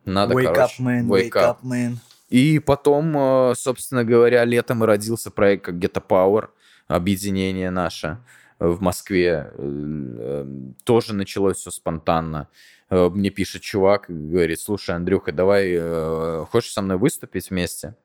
Надо, 0.05 0.33
wake 0.33 0.43
короче, 0.53 0.83
up, 0.83 0.85
man, 0.85 1.07
wake 1.07 1.31
up. 1.31 1.57
man. 1.63 1.97
И 2.29 2.59
потом, 2.59 3.15
э, 3.17 3.53
собственно 3.55 4.03
говоря, 4.03 4.43
летом 4.45 4.83
и 4.83 4.87
родился 4.87 5.29
проект 5.31 5.65
как 5.65 5.75
Get 5.75 6.01
Power, 6.07 6.47
объединение 6.87 7.69
наше 7.71 8.17
в 8.59 8.81
Москве. 8.81 9.51
Э, 9.55 9.57
э, 9.57 10.45
Тоже 10.83 11.13
началось 11.13 11.57
все 11.57 11.71
спонтанно. 11.71 12.47
Э, 12.93 13.09
Мне 13.09 13.31
пишет 13.31 13.63
чувак 13.63 14.05
говорит, 14.07 14.59
слушай, 14.59 14.95
Андрюха, 14.95 15.31
давай, 15.31 15.71
э, 15.73 16.45
хочешь 16.51 16.71
со 16.73 16.81
мной 16.83 16.97
выступить 16.97 17.49
вместе? 17.49 17.95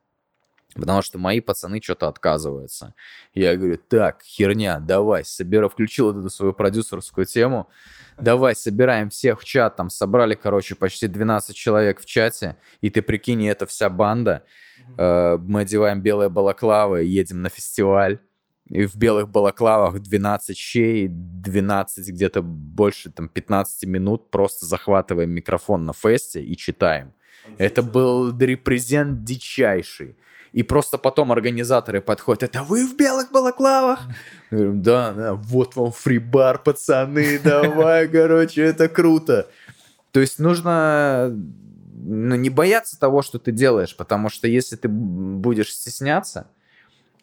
Потому 0.74 1.02
что 1.02 1.18
мои 1.18 1.40
пацаны 1.40 1.80
что-то 1.82 2.08
отказываются. 2.08 2.94
Я 3.34 3.56
говорю, 3.56 3.78
так, 3.88 4.22
херня, 4.22 4.78
давай, 4.80 5.24
собирай, 5.24 5.68
включил 5.68 6.10
эту 6.10 6.30
свою 6.30 6.52
продюсерскую 6.52 7.26
тему. 7.26 7.68
Давай, 8.18 8.54
собираем 8.54 9.10
всех 9.10 9.40
в 9.40 9.44
чат. 9.44 9.76
Там 9.76 9.90
собрали, 9.90 10.34
короче, 10.34 10.74
почти 10.74 11.06
12 11.08 11.54
человек 11.54 12.00
в 12.00 12.06
чате. 12.06 12.56
И 12.80 12.90
ты 12.90 13.02
прикинь, 13.02 13.46
это 13.46 13.66
вся 13.66 13.90
банда. 13.90 14.44
Э, 14.96 15.36
Мы 15.38 15.60
одеваем 15.62 16.00
белые 16.00 16.28
балаклавы, 16.28 17.04
едем 17.04 17.42
на 17.42 17.48
фестиваль. 17.48 18.20
И 18.70 18.84
в 18.84 18.96
белых 18.96 19.28
балаклавах 19.28 20.00
12 20.00 20.56
щей, 20.56 21.08
12 21.08 22.08
где-то 22.08 22.42
больше, 22.42 23.10
там, 23.10 23.28
15 23.28 23.86
минут 23.86 24.30
просто 24.30 24.66
захватываем 24.66 25.30
микрофон 25.30 25.86
на 25.86 25.92
фесте 25.92 26.42
и 26.42 26.56
читаем. 26.56 27.12
Это 27.56 27.82
был 27.82 28.36
репрезент 28.38 29.24
дичайший. 29.24 30.16
И 30.52 30.62
просто 30.62 30.98
потом 30.98 31.30
организаторы 31.30 32.00
подходят, 32.00 32.42
это 32.42 32.62
вы 32.62 32.86
в 32.86 32.96
белых 32.96 33.30
балаклавах? 33.30 34.00
Я 34.50 34.58
говорю, 34.58 34.72
да, 34.74 35.12
да, 35.12 35.34
вот 35.34 35.76
вам 35.76 35.92
фрибар, 35.92 36.58
пацаны, 36.58 37.38
давай, 37.44 38.08
короче, 38.08 38.62
это 38.62 38.88
круто. 38.88 39.48
То 40.12 40.20
есть 40.20 40.38
нужно 40.38 41.30
ну, 41.30 42.36
не 42.36 42.50
бояться 42.50 42.98
того, 42.98 43.22
что 43.22 43.38
ты 43.38 43.52
делаешь, 43.52 43.94
потому 43.96 44.30
что 44.30 44.48
если 44.48 44.76
ты 44.76 44.88
будешь 44.88 45.74
стесняться, 45.74 46.48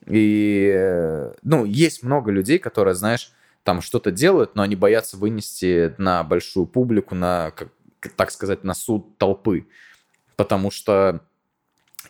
и, 0.08 0.72
э, 0.74 1.34
ну, 1.44 1.66
есть 1.66 2.04
много 2.04 2.32
людей, 2.32 2.60
которые, 2.60 2.94
знаешь, 2.94 3.32
там 3.64 3.82
что-то 3.82 4.12
делают, 4.12 4.56
но 4.56 4.62
они 4.62 4.76
боятся 4.76 5.18
вынести 5.18 5.96
на 5.98 6.24
большую 6.24 6.68
публику, 6.68 7.16
на, 7.16 7.52
как- 7.52 7.70
так 8.16 8.32
сказать, 8.32 8.64
на 8.64 8.74
суд 8.76 9.18
толпы. 9.18 9.68
Потому 10.36 10.70
что 10.70 11.22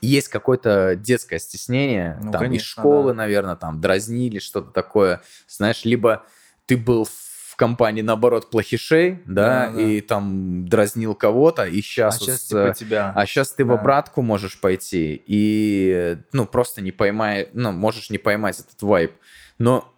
есть 0.02 0.28
какое-то 0.28 0.96
детское 0.96 1.40
стеснение, 1.40 2.18
Ну, 2.22 2.32
там, 2.32 2.42
из 2.42 2.46
конечно, 2.48 2.82
школы, 2.82 3.12
да. 3.12 3.18
наверное, 3.18 3.56
там, 3.56 3.80
дразнили, 3.80 4.40
что-то 4.40 4.72
такое. 4.72 5.22
Знаешь, 5.48 5.86
либо 5.86 6.26
ты 6.66 6.76
был 6.76 7.06
в 7.06 7.12
компании, 7.56 8.02
наоборот, 8.02 8.50
плохишей, 8.50 9.22
да, 9.26 9.68
Да, 9.68 9.72
да. 9.74 9.82
и 9.82 10.02
там 10.02 10.68
дразнил 10.68 11.16
кого-то, 11.16 11.66
и 11.66 11.80
А 11.80 11.82
сейчас... 11.82 12.20
сейчас 12.20 12.44
типа 12.44 12.74
тебя. 12.78 13.14
А 13.16 13.26
сейчас 13.26 13.52
ты 13.52 13.64
в 13.66 13.70
Да. 13.70 13.74
обратку 13.76 14.22
можешь 14.22 14.60
пойти 14.60 15.22
и, 15.26 16.18
ну, 16.32 16.46
просто 16.46 16.82
не 16.82 16.92
поймай, 16.92 17.50
ну, 17.54 17.72
можешь 17.72 18.10
не 18.10 18.18
поймать 18.18 18.60
этот 18.60 18.82
вайб. 18.82 19.14
Но 19.58 19.92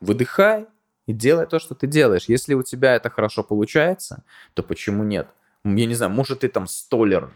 выдыхай 0.00 0.66
и 1.06 1.12
делай 1.12 1.46
то, 1.46 1.58
что 1.58 1.74
ты 1.74 1.86
делаешь. 1.86 2.24
Если 2.28 2.54
у 2.54 2.62
тебя 2.62 2.94
это 2.94 3.10
хорошо 3.10 3.42
получается, 3.42 4.22
то 4.54 4.62
почему 4.62 5.04
нет? 5.04 5.28
Я 5.74 5.86
не 5.86 5.94
знаю, 5.94 6.12
может, 6.12 6.40
ты 6.40 6.48
там 6.48 6.68
столер 6.68 7.32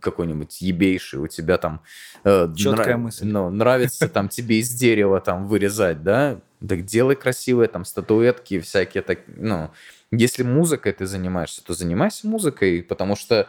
какой-нибудь 0.00 0.60
ебейший, 0.60 1.18
у 1.18 1.26
тебя 1.26 1.58
там... 1.58 1.80
э, 2.22 2.46
нрав- 2.46 2.98
мысль. 2.98 3.26
Ну, 3.26 3.50
нравится 3.50 4.08
там 4.08 4.28
тебе 4.28 4.60
из 4.60 4.70
дерева 4.70 5.20
там 5.20 5.46
вырезать, 5.48 6.02
да? 6.04 6.40
Так 6.66 6.84
делай 6.84 7.16
красивые 7.16 7.68
там 7.68 7.84
статуэтки 7.84 8.60
всякие, 8.60 9.02
так, 9.02 9.20
ну... 9.26 9.70
Если 10.10 10.42
музыкой 10.42 10.92
ты 10.92 11.04
занимаешься, 11.04 11.62
то 11.62 11.74
занимайся 11.74 12.26
музыкой, 12.26 12.82
потому 12.82 13.14
что 13.14 13.46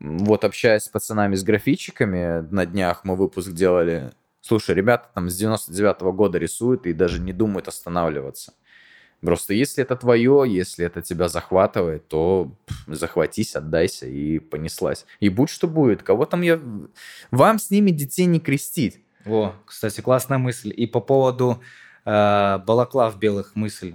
вот 0.00 0.44
общаясь 0.44 0.82
с 0.82 0.88
пацанами, 0.88 1.34
с 1.34 1.42
графичиками, 1.42 2.46
на 2.50 2.66
днях 2.66 3.04
мы 3.04 3.16
выпуск 3.16 3.52
делали. 3.52 4.10
Слушай, 4.42 4.74
ребята 4.74 5.08
там 5.14 5.30
с 5.30 5.40
99-го 5.40 6.12
года 6.12 6.36
рисуют 6.36 6.86
и 6.86 6.92
даже 6.92 7.20
не 7.20 7.32
думают 7.32 7.68
останавливаться. 7.68 8.52
Просто 9.20 9.54
если 9.54 9.82
это 9.82 9.96
твое, 9.96 10.44
если 10.46 10.84
это 10.84 11.00
тебя 11.00 11.28
захватывает, 11.28 12.06
то 12.08 12.52
пф, 12.66 12.84
захватись, 12.88 13.56
отдайся 13.56 14.06
и 14.06 14.38
понеслась. 14.38 15.06
И 15.20 15.28
будь 15.28 15.48
что 15.48 15.66
будет. 15.66 16.02
Кого 16.02 16.26
там 16.26 16.42
я... 16.42 16.60
Вам 17.30 17.58
с 17.58 17.70
ними 17.70 17.90
детей 17.90 18.26
не 18.26 18.40
крестить. 18.40 19.00
Во, 19.24 19.54
кстати, 19.64 20.00
классная 20.02 20.38
мысль. 20.38 20.72
И 20.76 20.86
по 20.86 21.00
поводу 21.00 21.60
э, 22.04 22.58
балаклав 22.58 23.18
белых 23.18 23.56
мысль. 23.56 23.94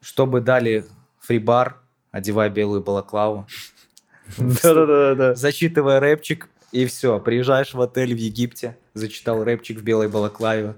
Чтобы 0.00 0.40
дали 0.40 0.86
фрибар, 1.20 1.78
одевай 2.10 2.48
белую 2.50 2.82
балаклаву, 2.82 3.46
Да-да-да. 4.38 5.34
зачитывай 5.34 5.98
рэпчик, 5.98 6.48
и 6.72 6.86
все. 6.86 7.20
Приезжаешь 7.20 7.74
в 7.74 7.80
отель 7.80 8.14
в 8.14 8.18
Египте, 8.18 8.76
зачитал 8.94 9.44
рэпчик 9.44 9.78
в 9.78 9.82
белой 9.82 10.08
балаклаве. 10.08 10.74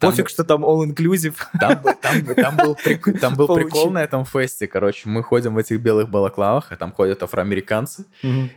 Пофиг, 0.00 0.28
что 0.30 0.44
там 0.44 0.64
all-inclusive. 0.64 1.34
Там, 1.60 1.82
там, 2.00 2.22
был- 2.24 2.34
там 2.34 2.56
был, 2.56 2.74
прик- 2.82 3.18
там 3.18 3.34
был 3.34 3.46
Получи. 3.46 3.64
прикол 3.64 3.90
на 3.90 4.02
этом 4.02 4.24
фесте. 4.24 4.66
Короче, 4.66 5.08
мы 5.08 5.22
ходим 5.22 5.54
в 5.54 5.58
этих 5.58 5.80
белых 5.80 6.08
балаклавах, 6.08 6.72
а 6.72 6.76
там 6.76 6.92
ходят 6.92 7.22
афроамериканцы. 7.22 8.06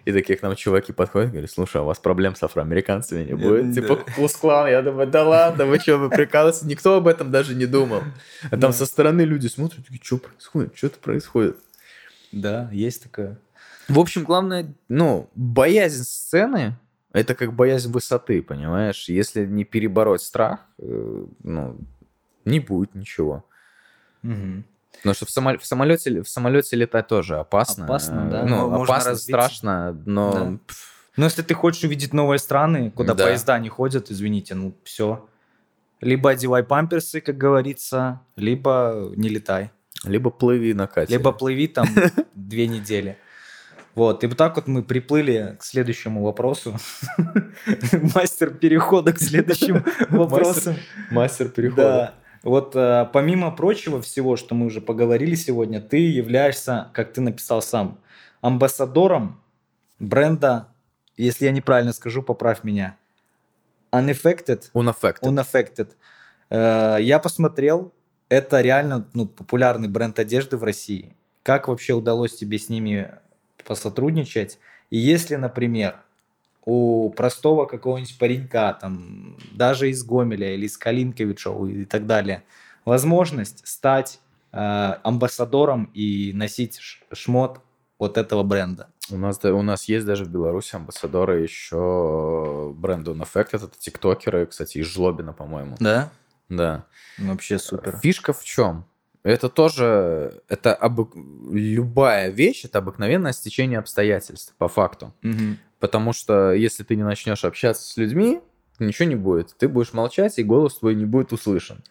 И 0.06 0.12
такие 0.14 0.38
к 0.38 0.42
нам 0.42 0.56
чуваки 0.56 0.94
подходят 0.94 1.32
говорят, 1.32 1.52
слушай, 1.52 1.78
а 1.78 1.82
у 1.84 1.86
вас 1.86 2.00
проблем 2.00 2.36
с 2.36 2.44
афроамериканцами 2.44 3.26
не 3.26 3.34
будет? 3.34 3.74
Типа 3.76 3.98
Клус-клан. 3.98 4.70
Я 4.70 4.82
думаю, 4.82 5.08
да 5.08 5.24
ладно, 5.28 5.66
вы 5.66 5.80
что, 5.80 5.98
вы 5.98 6.10
прикалываетесь? 6.10 6.64
Никто 6.64 6.96
об 6.96 7.08
этом 7.08 7.30
даже 7.32 7.56
не 7.56 7.66
думал. 7.66 8.02
А 8.50 8.58
там 8.58 8.72
со 8.72 8.86
стороны 8.86 9.22
люди 9.24 9.48
смотрят, 9.48 9.84
такие, 9.86 10.02
что 10.04 10.18
происходит? 10.18 10.78
Что-то 10.78 11.00
происходит. 11.00 11.58
Да, 12.32 12.70
есть 12.72 13.04
такое. 13.04 13.38
В 13.90 14.00
общем, 14.00 14.24
главное, 14.24 14.74
ну, 14.88 15.30
боязнь 15.36 16.04
сцены, 16.04 16.78
это 17.14 17.36
как 17.36 17.54
боязнь 17.54 17.92
высоты, 17.92 18.42
понимаешь? 18.42 19.10
Если 19.10 19.46
не 19.46 19.64
перебороть 19.64 20.22
страх, 20.22 20.60
э, 20.80 21.26
ну, 21.44 21.78
не 22.46 22.60
будет 22.60 22.96
ничего. 22.96 23.46
Мгм. 24.22 24.64
Потому 24.98 25.14
что 25.16 25.26
в, 25.26 25.30
само- 25.30 25.58
в 25.58 25.66
самолете, 25.66 26.22
в 26.22 26.30
самолете 26.30 26.76
летать 26.76 27.08
тоже 27.08 27.38
опасно. 27.40 27.86
Опасно, 27.86 28.30
да. 28.30 28.44
Ну, 28.44 28.56
Ну, 28.62 28.70
можно 28.70 28.84
опасно, 28.84 29.12
разбиться. 29.12 29.32
страшно, 29.32 30.02
но... 30.06 30.32
Да. 30.34 30.58
Ну, 31.18 31.26
если 31.26 31.42
ты 31.42 31.54
хочешь 31.54 31.84
увидеть 31.84 32.14
новые 32.14 32.40
страны, 32.40 32.92
куда 32.92 33.14
Да. 33.14 33.26
поезда 33.26 33.60
не 33.60 33.68
ходят, 33.70 34.10
извините, 34.12 34.56
ну 34.56 34.74
все. 34.84 35.28
Либо 36.00 36.30
одевай 36.32 36.64
памперсы, 36.64 37.20
как 37.22 37.38
говорится, 37.38 38.22
либо 38.36 39.12
не 39.16 39.28
летай. 39.30 39.72
Либо 40.04 40.30
плыви 40.32 40.74
на 40.74 40.88
катере. 40.88 41.18
Либо 41.18 41.32
плыви 41.32 41.68
там 41.68 41.86
две 42.36 42.68
недели. 42.68 43.18
Вот, 43.94 44.24
и 44.24 44.28
вот 44.28 44.38
так 44.38 44.56
вот 44.56 44.68
мы 44.68 44.84
приплыли 44.84 45.58
к 45.60 45.64
следующему 45.64 46.24
вопросу. 46.24 46.78
Мастер 48.16 48.52
перехода 48.52 49.12
к 49.12 49.20
следующим 49.20 49.84
вопросам. 50.10 50.76
Мастер 51.12 51.52
Да. 51.76 52.14
Вот 52.44 52.76
э, 52.76 53.08
помимо 53.14 53.52
прочего 53.52 54.02
всего, 54.02 54.36
что 54.36 54.56
мы 54.56 54.66
уже 54.66 54.82
поговорили 54.82 55.36
сегодня, 55.36 55.80
ты 55.80 55.98
являешься, 55.98 56.90
как 56.94 57.14
ты 57.14 57.22
написал 57.22 57.62
сам, 57.62 58.00
амбассадором 58.42 59.40
бренда, 60.00 60.68
если 61.18 61.46
я 61.46 61.52
неправильно 61.52 61.94
скажу, 61.94 62.24
поправь 62.24 62.64
меня, 62.64 62.98
Unaffected, 63.92 64.72
Unaffected. 64.74 65.22
Unaffected. 65.22 65.90
Э, 66.50 66.98
я 67.00 67.20
посмотрел, 67.20 67.94
это 68.30 68.62
реально 68.62 69.08
ну, 69.14 69.28
популярный 69.28 69.90
бренд 69.90 70.18
одежды 70.18 70.58
в 70.58 70.64
России. 70.64 71.16
Как 71.44 71.68
вообще 71.68 71.94
удалось 71.94 72.36
тебе 72.36 72.58
с 72.58 72.70
ними 72.70 73.14
посотрудничать? 73.64 74.60
И 74.90 74.98
если, 74.98 75.36
например, 75.36 75.96
у 76.66 77.10
простого 77.12 77.66
какого-нибудь 77.66 78.18
паренька, 78.20 78.78
там, 78.80 79.38
даже 79.52 79.90
из 79.90 80.04
Гомеля 80.04 80.54
или 80.54 80.66
из 80.66 80.78
Калинковича 80.78 81.52
и 81.68 81.86
так 81.86 82.06
далее, 82.06 82.44
возможность 82.86 83.68
стать 83.68 84.20
э, 84.52 84.58
амбассадором 85.04 85.86
и 85.94 86.32
носить 86.34 86.80
шмот 87.12 87.62
вот 87.98 88.18
этого 88.18 88.44
бренда. 88.44 88.90
У 89.10 89.18
нас, 89.18 89.38
да- 89.40 89.54
у 89.54 89.62
нас 89.62 89.86
есть 89.86 90.06
даже 90.06 90.26
в 90.26 90.30
Беларуси 90.30 90.76
амбассадоры 90.76 91.42
еще 91.42 92.74
бренда 92.76 93.12
Unaffected. 93.12 93.66
Это 93.66 93.72
тиктокеры, 93.78 94.46
кстати, 94.46 94.78
из 94.80 94.86
Жлобина, 94.88 95.34
по-моему. 95.34 95.76
Да? 95.80 96.10
Да. 96.50 96.86
Вообще 97.18 97.58
супер. 97.60 97.98
Фишка 98.02 98.34
в 98.34 98.44
чем? 98.44 98.86
Это 99.24 99.50
тоже, 99.50 100.42
это 100.48 100.78
обык- 100.82 101.16
любая 101.52 102.30
вещь, 102.30 102.66
это 102.66 102.80
обыкновенное 102.80 103.34
стечение 103.34 103.80
обстоятельств, 103.80 104.56
по 104.58 104.68
факту. 104.68 105.14
Мгм. 105.22 105.60
Потому 105.80 106.14
что 106.14 106.54
если 106.54 106.84
ты 106.84 106.96
не 106.96 107.04
начнешь 107.04 107.46
общаться 107.46 107.88
с 107.88 107.98
людьми, 107.98 108.42
ничего 108.80 109.08
не 109.08 109.16
будет. 109.16 109.56
Ты 109.58 109.68
будешь 109.68 109.94
молчать, 109.94 110.40
и 110.40 110.44
голос 110.44 110.80
твой 110.80 110.96
не 110.96 111.06
будет 111.06 111.34
услышан. 111.34 111.84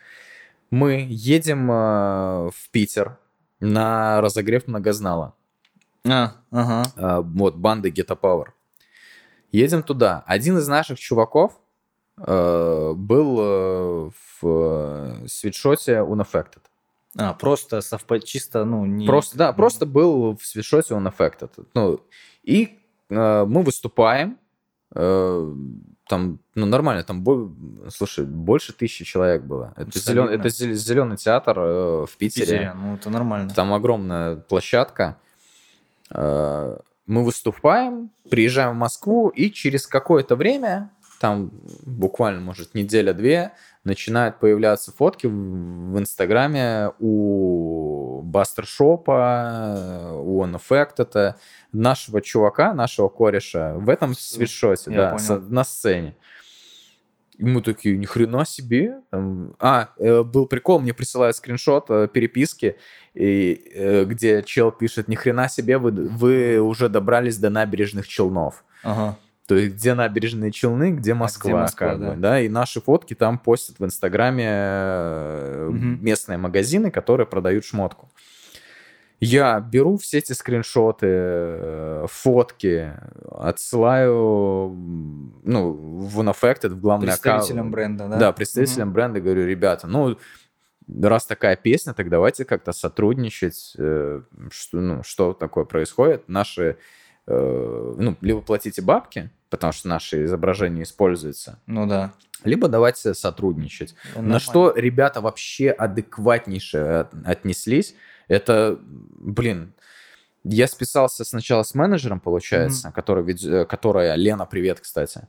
Мы 0.70 1.06
едем 1.08 1.70
э, 1.70 2.50
в 2.50 2.70
Питер 2.70 3.18
на 3.60 4.20
разогрев 4.20 4.66
многознала. 4.66 5.34
А, 6.08 6.32
ага. 6.50 6.82
Э, 6.96 7.20
вот, 7.22 7.56
банды 7.56 7.90
Ghetto 7.90 8.18
Power. 8.18 8.46
Едем 9.52 9.82
туда. 9.82 10.24
Один 10.26 10.58
из 10.58 10.68
наших 10.68 10.98
чуваков 10.98 11.60
э, 12.18 12.92
был 12.94 13.38
э, 13.40 14.10
в 14.40 14.42
э, 14.42 15.26
свитшоте 15.28 15.96
Unaffected. 15.98 16.62
А, 17.16 17.34
просто 17.34 17.80
совпад... 17.80 18.24
чисто, 18.24 18.64
ну, 18.64 18.86
не... 18.86 19.06
Просто, 19.06 19.36
да, 19.36 19.52
просто 19.52 19.84
был 19.86 20.36
в 20.36 20.46
свитшоте 20.46 20.94
Unaffected. 20.94 21.66
Ну, 21.74 22.00
и 22.42 22.78
э, 23.08 23.44
мы 23.44 23.62
выступаем, 23.62 24.38
э, 24.94 25.54
там, 26.08 26.38
ну, 26.54 26.66
нормально, 26.66 27.02
там, 27.02 27.22
бо- 27.22 27.50
слушай, 27.90 28.24
больше 28.24 28.72
тысячи 28.72 29.04
человек 29.04 29.42
было. 29.42 29.72
Это, 29.76 29.98
зелен- 29.98 30.28
это 30.28 30.48
зел- 30.48 30.72
зеленый 30.74 31.16
театр 31.16 31.58
э, 31.58 32.02
в 32.02 32.06
в 32.06 32.16
Питере. 32.16 32.46
Питере. 32.46 32.72
Ну, 32.74 32.94
это 32.94 33.10
нормально. 33.10 33.50
Там 33.54 33.72
огромная 33.72 34.36
площадка. 34.36 35.16
Э, 36.10 36.76
Мы 37.06 37.24
выступаем, 37.24 38.10
приезжаем 38.30 38.72
в 38.76 38.78
Москву, 38.78 39.28
и 39.30 39.50
через 39.50 39.86
какое-то 39.86 40.36
время, 40.36 40.90
там 41.20 41.50
буквально, 41.84 42.40
может, 42.40 42.74
неделя-две, 42.74 43.50
начинают 43.84 44.38
появляться 44.38 44.92
фотки 44.92 45.26
в 45.26 45.98
Инстаграме 45.98 46.90
у 46.98 48.22
Бастер 48.22 48.66
Шопа, 48.66 50.12
у 50.22 50.44
Unaffected, 50.44 51.34
нашего 51.72 52.20
чувака, 52.20 52.74
нашего 52.74 53.08
кореша 53.08 53.74
в 53.74 53.88
этом 53.88 54.14
свитшоте, 54.14 54.90
да, 54.90 55.16
понял. 55.16 55.42
на 55.48 55.64
сцене. 55.64 56.16
И 57.38 57.44
мы 57.44 57.62
такие, 57.62 57.96
ни 57.96 58.04
хрена 58.04 58.44
себе. 58.44 59.00
Там, 59.08 59.54
А, 59.58 59.88
э, 59.96 60.22
был 60.22 60.46
прикол, 60.46 60.78
мне 60.80 60.92
присылают 60.92 61.36
скриншот 61.36 61.86
э, 61.88 62.06
переписки, 62.12 62.76
и, 63.14 63.72
э, 63.74 64.04
где 64.04 64.42
чел 64.42 64.70
пишет, 64.70 65.08
ни 65.08 65.14
хрена 65.14 65.48
себе, 65.48 65.78
вы, 65.78 65.90
вы 65.90 66.60
уже 66.60 66.90
добрались 66.90 67.38
до 67.38 67.48
набережных 67.48 68.06
Челнов. 68.06 68.62
Ага. 68.82 69.16
То 69.50 69.56
есть, 69.56 69.74
где 69.74 69.94
набережные 69.94 70.52
Челны, 70.52 70.92
где 70.92 71.12
Москва, 71.12 71.62
Москва, 71.62 71.88
как 71.88 72.00
да. 72.00 72.10
бы, 72.10 72.16
да, 72.20 72.40
и 72.40 72.48
наши 72.48 72.80
фотки 72.80 73.14
там 73.14 73.36
постят 73.36 73.80
в 73.80 73.84
Инстаграме 73.84 75.66
Мгм. 75.70 75.98
местные 76.04 76.38
магазины, 76.38 76.92
которые 76.92 77.26
продают 77.26 77.64
шмотку. 77.64 78.12
Я 79.18 79.58
беру 79.58 79.96
все 79.96 80.18
эти 80.18 80.34
скриншоты, 80.34 81.08
э, 81.10 82.06
фотки, 82.08 82.92
отсылаю, 83.28 84.70
ну, 85.42 85.72
в 85.72 86.20
Unaffected, 86.20 86.68
в 86.68 86.80
главный 86.80 87.08
Представителям 87.08 87.58
аккаунт. 87.58 87.72
бренда, 87.72 88.08
да? 88.08 88.18
Да, 88.18 88.32
представителям 88.32 88.92
бренда 88.92 89.20
говорю, 89.20 89.44
ребята, 89.48 89.88
ну, 89.88 90.16
раз 91.02 91.26
такая 91.26 91.56
песня, 91.56 91.92
так 91.92 92.08
давайте 92.08 92.44
как-то 92.44 92.70
сотрудничать, 92.70 93.74
э, 93.76 94.22
что, 94.52 94.76
ну, 94.76 95.02
что 95.02 95.32
такое 95.32 95.64
происходит. 95.64 96.28
Наши, 96.28 96.76
ну, 97.26 98.16
либо 98.20 98.42
платите 98.42 98.80
бабки, 98.80 99.30
потому 99.50 99.72
что 99.72 99.88
наше 99.88 100.24
изображение 100.24 100.84
используется, 100.84 101.58
Ну 101.66 101.86
да. 101.86 102.12
либо 102.44 102.68
давайте 102.68 103.12
сотрудничать. 103.14 103.94
Ну, 104.16 104.22
На 104.22 104.38
что 104.38 104.72
ребята 104.74 105.20
вообще 105.20 105.70
адекватнейше 105.70 106.78
от- 106.78 107.14
отнеслись. 107.26 107.94
Это, 108.28 108.78
блин, 108.80 109.72
я 110.44 110.66
списался 110.68 111.24
сначала 111.24 111.64
с 111.64 111.74
менеджером, 111.74 112.20
получается, 112.20 112.92
который, 112.92 113.24
ведь- 113.24 113.44
э, 113.44 113.66
которая, 113.66 114.14
Лена, 114.14 114.46
привет, 114.46 114.80
кстати. 114.80 115.28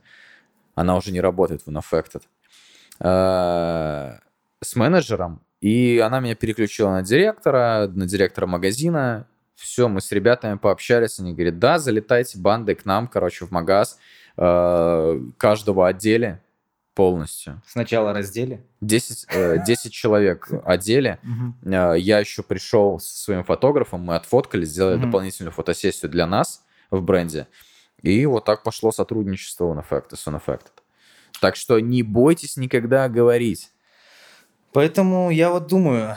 Она 0.74 0.96
уже 0.96 1.12
не 1.12 1.20
работает 1.20 1.62
в 1.62 1.68
Unaffected. 1.68 2.22
Э, 3.00 4.18
С 4.64 4.76
менеджером, 4.76 5.42
и 5.60 5.98
она 5.98 6.20
меня 6.20 6.36
переключила 6.36 6.90
на 6.92 7.02
директора, 7.02 7.88
на 7.92 8.06
директора 8.06 8.46
магазина. 8.46 9.26
Все, 9.54 9.88
мы 9.88 10.00
с 10.00 10.10
ребятами 10.12 10.56
пообщались, 10.56 11.18
они 11.18 11.34
говорят, 11.34 11.58
да, 11.58 11.78
залетайте 11.78 12.38
бандой 12.38 12.74
к 12.74 12.84
нам, 12.84 13.06
короче, 13.06 13.46
в 13.46 13.50
магаз, 13.50 13.98
э, 14.36 15.20
каждого 15.36 15.88
отделе 15.88 16.42
полностью. 16.94 17.62
Сначала 17.66 18.12
раздели. 18.12 18.62
10, 18.80 19.26
э, 19.30 19.64
10 19.64 19.92
человек 19.92 20.48
одели. 20.64 21.18
Э, 21.64 21.94
Я 21.98 22.18
еще 22.18 22.42
пришел 22.42 22.98
со 22.98 23.16
своим 23.16 23.44
фотографом, 23.44 24.00
мы 24.00 24.16
отфоткали, 24.16 24.64
сделали 24.64 25.00
дополнительную 25.00 25.52
фотосессию 25.52 26.10
для 26.10 26.26
нас 26.26 26.64
в 26.90 27.00
бренде. 27.00 27.46
И 28.02 28.26
вот 28.26 28.44
так 28.44 28.62
пошло 28.62 28.90
сотрудничество 28.90 29.72
Unaffected, 29.72 30.16
с 30.16 30.26
Unaffected. 30.26 30.72
Так 31.40 31.56
что 31.56 31.78
не 31.80 32.02
бойтесь 32.02 32.56
никогда 32.56 33.08
говорить. 33.08 33.70
Поэтому 34.72 35.30
я 35.30 35.50
вот 35.50 35.66
думаю, 35.68 36.16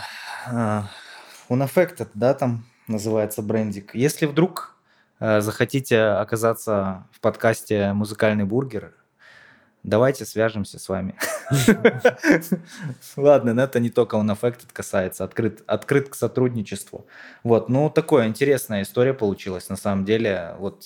Unaffected, 1.49 2.09
да, 2.13 2.33
там 2.33 2.65
называется 2.88 3.41
брендик. 3.41 3.95
Если 3.95 4.25
вдруг 4.25 4.75
а, 5.19 5.41
захотите 5.41 6.01
оказаться 6.01 7.07
в 7.11 7.19
подкасте 7.19 7.93
«Музыкальный 7.93 8.45
бургер», 8.45 8.93
давайте 9.83 10.25
свяжемся 10.25 10.79
с 10.79 10.89
вами. 10.89 11.15
Ладно, 13.17 13.53
но 13.53 13.63
это 13.63 13.79
не 13.79 13.89
только 13.89 14.17
Unaffected 14.17 14.67
касается, 14.73 15.23
открыт, 15.23 15.63
открыт 15.67 16.09
к 16.09 16.15
сотрудничеству. 16.15 17.05
Вот, 17.43 17.69
ну, 17.69 17.89
такая 17.89 18.27
интересная 18.27 18.81
история 18.81 19.13
получилась, 19.13 19.69
на 19.69 19.77
самом 19.77 20.05
деле. 20.05 20.55
Вот 20.59 20.83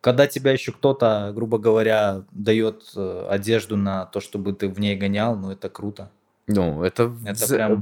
когда 0.00 0.26
тебя 0.26 0.52
еще 0.52 0.72
кто-то, 0.72 1.32
грубо 1.34 1.58
говоря, 1.58 2.24
дает 2.30 2.92
э, 2.94 3.26
одежду 3.30 3.78
на 3.78 4.04
то, 4.04 4.20
чтобы 4.20 4.52
ты 4.52 4.68
в 4.68 4.78
ней 4.78 4.96
гонял, 4.96 5.34
ну, 5.34 5.50
это 5.50 5.70
круто. 5.70 6.10
Ну, 6.46 6.82
это, 6.82 7.12
Это 7.24 7.44
вза- 7.44 7.56
прям 7.56 7.72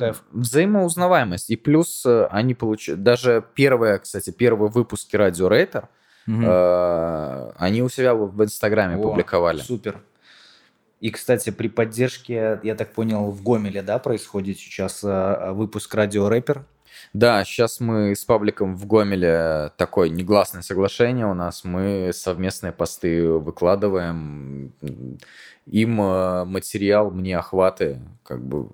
have. 0.00 0.16
взаимоузнаваемость. 0.32 1.50
И 1.50 1.56
плюс 1.56 2.04
э, 2.06 2.26
они 2.30 2.54
получили... 2.54 2.94
Даже 2.96 3.44
первые, 3.54 3.98
кстати, 3.98 4.30
первые 4.30 4.70
выпуски 4.70 5.16
Радио 5.16 5.48
Рейтер, 5.48 5.88
Мгм. 6.26 6.44
э, 6.46 7.52
они 7.56 7.82
у 7.82 7.88
себя 7.88 8.14
в 8.14 8.42
Инстаграме 8.42 8.96
О, 8.96 9.02
публиковали. 9.02 9.58
Супер. 9.60 10.00
И, 11.00 11.10
кстати, 11.10 11.50
при 11.50 11.68
поддержке, 11.68 12.60
я 12.62 12.74
так 12.74 12.92
понял, 12.92 13.30
в 13.30 13.42
Гомеле, 13.42 13.82
да, 13.82 13.98
происходит 13.98 14.58
сейчас 14.58 15.02
а, 15.04 15.52
выпуск 15.52 15.92
радио 15.94 16.30
рэпер. 16.30 16.64
Да, 17.12 17.44
сейчас 17.44 17.80
мы 17.80 18.14
с 18.14 18.24
пабликом 18.24 18.76
в 18.76 18.86
Гомеле 18.86 19.70
такое 19.76 20.08
негласное 20.08 20.62
соглашение 20.62 21.26
у 21.26 21.34
нас. 21.34 21.64
Мы 21.64 22.10
совместные 22.12 22.72
посты 22.72 23.28
выкладываем. 23.28 24.72
Им 25.66 26.00
э, 26.00 26.44
материал, 26.44 27.10
мне 27.10 27.38
охваты, 27.38 28.00
как 28.22 28.44
бы. 28.44 28.70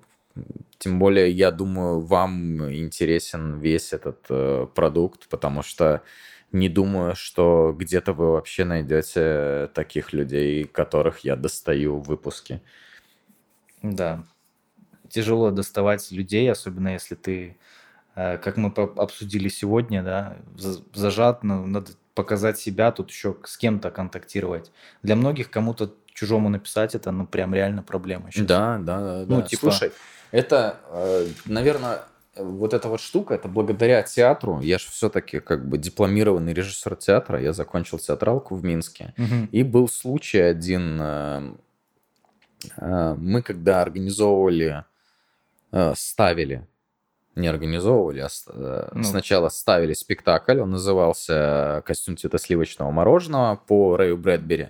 Тем 0.77 0.97
более, 0.97 1.29
я 1.29 1.51
думаю, 1.51 1.99
вам 1.99 2.71
интересен 2.73 3.59
весь 3.59 3.93
этот 3.93 4.25
э, 4.29 4.67
продукт, 4.73 5.27
потому 5.29 5.61
что 5.61 6.01
не 6.51 6.67
думаю, 6.67 7.15
что 7.15 7.73
где-то 7.77 8.13
вы 8.13 8.31
вообще 8.33 8.65
найдете 8.65 9.69
таких 9.73 10.11
людей, 10.11 10.65
которых 10.65 11.19
я 11.19 11.35
достаю 11.35 11.97
в 11.97 12.07
выпуске. 12.07 12.61
Да. 13.81 14.23
Тяжело 15.09 15.51
доставать 15.51 16.11
людей, 16.11 16.51
особенно 16.51 16.89
если 16.89 17.15
ты, 17.15 17.57
как 18.15 18.57
мы 18.57 18.69
обсудили 18.69 19.47
сегодня, 19.49 20.03
да, 20.03 20.37
за- 20.57 20.81
зажат, 20.93 21.43
ну, 21.43 21.65
надо 21.65 21.91
показать 22.13 22.59
себя, 22.59 22.91
тут 22.91 23.09
еще 23.09 23.35
с 23.45 23.57
кем-то 23.57 23.89
контактировать. 23.91 24.71
Для 25.03 25.15
многих 25.15 25.49
кому-то 25.49 25.93
чужому 26.13 26.49
написать 26.49 26.93
это, 26.95 27.11
ну, 27.11 27.25
прям 27.25 27.53
реально 27.53 27.83
проблема 27.83 28.31
сейчас. 28.31 28.45
Да, 28.45 28.77
да, 28.79 28.99
да. 28.99 29.25
Ну, 29.27 29.41
да. 29.41 29.47
типа- 29.47 29.61
Слушай, 29.71 29.91
это, 30.31 30.79
наверное, 31.45 32.01
вот 32.35 32.73
эта 32.73 32.87
вот 32.89 32.99
штука, 33.01 33.33
это 33.33 33.47
благодаря 33.47 34.03
театру. 34.03 34.59
Я 34.61 34.77
же 34.77 34.89
все-таки 34.89 35.39
как 35.39 35.67
бы 35.67 35.77
дипломированный 35.77 36.53
режиссер 36.53 36.95
театра. 36.95 37.41
Я 37.41 37.53
закончил 37.53 37.97
театралку 37.99 38.55
в 38.55 38.63
Минске. 38.63 39.13
Мгм. 39.17 39.45
И 39.51 39.63
был 39.63 39.87
случай 39.89 40.39
один. 40.39 40.97
э, 41.01 41.53
э, 42.77 43.15
Мы 43.17 43.41
когда 43.41 43.81
организовывали, 43.81 44.83
э, 45.71 45.93
ставили, 45.95 46.67
не 47.35 47.47
организовывали, 47.47 48.19
а 48.19 48.27
э, 48.47 48.89
Ну. 48.93 49.03
сначала 49.03 49.49
ставили 49.49 49.93
спектакль. 49.93 50.59
Он 50.59 50.71
назывался 50.71 51.81
«Костюм 51.85 52.17
цвета 52.17 52.37
сливочного 52.37 52.91
мороженого» 52.91 53.55
по 53.55 53.95
Рэю 53.97 54.17
Брэдбери. 54.17 54.69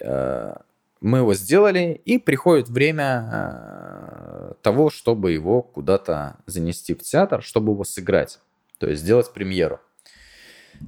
Э, 0.00 0.54
мы 1.00 1.18
его 1.18 1.32
сделали, 1.34 2.00
и 2.04 2.18
приходит 2.18 2.68
время 2.68 3.28
э, 3.32 4.52
того, 4.62 4.90
чтобы 4.90 5.32
его 5.32 5.62
куда-то 5.62 6.36
занести 6.46 6.94
в 6.94 6.98
театр, 7.02 7.42
чтобы 7.42 7.72
его 7.72 7.84
сыграть, 7.84 8.38
то 8.78 8.86
есть 8.88 9.02
сделать 9.02 9.32
премьеру. 9.32 9.80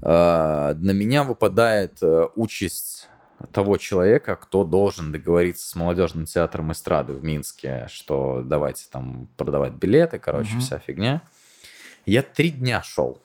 Э, 0.02 0.74
На 0.76 0.90
меня 0.92 1.24
выпадает 1.24 1.98
э, 2.02 2.26
участь 2.36 3.08
того 3.52 3.76
человека, 3.76 4.36
кто 4.36 4.64
должен 4.64 5.12
договориться 5.12 5.68
с 5.68 5.74
молодежным 5.74 6.26
театром 6.26 6.72
эстрады 6.72 7.12
в 7.14 7.24
Минске, 7.24 7.86
что 7.90 8.42
давайте 8.44 8.84
там 8.90 9.28
продавать 9.36 9.72
билеты, 9.72 10.18
короче, 10.18 10.52
Мгм. 10.52 10.60
вся 10.60 10.78
фигня. 10.78 11.22
Я 12.06 12.22
три 12.22 12.50
дня 12.50 12.82
шел. 12.82 13.18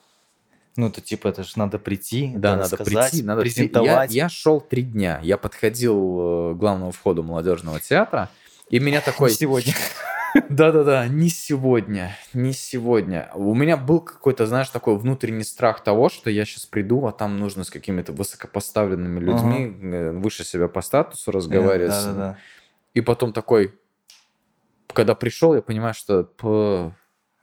Ну, 0.76 0.88
это 0.88 1.02
типа, 1.02 1.30
это 1.30 1.44
же 1.44 1.52
надо 1.56 1.80
прийти, 1.80 2.28
Да, 2.36 2.50
это 2.54 2.58
надо 2.64 2.78
рассказать, 2.78 3.12
прийти, 3.12 3.26
надо 3.26 3.42
презентовать. 3.42 4.12
Я, 4.12 4.24
я 4.26 4.30
шел 4.30 4.62
три 4.62 4.84
дня. 4.84 5.20
Я 5.24 5.38
подходил 5.38 6.52
э, 6.52 6.54
к 6.54 6.58
главному 6.58 6.92
входу 6.92 7.24
молодежного 7.24 7.80
театра, 7.80 8.30
и 8.70 8.80
меня 8.80 9.02
такой... 9.06 9.32
Сегодня. 9.32 9.74
Да-да-да, 10.50 11.08
не 11.08 11.30
сегодня, 11.30 12.16
не 12.34 12.54
сегодня. 12.54 13.30
У 13.34 13.54
меня 13.54 13.78
был 13.78 14.00
какой-то, 14.00 14.46
знаешь, 14.46 14.70
такой 14.70 14.98
внутренний 14.98 15.44
страх 15.44 15.84
того, 15.84 16.10
что 16.10 16.30
я 16.30 16.46
сейчас 16.46 16.66
приду, 16.66 17.06
а 17.06 17.12
там 17.12 17.40
нужно 17.40 17.64
с 17.64 17.70
какими-то 17.70 18.14
высокопоставленными 18.14 19.20
людьми, 19.20 19.78
э, 19.82 20.12
выше 20.12 20.44
себя 20.44 20.68
по 20.68 20.82
статусу 20.82 21.32
разговаривать. 21.32 21.92
Да, 21.92 22.04
да, 22.06 22.14
да. 22.14 22.38
И 22.94 23.02
потом 23.02 23.34
такой, 23.34 23.76
когда 24.94 25.16
пришел, 25.16 25.56
я 25.56 25.62
понимаю, 25.62 25.94
что 25.94 26.30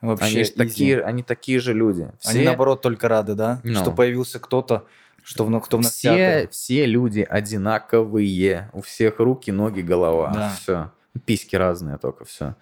Вообще, 0.01 0.43
они, 0.43 0.45
такие, 0.45 1.03
они 1.03 1.23
такие 1.23 1.59
же 1.61 1.73
люди. 1.73 2.03
Они, 2.25 2.41
Все- 2.41 2.45
наоборот, 2.45 2.83
только 2.83 3.09
рады, 3.09 3.35
да? 3.35 3.61
Ну. 3.63 3.81
Что 3.81 3.91
появился 3.91 4.39
кто-то, 4.39 4.87
что 5.23 5.45
в, 5.45 5.61
кто 5.61 5.79
в 5.79 5.81
нас 5.81 5.93
все, 5.93 6.47
все 6.51 6.85
люди 6.85 7.27
одинаковые. 7.29 8.71
У 8.75 8.83
всех 8.83 9.19
руки, 9.19 9.51
ноги, 9.51 9.81
голова. 9.81 10.31
Да. 10.35 10.53
Все. 10.61 10.91
Письки 11.27 11.57
разные 11.57 11.99
только, 11.99 12.25
все. 12.25 12.57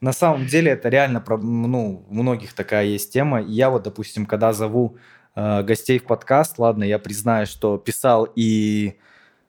На 0.00 0.12
самом 0.12 0.46
деле 0.46 0.72
это 0.72 0.88
реально, 0.88 1.22
ну, 1.28 2.04
у 2.08 2.14
многих 2.14 2.52
такая 2.54 2.86
есть 2.86 3.12
тема. 3.12 3.40
Я 3.40 3.70
вот, 3.70 3.82
допустим, 3.82 4.26
когда 4.26 4.52
зову 4.52 4.96
э, 5.34 5.62
гостей 5.62 5.98
в 5.98 6.04
подкаст, 6.04 6.58
ладно, 6.58 6.84
я 6.84 6.98
признаю, 6.98 7.46
что 7.46 7.76
писал 7.78 8.28
и 8.34 8.98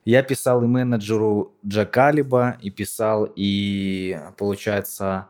я 0.04 0.24
писал 0.24 0.64
и 0.64 0.68
менеджеру 0.68 1.54
Джакалиба, 1.66 2.58
и 2.60 2.72
писал 2.72 3.32
и, 3.36 4.20
получается, 4.38 5.28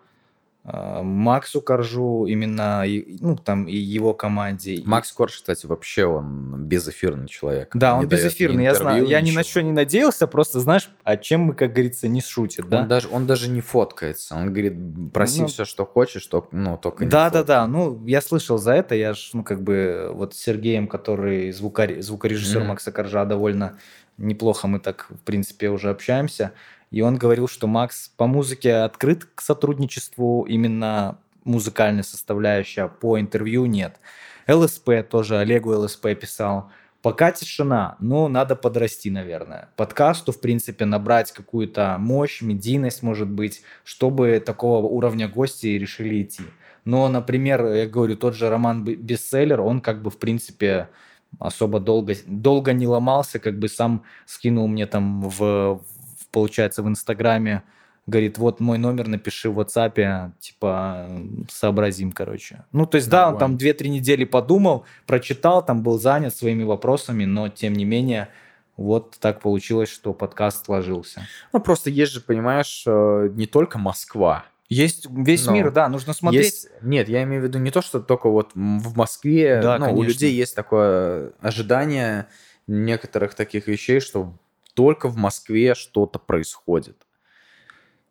Максу 0.63 1.59
Коржу, 1.59 2.25
именно, 2.27 2.83
ну, 3.19 3.35
там, 3.35 3.65
и 3.65 3.75
его 3.75 4.13
команде. 4.13 4.83
Макс 4.85 5.11
Корж, 5.11 5.37
кстати, 5.37 5.65
вообще 5.65 6.05
он 6.05 6.65
безэфирный 6.65 7.27
человек. 7.27 7.71
Да, 7.73 7.95
он 7.95 8.01
Не 8.01 8.05
безэфирный, 8.05 8.63
я 8.65 8.75
знаю. 8.75 9.07
Я 9.07 9.21
ни 9.21 9.31
на 9.31 9.43
что 9.43 9.63
не 9.63 9.71
надеялся, 9.71 10.27
просто, 10.27 10.59
знаешь, 10.59 10.91
о 11.03 11.17
чем 11.17 11.41
мы, 11.41 11.55
как 11.55 11.73
говорится, 11.73 12.07
не 12.07 12.21
шутит, 12.21 12.69
да? 12.69 12.81
Он, 12.81 12.87
даже, 12.87 13.07
он 13.11 13.25
даже 13.25 13.49
не 13.49 13.61
фоткается. 13.61 14.35
Он 14.35 14.53
говорит, 14.53 15.11
проси 15.11 15.41
Ну, 15.41 15.47
все, 15.47 15.65
что 15.65 15.83
хочешь, 15.83 16.25
только, 16.27 16.55
ну, 16.55 16.77
только 16.77 17.05
не 17.05 17.09
Да, 17.09 17.31
да, 17.31 17.39
фоткай. 17.39 17.55
да. 17.55 17.67
Ну, 17.67 18.05
я 18.05 18.21
слышал 18.21 18.59
за 18.59 18.73
это. 18.73 18.93
Я 18.93 19.15
ж, 19.15 19.31
ну, 19.33 19.43
как 19.43 19.63
бы, 19.63 20.11
вот 20.13 20.35
с 20.35 20.37
Сергеем, 20.37 20.87
который 20.87 21.51
звукорежиссер 21.51 22.59
Мгм. 22.59 22.67
Макса 22.69 22.91
Коржа, 22.91 23.25
довольно 23.25 23.79
неплохо 24.17 24.67
мы 24.67 24.79
так, 24.79 25.07
в 25.09 25.23
принципе, 25.23 25.69
уже 25.69 25.89
общаемся. 25.89 26.51
И 26.91 27.01
он 27.01 27.17
говорил, 27.17 27.47
что 27.47 27.67
Макс 27.67 28.09
по 28.17 28.27
музыке 28.27 28.75
открыт 28.75 29.25
к 29.33 29.41
сотрудничеству, 29.41 30.45
именно 30.47 31.17
музыкальная 31.45 32.03
составляющая, 32.03 32.87
по 32.87 33.19
интервью 33.19 33.65
нет. 33.65 33.99
ЛСП 34.47 34.89
тоже, 35.09 35.37
Олегу 35.37 35.71
ЛСП 35.71 36.07
писал. 36.19 36.69
Пока 37.01 37.31
тишина, 37.31 37.95
но 37.99 38.27
надо 38.27 38.55
подрасти, 38.55 39.09
наверное. 39.09 39.69
Подкасту, 39.75 40.31
в 40.31 40.39
принципе, 40.39 40.85
набрать 40.85 41.31
какую-то 41.31 41.95
мощь, 41.97 42.41
медийность, 42.41 43.01
может 43.01 43.27
быть, 43.27 43.63
чтобы 43.83 44.39
такого 44.45 44.85
уровня 44.85 45.27
гости 45.27 45.67
решили 45.67 46.21
идти. 46.21 46.43
Но, 46.85 47.07
например, 47.07 47.65
я 47.65 47.87
говорю, 47.87 48.17
тот 48.17 48.35
же 48.35 48.49
роман 48.49 48.83
бестселлер, 48.83 49.61
он 49.61 49.81
как 49.81 50.03
бы, 50.03 50.11
в 50.11 50.17
принципе, 50.17 50.89
особо 51.39 51.79
долго, 51.79 52.13
долго 52.27 52.73
не 52.73 52.85
ломался, 52.85 53.39
как 53.39 53.57
бы 53.57 53.67
сам 53.67 54.03
скинул 54.25 54.67
мне 54.67 54.85
там 54.85 55.21
в- 55.21 55.81
получается, 56.31 56.83
в 56.83 56.87
Инстаграме, 56.87 57.63
говорит, 58.07 58.37
вот 58.37 58.59
мой 58.59 58.77
номер, 58.77 59.07
напиши 59.07 59.49
в 59.49 59.59
WhatsApp, 59.59 60.31
типа, 60.39 61.07
сообразим, 61.49 62.11
короче. 62.11 62.63
Ну, 62.71 62.85
то 62.85 62.95
есть, 62.95 63.09
да, 63.09 63.29
он 63.29 63.37
там 63.37 63.51
Нормально. 63.51 63.77
2-3 63.79 63.87
недели 63.89 64.23
подумал, 64.25 64.85
прочитал, 65.05 65.63
там 65.63 65.83
был 65.83 65.99
занят 65.99 66.35
своими 66.35 66.63
вопросами, 66.63 67.25
но, 67.25 67.49
тем 67.49 67.73
не 67.73 67.85
менее, 67.85 68.29
вот 68.77 69.17
так 69.19 69.41
получилось, 69.41 69.89
что 69.89 70.13
подкаст 70.13 70.65
сложился. 70.65 71.27
Ну, 71.53 71.59
просто 71.59 71.89
есть 71.89 72.11
же, 72.11 72.21
понимаешь, 72.21 72.83
э, 72.87 73.29
не 73.33 73.45
только 73.45 73.77
Москва. 73.77 74.45
Есть 74.69 75.07
весь 75.09 75.45
Ну, 75.45 75.53
мир, 75.53 75.71
да, 75.71 75.89
нужно 75.89 76.13
смотреть. 76.13 76.45
Есть... 76.45 76.69
Нет, 76.81 77.09
я 77.09 77.23
имею 77.23 77.41
в 77.41 77.45
виду 77.45 77.59
не 77.59 77.71
то, 77.71 77.81
что 77.81 77.99
только 77.99 78.29
вот 78.29 78.51
в 78.55 78.95
Москве, 78.95 79.59
Да, 79.61 79.77
ну, 79.77 79.87
у 79.87 79.89
конечно. 79.89 80.07
людей 80.07 80.33
есть 80.33 80.55
такое 80.55 81.33
ожидание 81.41 82.27
некоторых 82.67 83.35
таких 83.35 83.67
вещей, 83.67 83.99
что 83.99 84.33
только 84.73 85.07
в 85.07 85.17
Москве 85.17 85.75
что-то 85.75 86.19
происходит. 86.19 87.05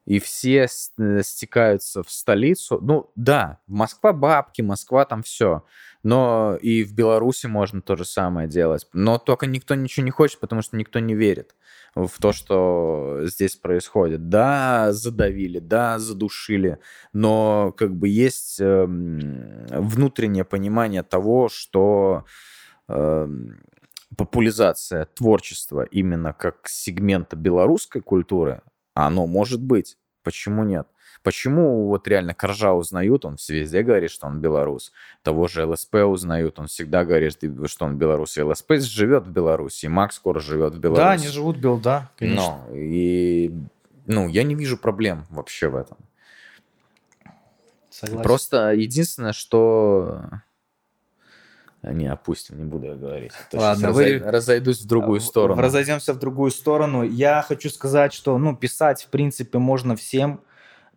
И 0.06 0.18
все 0.18 0.66
э, 0.66 1.22
стекаются 1.22 2.02
в 2.02 2.10
столицу. 2.10 2.78
Ну, 2.80 3.10
да, 3.14 3.60
Москва 3.66 4.12
бабки, 4.12 4.62
Москва 4.62 5.04
там 5.04 5.22
все. 5.22 5.64
Но 6.02 6.56
и 6.60 6.82
в 6.82 6.94
Беларуси 6.94 7.46
можно 7.46 7.82
то 7.82 7.94
же 7.96 8.04
самое 8.04 8.48
делать. 8.48 8.88
Но 8.92 9.18
только 9.18 9.46
никто 9.46 9.74
ничего 9.74 10.04
не 10.04 10.10
хочет, 10.10 10.40
потому 10.40 10.62
что 10.62 10.76
никто 10.76 10.98
не 10.98 11.14
верит 11.14 11.54
в 11.94 12.10
то, 12.20 12.32
что 12.32 13.20
здесь 13.24 13.56
происходит. 13.56 14.28
Да, 14.28 14.92
задавили, 14.92 15.58
да, 15.58 15.98
задушили, 15.98 16.78
но 17.12 17.72
как 17.76 17.94
бы 17.94 18.08
есть 18.08 18.60
эм, 18.60 19.66
внутреннее 19.68 20.44
понимание 20.44 21.02
того, 21.02 21.48
что 21.48 22.24
эм, 22.88 23.60
популяризация 24.16 25.06
творчества 25.06 25.82
именно 25.82 26.32
как 26.32 26.68
сегмента 26.68 27.36
белорусской 27.36 28.00
культуры, 28.00 28.62
оно 28.94 29.26
может 29.26 29.62
быть. 29.62 29.96
Почему 30.22 30.64
нет? 30.64 30.86
Почему 31.22 31.88
вот 31.88 32.08
реально 32.08 32.34
Коржа 32.34 32.72
узнают, 32.72 33.24
он 33.24 33.36
везде 33.48 33.82
говорит, 33.82 34.10
что 34.10 34.26
он 34.26 34.40
белорус. 34.40 34.92
Того 35.22 35.48
же 35.48 35.66
ЛСП 35.66 35.96
узнают, 36.06 36.58
он 36.58 36.66
всегда 36.66 37.04
говорит, 37.04 37.38
что 37.66 37.84
он 37.84 37.96
белорус. 37.96 38.36
И 38.36 38.42
ЛСП 38.42 38.72
живет 38.78 39.26
в 39.26 39.30
Беларуси, 39.30 39.86
и 39.86 39.88
Макс 39.88 40.16
скоро 40.16 40.40
живет 40.40 40.74
в 40.74 40.78
Беларуси. 40.78 41.02
Да, 41.02 41.10
они 41.10 41.28
живут 41.28 41.56
в 41.56 41.60
Бел, 41.60 41.78
да, 41.78 42.10
конечно. 42.18 42.64
Но, 42.68 42.74
и, 42.74 43.52
ну, 44.06 44.28
я 44.28 44.44
не 44.44 44.54
вижу 44.54 44.78
проблем 44.78 45.26
вообще 45.30 45.68
в 45.68 45.76
этом. 45.76 45.98
Согласен. 47.90 48.22
Просто 48.22 48.72
единственное, 48.72 49.32
что... 49.32 50.22
Не, 51.82 52.08
опустим, 52.08 52.58
не 52.58 52.64
буду 52.64 52.86
я 52.86 52.94
говорить. 52.94 53.32
А 53.32 53.50
то 53.50 53.58
Ладно, 53.58 53.92
вы- 53.92 54.18
разой- 54.18 54.30
разойдусь 54.30 54.80
в 54.82 54.86
другую 54.86 55.20
В- 55.20 55.24
сторону. 55.24 55.62
Разойдемся 55.62 56.12
в 56.12 56.18
другую 56.18 56.50
сторону. 56.50 57.02
Я 57.02 57.42
хочу 57.42 57.70
сказать, 57.70 58.12
что 58.12 58.36
ну, 58.36 58.54
писать, 58.54 59.04
в 59.04 59.06
принципе, 59.08 59.58
можно 59.58 59.96
всем. 59.96 60.40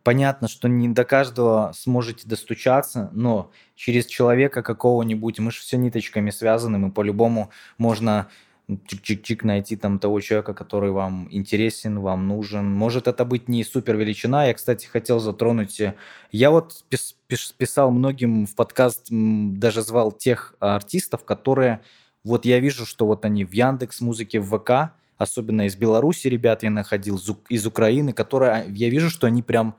Понятно, 0.03 0.49
что 0.49 0.67
не 0.67 0.89
до 0.89 1.05
каждого 1.05 1.71
сможете 1.73 2.27
достучаться, 2.27 3.09
но 3.13 3.51
через 3.75 4.05
человека 4.05 4.61
какого-нибудь, 4.61 5.39
мы 5.39 5.51
же 5.51 5.61
все 5.61 5.77
ниточками 5.77 6.29
связаны, 6.29 6.77
мы 6.77 6.91
по-любому 6.91 7.51
можно 7.77 8.27
чик-чик-чик 8.70 9.43
найти 9.45 9.76
там 9.76 9.99
того 9.99 10.22
человека, 10.22 10.53
который 10.53 10.91
вам 10.91 11.28
интересен, 11.32 11.99
вам 11.99 12.28
нужен. 12.28 12.74
Может 12.74 13.07
это 13.07 13.26
быть 13.26 13.47
не 13.49 13.64
супер 13.64 13.97
величина. 13.97 14.45
Я, 14.45 14.53
кстати, 14.53 14.86
хотел 14.86 15.20
затронуть... 15.20 15.80
э, 15.82 15.95
Я 16.32 16.49
вот 16.49 16.84
пис- 16.89 17.16
пиш- 17.30 17.53
писал 17.57 17.91
многим 17.91 18.45
в 18.45 18.55
подкаст, 18.55 19.07
даже 19.09 19.82
звал 19.82 20.11
тех 20.11 20.55
артистов, 20.59 21.26
которые... 21.26 21.82
Вот 22.24 22.45
я 22.45 22.59
вижу, 22.61 22.86
что 22.86 23.05
вот 23.05 23.26
они 23.26 23.43
в 23.43 23.51
Яндекс 23.51 23.99
Музыке, 23.99 24.39
в 24.39 24.57
ВК, 24.57 24.93
особенно 25.18 25.66
из 25.66 25.76
Беларуси 25.76 26.28
ребят 26.30 26.64
я 26.64 26.70
находил, 26.70 27.18
из 27.18 27.30
Ук- 27.30 27.45
из 27.49 27.68
Украины, 27.68 28.14
которые... 28.14 28.51
а, 28.51 28.64
Я 28.70 28.89
вижу, 28.89 29.09
что 29.09 29.28
они 29.28 29.43
прям 29.43 29.76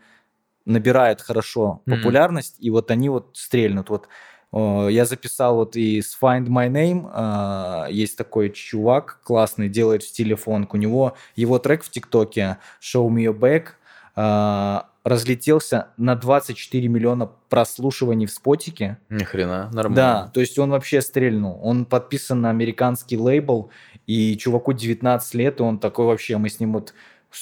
набирают 0.66 1.20
хорошо 1.22 1.80
популярность, 1.96 2.56
и 2.58 2.70
вот 2.70 2.90
они 2.90 3.08
вот 3.08 3.30
стрельнут. 3.32 3.88
Вот 3.90 4.08
я 4.88 5.04
записал 5.04 5.56
вот 5.56 5.76
из 5.76 6.16
Find 6.20 6.46
My 6.46 6.68
Name, 6.68 7.10
а, 7.12 7.86
есть 7.90 8.16
такой 8.16 8.50
чувак 8.50 9.20
классный, 9.24 9.68
делает 9.68 10.02
в 10.02 10.08
стиле 10.08 10.36
фонк. 10.36 10.74
У 10.74 10.76
него 10.76 11.14
его 11.34 11.58
трек 11.58 11.82
в 11.82 11.90
ТикТоке 11.90 12.58
Show 12.80 13.08
Me 13.08 13.24
Your 13.24 13.38
Back 13.38 13.68
а, 14.14 14.88
разлетелся 15.02 15.88
на 15.96 16.14
24 16.14 16.88
миллиона 16.88 17.30
прослушиваний 17.48 18.26
в 18.26 18.30
спотике. 18.30 18.98
Ни 19.10 19.24
хрена, 19.24 19.70
нормально. 19.72 19.96
Да, 19.96 20.30
то 20.32 20.40
есть 20.40 20.58
он 20.58 20.70
вообще 20.70 21.02
стрельнул. 21.02 21.58
Он 21.62 21.84
подписан 21.84 22.40
на 22.40 22.50
американский 22.50 23.18
лейбл, 23.18 23.70
и 24.06 24.36
чуваку 24.36 24.72
19 24.72 25.34
лет, 25.34 25.60
и 25.60 25.62
он 25.62 25.78
такой 25.78 26.06
вообще, 26.06 26.36
мы 26.36 26.48
с 26.48 26.60
ним 26.60 26.74
вот, 26.74 26.94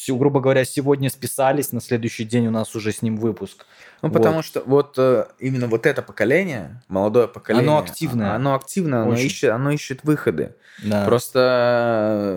грубо 0.08 0.40
говоря, 0.40 0.64
сегодня 0.64 1.10
списались, 1.10 1.72
на 1.72 1.80
следующий 1.80 2.24
день 2.24 2.46
у 2.46 2.50
нас 2.50 2.74
уже 2.74 2.92
с 2.92 3.02
ним 3.02 3.16
выпуск. 3.16 3.66
Ну, 4.02 4.08
Вот. 4.08 4.18
потому 4.18 4.42
что 4.42 4.62
вот 4.66 4.94
э, 4.98 5.26
именно 5.38 5.66
вот 5.68 5.86
это 5.86 6.02
поколение, 6.02 6.82
молодое 6.88 7.28
поколение... 7.28 7.68
Оно 7.68 7.78
активное. 7.78 8.32
а- 8.32 8.36
Оно 8.36 8.54
активное, 8.54 9.02
оно 9.02 9.14
ищет, 9.14 9.50
оно 9.50 9.70
ищет 9.70 10.00
выходы. 10.04 10.54
Да. 10.84 11.04
Просто 11.04 11.38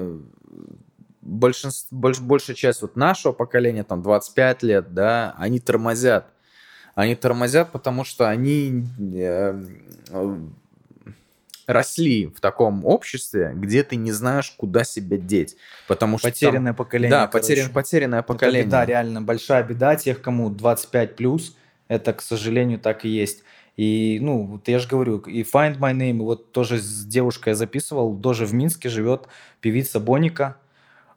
э, 0.04 0.20
большинство, 1.22 1.98
больш- 1.98 2.22
большая 2.22 2.56
часть 2.56 2.82
вот 2.82 2.96
нашего 2.96 3.32
поколения, 3.34 3.84
там 3.84 4.02
25 4.02 4.64
лет, 4.64 4.94
да, 4.94 5.36
они 5.38 5.60
тормозят. 5.60 6.28
Они 6.94 7.16
тормозят, 7.16 7.72
потому 7.72 8.04
что 8.06 8.30
они 8.30 8.86
э, 9.00 9.62
росли 11.68 12.28
в 12.28 12.40
таком 12.40 12.86
обществе, 12.86 13.52
где 13.56 13.84
ты 13.84 13.96
не 13.96 14.12
знаешь, 14.12 14.52
куда 14.58 14.84
себя 14.84 15.18
деть. 15.18 15.56
Потому 15.88 16.18
что 16.18 16.28
там- 16.28 16.34
Потерянное 16.34 16.74
поколение. 16.74 17.12
да, 17.12 17.28
потерян, 17.28 17.72
потерянное 17.72 18.22
поколение. 18.22 18.66
беда, 18.66 18.86
реально 18.86 19.22
большая 19.22 19.64
беда 19.64 19.96
тех, 19.96 20.22
кому 20.22 20.50
25 20.50 21.16
плюс. 21.16 21.56
Это, 21.88 22.14
к 22.14 22.22
сожалению, 22.22 22.80
так 22.80 23.06
и 23.06 23.10
есть. 23.10 23.44
И, 23.78 24.20
ну, 24.22 24.44
вот 24.46 24.68
я 24.68 24.80
же 24.80 24.88
говорю, 24.88 25.18
и 25.20 25.44
Find 25.44 25.78
My 25.78 25.94
Name, 25.94 26.20
вот 26.20 26.52
тоже 26.52 26.80
с 26.80 27.06
девушкой 27.06 27.50
я 27.50 27.56
записывал, 27.56 28.18
тоже 28.18 28.46
в 28.46 28.54
Минске 28.54 28.90
живет 28.90 29.28
певица 29.60 30.00
Боника. 30.00 30.58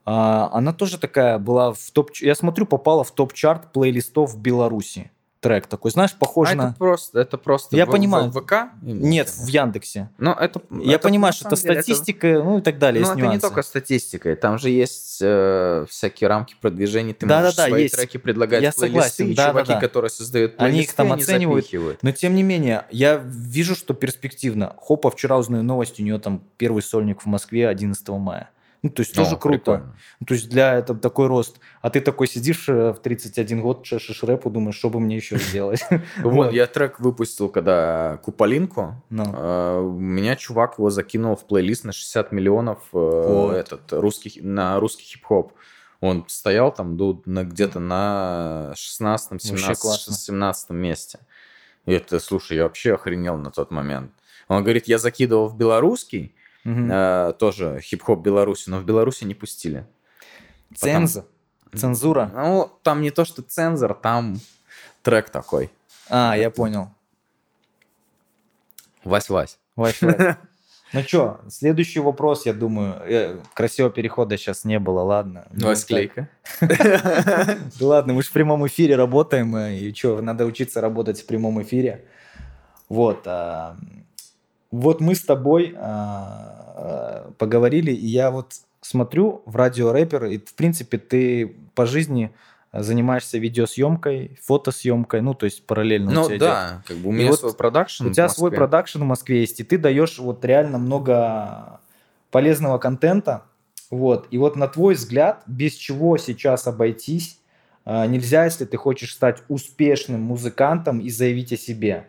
А, 0.04 0.50
она 0.52 0.72
тоже 0.72 0.98
такая 0.98 1.38
была 1.38 1.72
в 1.72 1.90
топ... 1.92 2.10
Я 2.16 2.34
смотрю, 2.34 2.66
попала 2.66 3.04
в 3.04 3.12
топ-чарт 3.12 3.72
плейлистов 3.72 4.32
в 4.34 4.40
Беларуси 4.40 5.10
трек 5.40 5.66
такой, 5.66 5.90
знаешь, 5.92 6.14
похож 6.14 6.50
А 6.50 6.54
на... 6.54 6.62
это 6.68 6.74
просто, 6.78 7.20
это 7.20 7.38
просто 7.38 7.76
Я 7.76 7.86
в- 7.86 7.90
понимаю. 7.90 8.30
в 8.30 8.40
ВК? 8.40 8.54
Нет, 8.82 9.28
в 9.28 9.46
Яндексе. 9.46 10.10
Но 10.18 10.32
это, 10.32 10.60
Я 10.70 10.94
это, 10.96 11.02
понимаю, 11.08 11.32
что 11.32 11.46
это 11.48 11.56
деле, 11.60 11.74
статистика, 11.82 12.26
ну 12.42 12.58
и 12.58 12.60
так 12.62 12.78
далее, 12.78 13.02
Ну, 13.04 13.08
это 13.12 13.16
не 13.20 13.22
нюансы. 13.22 13.40
только 13.42 13.62
статистика, 13.62 14.34
там 14.36 14.58
же 14.58 14.70
есть 14.70 15.18
э, 15.22 15.86
всякие 15.88 16.28
рамки 16.28 16.56
продвижения, 16.60 17.14
ты 17.14 17.26
Да-да-да, 17.26 17.44
можешь 17.44 17.54
свои 17.70 17.82
есть. 17.84 17.94
треки 17.96 18.16
предлагать 18.16 18.62
Я 18.62 18.72
согласен, 18.72 19.26
и 19.28 19.34
чуваки, 19.36 19.52
да-да-да. 19.52 19.80
которые 19.80 20.10
создают 20.10 20.54
Они 20.58 20.70
плейлисты, 20.70 20.90
их 20.90 20.96
там 20.96 21.12
оценивают. 21.12 21.64
запихивают. 21.64 22.02
Но 22.02 22.12
тем 22.12 22.34
не 22.34 22.42
менее, 22.42 22.84
я 22.90 23.16
вижу, 23.24 23.74
что 23.76 23.94
перспективно. 23.94 24.74
Хопа, 24.78 25.10
вчера 25.10 25.38
узнаю 25.38 25.62
новость, 25.62 26.00
у 26.00 26.02
нее 26.02 26.18
там 26.18 26.42
первый 26.56 26.82
сольник 26.82 27.22
в 27.22 27.26
Москве 27.26 27.68
11 27.68 28.08
мая. 28.08 28.50
Ну, 28.82 28.90
то 28.90 29.00
есть 29.00 29.14
тоже 29.14 29.34
О, 29.34 29.36
круто. 29.36 29.58
прикольно. 29.58 29.96
Ну, 30.20 30.26
То 30.26 30.34
есть 30.34 30.48
для 30.48 30.74
этого 30.74 30.98
такой 30.98 31.26
рост. 31.26 31.58
А 31.82 31.90
ты 31.90 32.00
такой 32.00 32.28
сидишь 32.28 32.68
э, 32.68 32.92
в 32.92 33.00
31 33.00 33.60
год, 33.60 33.82
чешешь 33.82 34.22
рэпу, 34.22 34.50
думаешь, 34.50 34.76
что 34.76 34.88
бы 34.88 35.00
мне 35.00 35.16
еще 35.16 35.38
сделать. 35.38 35.82
Вот, 36.18 36.52
я 36.52 36.66
трек 36.66 37.00
выпустил, 37.00 37.48
когда 37.48 38.18
Куполинку. 38.22 39.02
Ну. 39.10 39.88
У 39.96 39.98
меня 39.98 40.36
чувак 40.36 40.78
его 40.78 40.90
закинул 40.90 41.34
в 41.36 41.46
плейлист 41.46 41.84
на 41.84 41.92
60 41.92 42.30
миллионов 42.32 42.78
э, 42.92 43.52
этот, 43.56 43.92
русский, 43.92 44.40
на 44.42 44.78
русский 44.78 45.04
хип-хоп. 45.04 45.52
Он 46.00 46.24
стоял 46.28 46.72
там 46.72 46.96
где-то 46.96 47.80
на 47.80 48.72
16 48.76 49.42
17 49.42 49.78
классно. 49.80 50.14
17 50.14 50.70
месте. 50.70 51.18
И 51.86 51.92
это, 51.92 52.20
слушай, 52.20 52.56
я 52.56 52.64
вообще 52.64 52.94
охренел 52.94 53.36
на 53.36 53.50
тот 53.50 53.70
момент. 53.70 54.12
Он 54.46 54.62
говорит, 54.62 54.86
я 54.86 54.98
закидывал 54.98 55.48
в 55.48 55.56
белорусский, 55.56 56.34
Э, 56.68 57.32
тоже 57.38 57.80
хип-хоп 57.80 58.20
Беларуси, 58.20 58.68
но 58.70 58.78
в 58.78 58.84
Беларуси 58.84 59.24
не 59.24 59.34
пустили. 59.34 59.86
Ценза. 60.74 61.24
Цензура. 61.74 62.30
Ну, 62.34 62.70
там 62.82 63.00
не 63.02 63.10
то, 63.10 63.24
что 63.24 63.42
цензор, 63.42 63.94
там 63.94 64.38
трек 65.02 65.30
такой. 65.30 65.70
А, 66.08 66.36
я 66.36 66.50
понял. 66.50 66.90
Вась-вась. 69.04 69.58
Вась, 69.76 70.00
Вась. 70.02 70.36
Ну 70.94 71.02
что, 71.02 71.40
следующий 71.50 72.00
вопрос, 72.00 72.46
я 72.46 72.54
думаю. 72.54 72.94
Э, 73.04 73.38
Красивого 73.52 73.92
перехода 73.92 74.38
сейчас 74.38 74.64
не 74.64 74.78
было, 74.78 75.02
ладно. 75.02 75.46
Ну, 75.50 75.66
Вась-клейка. 75.66 76.30
Да 76.62 77.58
ладно, 77.80 78.14
мы 78.14 78.22
же 78.22 78.30
в 78.30 78.32
прямом 78.32 78.66
эфире 78.66 78.96
работаем, 78.96 79.54
э, 79.54 79.76
и 79.76 79.94
что, 79.94 80.22
надо 80.22 80.46
учиться 80.46 80.80
работать 80.80 81.20
в 81.20 81.26
прямом 81.26 81.60
эфире. 81.60 82.06
Вот. 82.88 83.26
Вот 84.70 85.00
мы 85.00 85.14
с 85.14 85.22
тобой 85.22 85.74
а, 85.76 86.74
а, 86.76 87.30
поговорили, 87.38 87.90
и 87.92 88.06
я 88.06 88.30
вот 88.30 88.52
смотрю 88.80 89.42
в 89.46 89.56
радио 89.56 89.92
рэпер, 89.92 90.26
и 90.26 90.38
в 90.38 90.54
принципе 90.54 90.98
ты 90.98 91.56
по 91.74 91.86
жизни 91.86 92.32
занимаешься 92.72 93.38
видеосъемкой, 93.38 94.38
фотосъемкой, 94.42 95.22
ну 95.22 95.34
то 95.34 95.44
есть 95.46 95.64
параллельно 95.66 96.10
у 96.10 96.14
Ну 96.14 96.24
тебя 96.26 96.36
идет. 96.36 96.40
да, 96.40 96.82
как 96.86 96.96
бы 96.98 97.08
у 97.08 97.12
И 97.12 97.16
меня 97.16 97.30
вот 97.30 97.40
свой 97.40 97.54
продакшн. 97.54 98.06
У 98.06 98.12
тебя 98.12 98.28
свой 98.28 98.50
продакшн 98.52 99.00
в 99.00 99.06
Москве 99.06 99.40
есть, 99.40 99.58
и 99.60 99.64
ты 99.64 99.78
даешь 99.78 100.18
вот 100.18 100.44
реально 100.44 100.78
много 100.78 101.80
полезного 102.30 102.78
контента. 102.78 103.44
Вот. 103.90 104.28
И 104.30 104.36
вот 104.36 104.54
на 104.56 104.68
твой 104.68 104.94
взгляд, 104.94 105.42
без 105.46 105.72
чего 105.74 106.18
сейчас 106.18 106.66
обойтись 106.66 107.38
а, 107.86 108.06
нельзя, 108.06 108.44
если 108.44 108.66
ты 108.66 108.76
хочешь 108.76 109.14
стать 109.14 109.42
успешным 109.48 110.20
музыкантом 110.20 110.98
и 111.00 111.08
заявить 111.08 111.54
о 111.54 111.56
себе? 111.56 112.06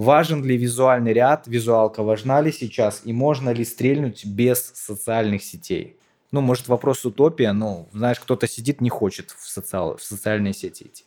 Важен 0.00 0.42
ли 0.42 0.56
визуальный 0.56 1.12
ряд, 1.12 1.46
визуалка 1.46 2.02
важна 2.02 2.40
ли 2.40 2.50
сейчас, 2.52 3.02
и 3.04 3.12
можно 3.12 3.50
ли 3.50 3.66
стрельнуть 3.66 4.24
без 4.24 4.72
социальных 4.74 5.42
сетей? 5.42 5.98
Ну, 6.32 6.40
может, 6.40 6.68
вопрос 6.68 7.04
утопия, 7.04 7.52
но, 7.52 7.86
знаешь, 7.92 8.18
кто-то 8.18 8.48
сидит, 8.48 8.80
не 8.80 8.88
хочет 8.88 9.30
в, 9.30 9.46
социал- 9.46 9.98
в 9.98 10.02
социальные 10.02 10.54
сети 10.54 10.84
идти. 10.84 11.04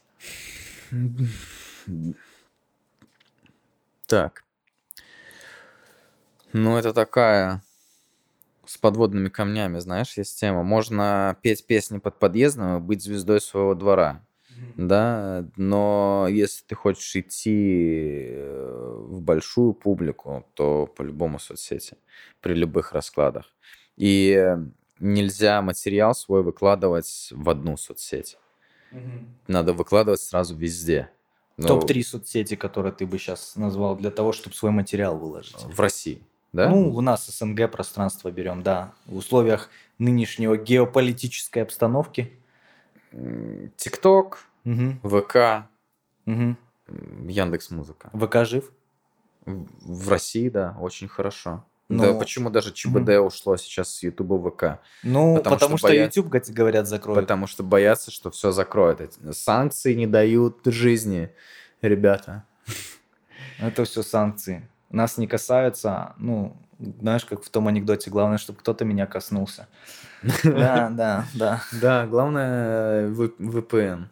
Так. 4.05 4.43
Ну, 6.51 6.77
это 6.77 6.93
такая 6.93 7.63
с 8.67 8.77
подводными 8.77 9.29
камнями, 9.29 9.79
знаешь, 9.79 10.15
есть 10.17 10.39
тема. 10.39 10.61
Можно 10.61 11.35
петь 11.41 11.65
песни 11.65 11.97
под 11.97 12.19
подъездом 12.19 12.77
и 12.77 12.79
быть 12.79 13.01
звездой 13.01 13.41
своего 13.41 13.73
двора. 13.73 14.21
Да, 14.77 15.45
но 15.55 16.27
если 16.29 16.63
ты 16.65 16.75
хочешь 16.75 17.15
идти 17.15 18.27
э, 18.31 18.95
в 19.07 19.21
большую 19.21 19.73
публику, 19.73 20.45
то 20.53 20.87
по-любому 20.87 21.39
соцсети 21.39 21.97
при 22.41 22.53
любых 22.53 22.91
раскладах. 22.91 23.45
И 23.97 24.31
э, 24.31 24.57
нельзя 24.99 25.61
материал 25.61 26.15
свой 26.15 26.43
выкладывать 26.43 27.29
в 27.31 27.49
одну 27.49 27.77
соцсеть. 27.77 28.37
Надо 29.47 29.73
выкладывать 29.73 30.21
сразу 30.21 30.55
везде. 30.55 31.09
Ну, 31.57 31.67
Топ-3 31.67 32.03
соцсети, 32.03 32.55
которые 32.55 32.93
ты 32.93 33.05
бы 33.05 33.17
сейчас 33.17 33.55
назвал 33.55 33.95
для 33.95 34.11
того, 34.11 34.31
чтобы 34.31 34.55
свой 34.55 34.71
материал 34.71 35.17
выложить. 35.17 35.63
В 35.63 35.79
России, 35.79 36.21
да? 36.51 36.69
Ну, 36.69 36.93
у 36.93 37.01
нас 37.01 37.27
СНГ 37.27 37.71
пространство 37.71 38.31
берем, 38.31 38.63
да. 38.63 38.93
В 39.05 39.17
условиях 39.17 39.69
нынешнего 39.99 40.57
геополитической 40.57 41.59
обстановки. 41.59 42.31
ТикТок, 43.77 44.39
Мгм, 44.63 44.99
ВК, 45.03 45.67
мгм. 46.25 46.57
Яндекс 47.27 47.69
Музыка. 47.71 48.09
ВК 48.13 48.45
жив? 48.45 48.71
В 49.45 50.09
России, 50.09 50.49
да, 50.49 50.75
очень 50.79 51.07
хорошо. 51.07 51.65
Ну, 51.89 52.01
да, 52.03 52.13
почему 52.13 52.49
даже 52.49 52.71
ЧБД 52.71 53.19
ушло 53.19 53.57
сейчас 53.57 53.93
с 53.93 54.03
Ютуба 54.03 54.35
в 54.35 54.49
ВК? 54.49 54.79
Ну, 55.03 55.35
Потому 55.35 55.55
потому, 55.55 55.77
что 55.77 55.87
что, 55.89 55.95
боя- 55.95 56.03
YouTube, 56.05 56.29
говорят, 56.49 56.87
закроют. 56.87 57.21
Потому 57.21 57.45
что 57.45 57.61
боятся, 57.61 58.09
что 58.09 58.31
все 58.31 58.51
закроют. 58.51 59.17
Санкции 59.31 59.93
не 59.93 60.07
дают 60.07 60.61
жизни, 60.65 61.29
ребята. 61.81 62.45
Это 63.59 63.83
все 63.83 64.01
санкции. 64.01 64.67
Нас 64.89 65.17
не 65.17 65.27
касаются, 65.27 66.13
ну, 66.17 66.55
знаешь, 66.79 67.25
как 67.25 67.43
в 67.43 67.49
том 67.49 67.67
анекдоте, 67.67 68.09
главное, 68.09 68.37
чтобы 68.37 68.59
кто-то 68.59 68.85
меня 68.85 69.05
коснулся. 69.05 69.67
Да, 70.43 70.89
да, 70.89 71.25
да. 71.33 71.63
Да, 71.73 72.07
главное 72.07 73.09
VPN. 73.09 74.05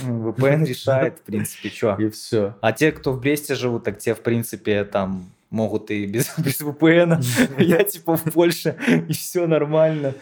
VPN 0.00 0.64
решает, 0.66 1.18
в 1.18 1.22
принципе, 1.22 1.68
что. 1.68 1.96
И 1.96 2.08
все. 2.10 2.56
А 2.60 2.72
те, 2.72 2.92
кто 2.92 3.12
в 3.12 3.20
Бресте 3.20 3.54
живут, 3.54 3.84
так 3.84 3.98
те, 3.98 4.14
в 4.14 4.22
принципе, 4.22 4.84
там 4.84 5.30
могут 5.50 5.90
и 5.90 6.06
без, 6.06 6.32
без 6.38 6.60
VPN. 6.60 7.22
Я 7.62 7.84
типа 7.84 8.16
в 8.16 8.24
Польше, 8.32 8.76
и 9.08 9.12
все 9.12 9.46
нормально. 9.46 10.14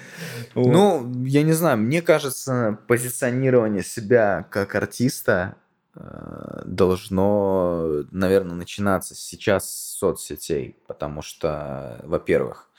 Вот. 0.54 0.72
Ну, 0.72 1.24
я 1.24 1.42
не 1.42 1.52
знаю, 1.52 1.78
мне 1.78 2.02
кажется, 2.02 2.78
позиционирование 2.86 3.82
себя 3.82 4.46
как 4.50 4.74
артиста 4.74 5.54
э, 5.94 6.62
должно, 6.66 8.04
наверное, 8.10 8.56
начинаться 8.56 9.14
сейчас 9.14 9.89
соцсетей, 10.00 10.76
потому 10.86 11.20
что, 11.20 12.00
во-первых, 12.04 12.70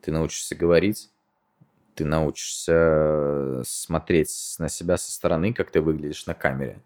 ты 0.00 0.12
научишься 0.12 0.54
говорить, 0.54 1.10
ты 1.96 2.04
научишься 2.04 3.62
смотреть 3.64 4.56
на 4.58 4.68
себя 4.68 4.96
со 4.96 5.10
стороны, 5.10 5.52
как 5.52 5.70
ты 5.70 5.80
выглядишь 5.80 6.26
на 6.26 6.34
камере. 6.34 6.82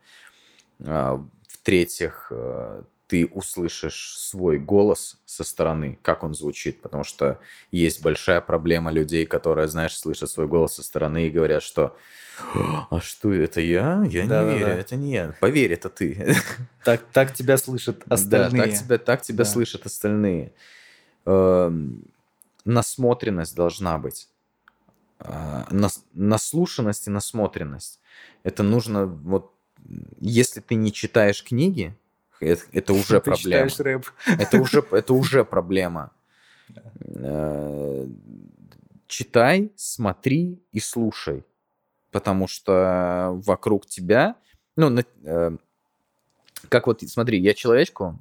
А, 0.85 1.23
В-третьих, 1.49 2.29
э, 2.31 2.83
ты 3.07 3.27
услышишь 3.27 4.17
свой 4.19 4.59
голос 4.59 5.19
со 5.27 5.45
стороны, 5.45 5.99
как 6.03 6.23
он 6.25 6.35
звучит, 6.35 6.81
потому 6.81 7.05
что 7.05 7.39
есть 7.71 8.03
большая 8.03 8.41
проблема 8.41 8.91
людей, 8.91 9.27
которые, 9.27 9.69
знаешь, 9.69 9.97
слышат 9.97 10.31
свой 10.31 10.47
голос 10.49 10.75
со 10.77 10.83
стороны 10.83 11.27
и 11.27 11.31
говорят, 11.31 11.63
что 11.63 11.97
«А 12.91 13.01
что, 13.01 13.33
это 13.33 13.61
я? 13.61 14.03
Я 14.09 14.23
не 14.23 14.29
Да-да-да. 14.29 14.57
верю, 14.59 14.73
это 14.81 14.97
не 14.97 15.13
я. 15.13 15.35
Поверь, 15.41 15.73
это 15.73 15.89
ты. 15.89 16.35
так, 16.85 17.03
так 17.13 17.33
тебя 17.35 17.57
слышат 17.59 18.03
остальные. 18.09 18.51
Да, 18.63 18.69
так 18.71 18.79
тебя, 18.81 18.99
так 18.99 19.23
тебя 19.23 19.45
Да. 19.45 19.51
слышат 19.51 19.87
остальные. 19.87 20.53
Эм, 21.27 22.05
Насмотренность 22.65 23.55
должна 23.55 23.99
быть. 23.99 24.29
А, 25.21 25.67
нас- 25.71 26.03
Наслушанность 26.15 27.07
и 27.07 27.11
насмотренность. 27.11 28.01
Это 28.43 28.63
нужно, 28.63 29.07
вот, 29.07 29.53
если 30.19 30.61
ты 30.61 30.75
не 30.75 30.91
читаешь 30.93 31.45
книги, 31.45 31.95
это, 32.45 32.63
это 32.73 32.93
уже 32.95 33.21
Ты 33.21 33.31
проблема. 33.31 33.71
рэп. 33.79 34.07
Это 34.27 34.61
уже, 34.61 34.85
это 34.91 35.15
уже 35.15 35.45
проблема. 35.45 36.13
Э, 37.01 38.07
Читай, 39.07 39.73
смотри 39.77 40.63
и 40.73 40.81
слушай. 40.81 41.45
Потому 42.11 42.47
что 42.49 43.41
вокруг 43.45 43.87
тебя... 43.87 44.37
Ну, 44.77 44.97
э, 45.25 45.57
как 46.69 46.87
вот, 46.87 47.03
смотри, 47.03 47.39
я 47.39 47.55
человечку, 47.55 48.19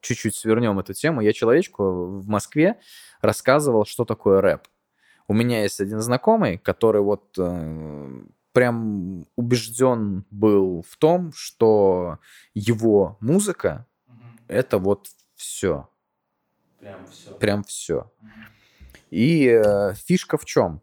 чуть-чуть 0.00 0.34
свернем 0.34 0.78
эту 0.78 0.92
тему, 0.92 1.20
я 1.20 1.32
человечку 1.32 2.18
в 2.18 2.28
Москве 2.28 2.78
рассказывал, 3.22 3.86
что 3.86 4.04
такое 4.04 4.40
рэп. 4.40 4.62
У 5.26 5.32
меня 5.32 5.62
есть 5.62 5.80
один 5.80 6.00
знакомый, 6.00 6.58
который 6.58 7.00
вот 7.00 7.36
э, 7.38 8.22
прям 8.52 9.26
убежден 9.36 10.24
был 10.30 10.82
в 10.88 10.96
том, 10.96 11.32
что 11.32 12.18
его 12.54 13.16
музыка 13.20 13.86
это 14.48 14.78
вот 14.78 15.08
все. 15.36 15.88
Прям 16.78 17.06
все. 17.06 17.34
Прям 17.34 17.64
все. 17.64 18.12
И 19.10 19.46
э, 19.46 19.94
фишка 19.94 20.38
в 20.38 20.44
чем? 20.44 20.80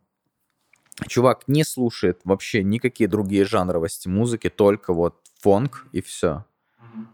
Чувак 1.08 1.48
не 1.48 1.64
слушает 1.64 2.22
вообще 2.24 2.64
никакие 2.64 3.08
другие 3.08 3.46
жанровости 3.46 4.08
музыки, 4.08 4.50
только 4.50 4.94
вот 4.94 5.22
фонк 5.40 5.86
и 5.92 6.02
все. 6.02 6.46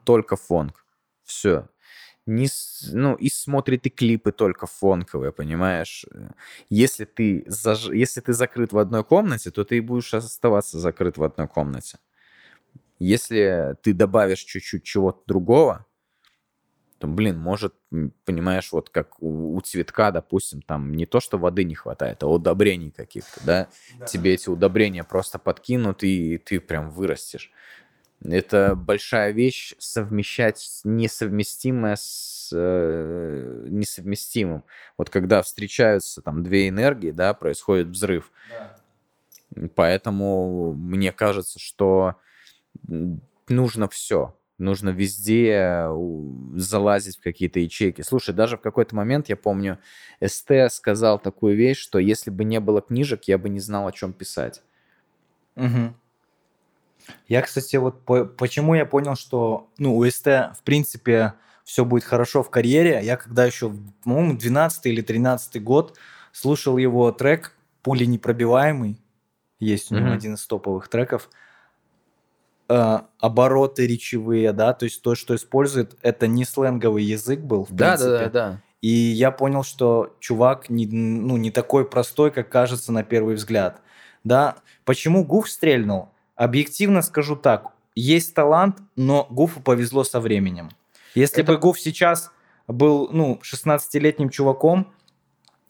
Только 0.05 0.35
фонк. 0.35 0.85
Все. 1.23 1.67
Не, 2.25 2.47
ну, 2.91 3.15
и 3.15 3.29
смотрит 3.29 3.85
и 3.85 3.89
клипы 3.89 4.31
только 4.31 4.65
фонковые, 4.65 5.33
понимаешь? 5.33 6.05
Если 6.69 7.03
ты, 7.03 7.43
заж... 7.47 7.89
Если 7.89 8.21
ты 8.21 8.33
закрыт 8.33 8.71
в 8.71 8.77
одной 8.77 9.03
комнате, 9.03 9.51
то 9.51 9.65
ты 9.65 9.81
будешь 9.81 10.13
оставаться 10.13 10.79
закрыт 10.79 11.17
в 11.17 11.23
одной 11.23 11.49
комнате. 11.49 11.97
Если 12.99 13.75
ты 13.81 13.93
добавишь 13.93 14.39
чуть-чуть 14.39 14.83
чего-то 14.83 15.21
другого, 15.27 15.85
то, 16.99 17.07
блин, 17.07 17.37
может, 17.37 17.75
понимаешь, 18.23 18.71
вот 18.71 18.89
как 18.89 19.21
у, 19.21 19.57
у 19.57 19.59
цветка, 19.59 20.11
допустим, 20.11 20.61
там 20.61 20.93
не 20.93 21.05
то, 21.05 21.19
что 21.19 21.37
воды 21.37 21.65
не 21.65 21.75
хватает, 21.75 22.23
а 22.23 22.27
удобрений 22.27 22.91
каких-то, 22.91 23.41
да? 23.43 23.67
Тебе 24.07 24.35
эти 24.35 24.47
удобрения 24.47 25.03
просто 25.03 25.37
подкинут, 25.39 26.03
и 26.05 26.37
ты 26.37 26.61
прям 26.61 26.89
вырастешь. 26.89 27.51
Это 28.23 28.75
большая 28.75 29.31
вещь 29.31 29.73
совмещать 29.79 30.81
несовместимое 30.83 31.95
с 31.97 32.49
э, 32.53 33.65
несовместимым. 33.69 34.63
Вот 34.97 35.09
когда 35.09 35.41
встречаются 35.41 36.21
там 36.21 36.41
две 36.43 36.69
энергии, 36.69 37.11
да, 37.11 37.33
происходит 37.33 37.87
взрыв. 37.87 38.31
Поэтому 39.75 40.73
мне 40.73 41.11
кажется, 41.11 41.59
что 41.59 42.15
нужно 43.49 43.89
все. 43.89 44.35
Нужно 44.57 44.89
везде 44.89 45.87
у- 45.89 46.57
залазить 46.57 47.17
в 47.17 47.21
какие-то 47.23 47.59
ячейки. 47.59 48.01
Слушай, 48.01 48.33
даже 48.33 48.55
в 48.57 48.61
какой-то 48.61 48.95
момент, 48.95 49.27
я 49.27 49.35
помню, 49.35 49.79
СТ 50.25 50.51
сказал 50.69 51.19
такую 51.19 51.55
вещь, 51.57 51.79
что 51.79 51.99
если 51.99 52.29
бы 52.29 52.43
не 52.45 52.59
было 52.59 52.81
книжек, 52.81 53.23
я 53.25 53.37
бы 53.37 53.49
не 53.49 53.59
знал, 53.59 53.87
о 53.87 53.91
чем 53.91 54.13
писать. 54.13 54.61
Мгм. 55.55 55.95
Я, 57.27 57.41
кстати, 57.41 57.75
вот 57.75 58.03
по- 58.05 58.25
почему 58.25 58.75
я 58.75 58.85
понял, 58.85 59.15
что 59.15 59.69
ну, 59.77 59.95
у 59.97 60.05
СТ, 60.09 60.25
в 60.25 60.61
принципе, 60.63 61.33
все 61.63 61.85
будет 61.85 62.03
хорошо 62.03 62.43
в 62.43 62.49
карьере. 62.49 62.99
Я 63.03 63.17
когда 63.17 63.45
еще, 63.45 63.73
по-моему, 64.03 64.37
12 64.37 64.85
или 64.87 65.01
13 65.01 65.63
год 65.63 65.97
слушал 66.31 66.77
его 66.77 67.11
трек 67.11 67.55
«Пули 67.81 68.05
непробиваемый». 68.05 68.99
Есть 69.59 69.91
у 69.91 69.95
него 69.95 70.07
Мгм. 70.07 70.15
один 70.15 70.33
из 70.33 70.45
топовых 70.45 70.87
треков. 70.89 71.29
Э, 72.69 72.99
обороты 73.19 73.85
речевые, 73.85 74.53
да, 74.53 74.73
то 74.73 74.85
есть 74.85 75.01
то, 75.01 75.15
что 75.15 75.35
использует, 75.35 75.97
это 76.01 76.27
не 76.27 76.45
сленговый 76.45 77.03
язык 77.03 77.41
был, 77.41 77.65
в 77.65 77.71
принципе. 77.75 78.29
да. 78.29 78.61
И 78.81 78.89
я 78.89 79.31
понял, 79.31 79.63
что 79.63 80.15
чувак 80.19 80.69
не, 80.69 80.87
ну, 80.87 81.37
не 81.37 81.51
такой 81.51 81.87
простой, 81.87 82.31
как 82.31 82.49
кажется 82.49 82.91
на 82.91 83.03
первый 83.03 83.35
взгляд. 83.35 83.81
Да? 84.23 84.55
Почему 84.85 85.23
Гуф 85.23 85.49
стрельнул? 85.49 86.09
Объективно 86.35 87.01
скажу 87.01 87.35
так. 87.35 87.67
Есть 87.95 88.33
талант, 88.33 88.77
но 88.95 89.27
Гуфу 89.29 89.61
повезло 89.61 90.03
со 90.03 90.19
временем. 90.19 90.69
Если 91.15 91.43
Это- 91.43 91.53
бы 91.53 91.59
Гуф 91.59 91.79
сейчас 91.79 92.31
был 92.67 93.09
ну, 93.11 93.39
16-летним 93.43 94.29
чуваком, 94.29 94.87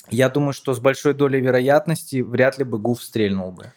я 0.09 0.29
думаю, 0.29 0.53
что 0.53 0.73
с 0.73 0.79
большой 0.79 1.13
долей 1.13 1.41
вероятности 1.41 2.21
вряд 2.21 2.57
ли 2.57 2.63
бы 2.63 2.77
Гуф 2.77 3.03
стрельнул 3.03 3.51
бы. 3.51 3.71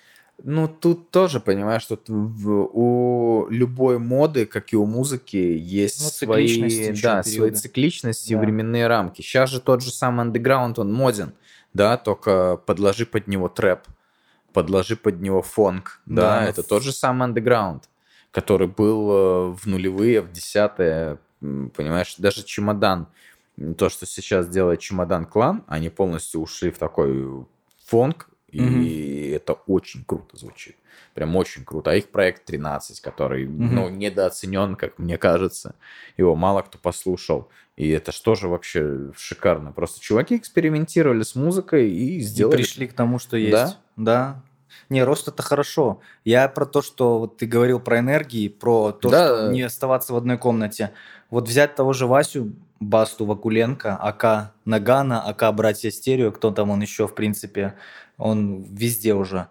Ну, 0.45 0.69
тут 0.69 1.11
тоже, 1.11 1.41
понимаешь, 1.41 1.87
в- 2.09 2.69
у 2.73 3.47
любой 3.49 3.99
моды, 3.99 4.45
как 4.45 4.73
и 4.73 4.77
у 4.77 4.85
музыки, 4.85 5.37
есть 5.37 6.03
Ну, 6.03 6.09
свои, 6.11 6.93
да, 7.03 7.23
свои 7.23 7.51
цикличности 7.53 8.33
и 8.33 8.35
Да. 8.35 8.41
временные 8.43 8.87
рамки. 8.87 9.23
Сейчас 9.23 9.49
же 9.51 9.61
тот 9.61 9.83
же 9.83 9.91
самый 9.91 10.21
андеграунд, 10.23 10.79
он 10.79 10.93
моден, 10.93 11.33
да, 11.73 11.97
только 11.97 12.59
подложи 12.67 13.07
под 13.07 13.29
него 13.29 13.49
трэп, 13.49 13.81
подложи 14.57 14.97
под 14.97 15.21
него 15.21 15.43
фонк, 15.43 16.01
да, 16.07 16.41
Да. 16.41 16.49
это 16.49 16.63
тот 16.63 16.83
же 16.83 16.91
самый 16.93 17.25
андеграунд, 17.25 17.91
который 18.31 18.67
был 18.69 19.11
э, 19.11 19.53
в 19.55 19.67
нулевые, 19.67 20.23
в 20.23 20.33
десятые, 20.33 21.19
понимаешь, 21.41 22.15
даже 22.17 22.43
чемодан, 22.43 23.07
то, 23.77 23.91
что 23.91 24.07
сейчас 24.07 24.49
делает 24.49 24.81
чемодан 24.81 25.27
клан, 25.27 25.63
они 25.67 25.91
полностью 25.91 26.41
ушли 26.41 26.71
в 26.71 26.79
такой 26.79 27.45
фонк, 27.85 28.31
и 28.51 29.31
это 29.37 29.53
очень 29.67 30.05
круто 30.05 30.37
звучит. 30.39 30.77
Прям 31.13 31.37
очень 31.37 31.65
круто. 31.65 31.91
А 31.91 31.95
их 31.95 32.09
проект 32.09 32.47
13, 32.47 33.01
который, 33.01 33.47
Мгм. 33.47 33.75
ну, 33.75 33.89
недооценен, 33.91 34.77
как 34.77 34.99
мне 34.99 35.19
кажется. 35.19 35.75
Его 36.17 36.35
мало 36.35 36.63
кто 36.63 36.79
послушал. 36.79 37.49
И 37.77 37.89
это 37.91 38.11
что 38.11 38.35
же 38.35 38.49
вообще 38.49 39.13
шикарно. 39.17 39.71
Просто 39.73 40.01
чуваки 40.01 40.37
экспериментировали 40.37 41.23
с 41.23 41.35
музыкой 41.35 41.91
и 41.91 42.17
И 42.17 42.21
сделали... 42.21 42.57
пришли 42.57 42.87
к 42.87 42.95
тому, 42.95 43.19
что 43.19 43.37
есть. 43.37 43.53
Да? 43.53 43.77
Да. 43.97 44.43
Не, 44.89 45.05
рост 45.05 45.29
это 45.29 45.43
хорошо. 45.43 46.01
Я 46.25 46.49
про 46.49 46.65
то, 46.65 46.81
что 46.83 47.19
вот 47.19 47.37
ты 47.37 47.47
говорил 47.47 47.79
про 47.81 47.99
энергии, 47.99 48.49
про 48.49 48.93
то, 48.93 49.11
Да. 49.11 49.27
что 49.27 49.53
не 49.53 49.63
оставаться 49.63 50.13
в 50.13 50.17
одной 50.17 50.39
комнате. 50.39 50.93
Вот 51.31 51.49
взять 51.49 51.75
того 51.75 51.93
же 51.93 52.07
Васю, 52.07 52.53
Басту 52.81 53.25
Вакуленко, 53.27 53.97
АК 53.97 54.53
Нагана, 54.65 55.23
АК 55.23 55.55
Братья 55.55 55.91
Стерео, 55.91 56.31
кто 56.31 56.51
там 56.51 56.71
он 56.71 56.81
еще, 56.83 57.07
в 57.09 57.15
принципе, 57.15 57.75
он 58.17 58.63
везде 58.63 59.15
уже. 59.15 59.49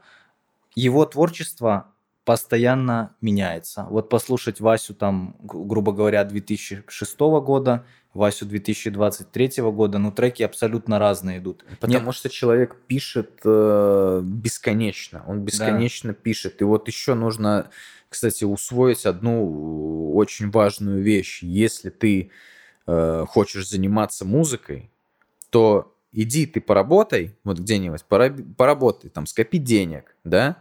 Его 0.76 1.06
творчество 1.06 1.88
постоянно 2.26 3.16
меняется. 3.22 3.86
Вот 3.90 4.10
послушать 4.10 4.60
Васю 4.60 4.96
там, 4.96 5.36
гру- 5.40 5.64
грубо 5.64 5.92
говоря, 5.94 6.24
2006 6.24 7.20
года, 7.20 7.86
Васю 8.14 8.46
2023 8.46 9.62
года, 9.72 10.00
ну 10.00 10.12
треки 10.12 10.42
абсолютно 10.42 10.98
разные 11.00 11.38
идут. 11.38 11.64
Потому 11.80 12.12
что 12.12 12.30
человек 12.30 12.78
пишет 12.88 13.42
э, 13.46 14.22
бесконечно. 14.24 15.24
Он 15.28 15.42
бесконечно 15.42 16.14
пишет. 16.14 16.62
И 16.62 16.64
вот 16.64 16.88
еще 16.88 17.14
нужно, 17.14 17.70
кстати, 18.10 18.44
усвоить 18.44 19.06
одну 19.06 20.14
очень 20.16 20.50
важную 20.50 21.04
вещь. 21.04 21.44
Если 21.44 21.90
ты 21.90 22.32
э, 22.88 23.26
хочешь 23.28 23.70
заниматься 23.70 24.26
музыкой, 24.26 24.90
то 25.52 25.94
иди 26.12 26.48
ты 26.48 26.62
поработай, 26.62 27.36
вот 27.44 27.60
где-нибудь, 27.60 28.04
пора- 28.06 28.36
поработай, 28.58 29.10
там, 29.10 29.28
скопи 29.28 29.58
денег, 29.60 30.16
да, 30.24 30.58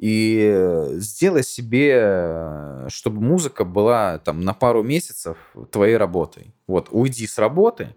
и 0.00 0.86
сделай 0.92 1.44
себе, 1.44 2.86
чтобы 2.88 3.20
музыка 3.20 3.64
была 3.64 4.18
там 4.18 4.40
на 4.40 4.54
пару 4.54 4.82
месяцев 4.82 5.36
твоей 5.70 5.98
работой. 5.98 6.54
Вот, 6.66 6.88
уйди 6.90 7.26
с 7.26 7.36
работы, 7.36 7.94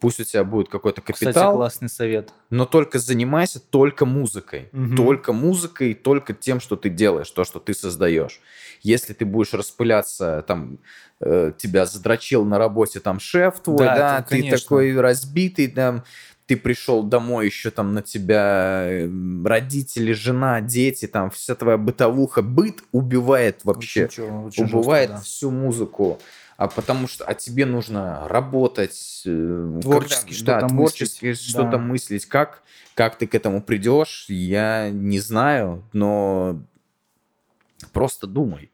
пусть 0.00 0.18
у 0.18 0.24
тебя 0.24 0.42
будет 0.42 0.68
какой-то 0.68 1.00
Кстати, 1.02 1.20
капитал, 1.24 1.54
классный 1.54 1.88
совет. 1.88 2.32
но 2.50 2.66
только 2.66 2.98
занимайся 2.98 3.60
только 3.60 4.04
музыкой. 4.06 4.70
Мгм. 4.72 4.96
Только 4.96 5.32
музыкой, 5.32 5.94
только 5.94 6.34
тем, 6.34 6.58
что 6.58 6.74
ты 6.74 6.90
делаешь, 6.90 7.30
то, 7.30 7.44
что 7.44 7.60
ты 7.60 7.74
создаешь. 7.74 8.40
Если 8.82 9.12
ты 9.12 9.24
будешь 9.24 9.54
распыляться, 9.54 10.44
там, 10.48 10.78
э, 11.20 11.52
тебя 11.56 11.86
задрочил 11.86 12.44
на 12.44 12.58
работе 12.58 12.98
там 12.98 13.20
шеф 13.20 13.60
твой, 13.60 13.86
Да, 13.86 13.94
да, 13.96 14.22
ты 14.22 14.36
конечно. 14.40 14.58
такой 14.58 15.00
разбитый, 15.00 15.68
там, 15.68 16.02
ты 16.46 16.56
пришел 16.56 17.02
домой, 17.02 17.46
еще 17.46 17.70
там 17.70 17.92
на 17.92 18.02
тебя 18.02 18.84
э, 18.88 19.10
родители, 19.44 20.12
жена, 20.12 20.60
дети, 20.60 21.06
там, 21.08 21.30
вся 21.30 21.56
твоя 21.56 21.76
бытовуха, 21.76 22.40
быт 22.40 22.84
убивает 22.92 23.64
вообще 23.64 24.04
Очень 24.04 24.44
очень 24.44 24.64
жестко, 24.64 24.76
убывает 24.76 25.10
да. 25.10 25.20
всю 25.20 25.50
музыку. 25.50 26.20
А 26.56 26.68
потому 26.68 27.06
что, 27.08 27.24
а 27.24 27.34
тебе 27.34 27.66
нужно 27.66 28.28
работать, 28.28 29.22
э, 29.26 29.80
Творчески 29.82 30.32
что-то 30.32 30.60
да, 30.60 30.68
творчески 30.68 31.26
мыслить, 31.26 31.48
что-то 31.48 31.70
да. 31.72 31.78
мыслить. 31.78 32.26
Как, 32.26 32.62
как 32.94 33.18
ты 33.18 33.26
к 33.26 33.34
этому 33.34 33.60
придешь, 33.60 34.26
я 34.28 34.88
не 34.90 35.18
знаю, 35.18 35.82
но 35.92 36.62
просто 37.92 38.26
думай. 38.28 38.70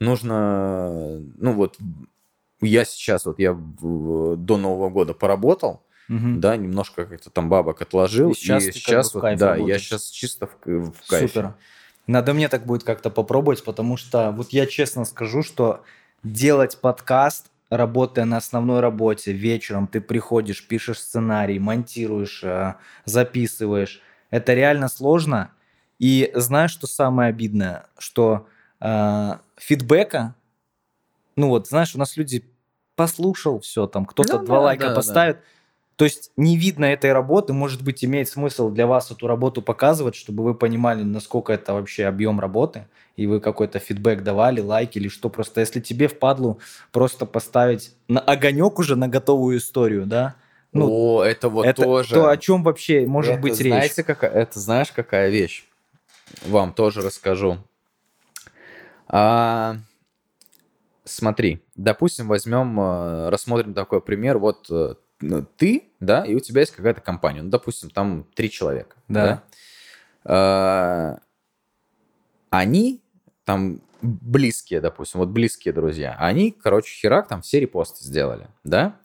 Нужно, 0.00 1.20
ну 1.36 1.52
вот, 1.52 1.78
я 2.62 2.84
сейчас, 2.86 3.26
вот 3.26 3.38
я 3.38 3.52
до 3.52 4.56
Нового 4.56 4.88
года 4.88 5.12
поработал, 5.12 5.82
Мгм. 6.08 6.40
да, 6.40 6.56
немножко 6.56 7.06
как-то 7.06 7.30
там 7.30 7.48
бабок 7.48 7.80
отложил, 7.82 8.30
И 8.30 8.34
сейчас 8.34 8.64
и 8.64 8.72
ты 8.72 8.72
как 8.72 8.74
бы 8.74 8.80
сейчас 8.80 9.14
вот, 9.14 9.20
да, 9.22 9.28
я 9.30 9.54
работаешь. 9.54 9.82
сейчас 9.82 10.10
чисто 10.10 10.46
в, 10.46 10.92
в 10.92 11.08
кайфе. 11.08 11.28
Супер. 11.28 11.54
Надо 12.06 12.34
мне 12.34 12.48
так 12.48 12.66
будет 12.66 12.84
как-то 12.84 13.08
попробовать, 13.10 13.64
потому 13.64 13.96
что 13.96 14.30
вот 14.30 14.50
я 14.50 14.66
честно 14.66 15.04
скажу, 15.06 15.42
что 15.42 15.82
делать 16.22 16.78
подкаст, 16.80 17.50
работая 17.70 18.26
на 18.26 18.36
основной 18.36 18.80
работе, 18.80 19.32
вечером 19.32 19.86
ты 19.86 20.00
приходишь, 20.00 20.66
пишешь 20.66 21.00
сценарий, 21.00 21.58
монтируешь, 21.58 22.44
э, 22.44 22.74
записываешь. 23.06 24.02
Это 24.30 24.52
реально 24.54 24.88
сложно. 24.88 25.50
И 25.98 26.30
знаешь, 26.34 26.72
что 26.72 26.86
самое 26.86 27.30
обидное? 27.30 27.86
Что 27.98 28.46
э, 28.80 29.38
фидбэка, 29.56 30.34
ну 31.36 31.48
вот, 31.48 31.68
знаешь, 31.68 31.94
у 31.94 31.98
нас 31.98 32.16
люди 32.16 32.44
послушал 32.96 33.60
все, 33.60 33.86
там 33.86 34.04
кто-то 34.06 34.38
Ну 34.38 34.44
два 34.46 34.56
да, 34.58 34.62
лайка 34.62 34.88
да, 34.88 34.94
да. 34.94 35.38
То 35.96 36.04
есть 36.04 36.32
не 36.36 36.56
видно 36.56 36.86
этой 36.86 37.12
работы, 37.12 37.52
может 37.52 37.82
быть, 37.82 38.04
имеет 38.04 38.28
смысл 38.28 38.70
для 38.70 38.86
вас 38.86 39.10
эту 39.10 39.26
работу 39.26 39.62
показывать, 39.62 40.16
чтобы 40.16 40.42
вы 40.42 40.54
понимали, 40.54 41.02
насколько 41.02 41.52
это 41.52 41.72
вообще 41.74 42.06
объем 42.06 42.40
работы, 42.40 42.86
и 43.16 43.26
вы 43.26 43.40
какой-то 43.40 43.78
фидбэк 43.78 44.22
давали, 44.22 44.60
лайк 44.60 44.96
или 44.96 45.08
что. 45.08 45.28
Просто 45.28 45.60
если 45.60 45.80
тебе 45.80 46.08
впадлу 46.08 46.58
просто 46.90 47.26
поставить 47.26 47.94
на 48.08 48.20
огонек 48.20 48.78
уже 48.78 48.96
на 48.96 49.08
готовую 49.08 49.58
историю, 49.58 50.06
да, 50.06 50.34
ну, 50.72 50.88
О, 50.90 51.22
это 51.22 51.48
вот 51.48 51.64
это 51.66 51.82
тоже. 51.82 52.14
То, 52.14 52.28
о 52.28 52.36
чем 52.36 52.64
вообще 52.64 53.06
может 53.06 53.34
это, 53.34 53.42
быть 53.42 53.54
знаете, 53.54 53.94
речь? 53.96 54.06
Какая, 54.06 54.30
это 54.32 54.58
знаешь, 54.58 54.90
какая 54.90 55.30
вещь? 55.30 55.64
Вам 56.44 56.72
тоже 56.72 57.00
расскажу. 57.00 57.58
А, 59.06 59.76
смотри, 61.04 61.62
допустим, 61.76 62.26
возьмем, 62.26 62.80
э, 62.80 63.28
рассмотрим 63.28 63.72
такой 63.72 64.00
пример. 64.00 64.38
Вот 64.38 64.66
э, 64.68 64.94
ты, 65.56 65.88
да, 66.00 66.24
и 66.24 66.34
у 66.34 66.40
тебя 66.40 66.60
есть 66.60 66.72
какая-то 66.72 67.00
компания. 67.00 67.42
Ну, 67.42 67.50
допустим, 67.50 67.90
там 67.90 68.26
три 68.34 68.50
человека. 68.50 68.96
Да. 69.08 69.24
да? 69.24 69.42
А, 70.24 71.18
они 72.50 73.02
там 73.44 73.80
близкие, 74.02 74.80
допустим, 74.80 75.20
вот 75.20 75.30
близкие 75.30 75.72
друзья, 75.72 76.16
они, 76.18 76.50
короче, 76.50 76.94
херак 76.94 77.28
там 77.28 77.42
все 77.42 77.60
репосты 77.60 78.04
сделали, 78.04 78.48
да? 78.62 78.96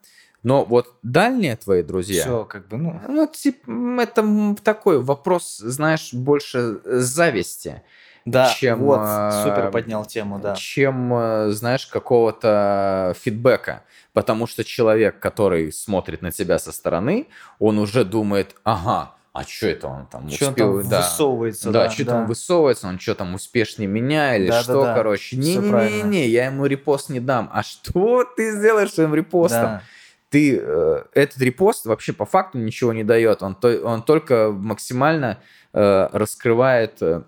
Но 0.43 0.63
вот 0.63 0.95
дальние 1.03 1.55
твои 1.57 1.83
друзья... 1.83 2.23
Все, 2.23 2.45
как 2.45 2.67
бы, 2.69 2.77
ну... 2.77 2.99
Ну, 3.07 3.27
типа, 3.27 3.69
это 4.01 4.55
такой 4.63 5.01
вопрос, 5.01 5.57
знаешь, 5.57 6.13
больше 6.13 6.79
зависти. 6.85 7.81
Да, 8.25 8.53
чем, 8.53 8.79
вот, 8.79 8.99
э, 9.01 9.43
супер 9.43 9.71
поднял 9.71 10.05
тему, 10.05 10.39
да. 10.39 10.55
Чем, 10.55 11.13
э, 11.13 11.49
знаешь, 11.51 11.87
какого-то 11.87 13.15
фидбэка. 13.19 13.83
Потому 14.13 14.47
что 14.47 14.63
человек, 14.63 15.19
который 15.19 15.71
смотрит 15.71 16.21
на 16.21 16.31
тебя 16.31 16.59
со 16.59 16.71
стороны, 16.71 17.27
он 17.59 17.77
уже 17.79 18.03
думает, 18.03 18.55
ага, 18.63 19.13
а 19.31 19.43
что 19.43 19.67
это 19.67 19.87
он 19.87 20.07
там 20.07 20.29
Что 20.29 20.49
успел? 20.49 20.73
он 20.75 20.81
там 20.81 20.89
да. 20.89 20.97
высовывается, 21.01 21.71
Да, 21.71 21.83
да, 21.85 21.89
что 21.91 22.05
да. 22.05 22.11
там 22.11 22.25
высовывается, 22.27 22.87
он 22.87 22.99
что 22.99 23.15
там 23.15 23.33
успешнее 23.35 23.87
меня 23.87 24.35
или 24.35 24.49
Да, 24.49 24.63
что, 24.63 24.83
да. 24.83 24.95
короче. 24.95 25.37
Не-не-не, 25.37 26.27
я 26.27 26.45
ему 26.47 26.65
репост 26.65 27.09
не 27.09 27.19
дам. 27.19 27.49
А 27.53 27.63
что 27.63 28.23
ты 28.23 28.51
сделаешь 28.51 28.91
своим 28.91 29.13
репостом? 29.15 29.61
Да. 29.63 29.81
ты 30.29 30.59
э, 30.61 31.03
этот 31.13 31.39
репост 31.41 31.85
вообще 31.85 32.11
по 32.13 32.25
факту 32.25 32.57
ничего 32.57 32.91
не 32.91 33.03
дает, 33.03 33.41
он, 33.41 33.55
то, 33.55 33.69
он 33.83 34.01
только 34.03 34.51
максимально 34.51 35.37
э, 35.73 36.09
раскрывает 36.11 37.01
э, 37.01 37.21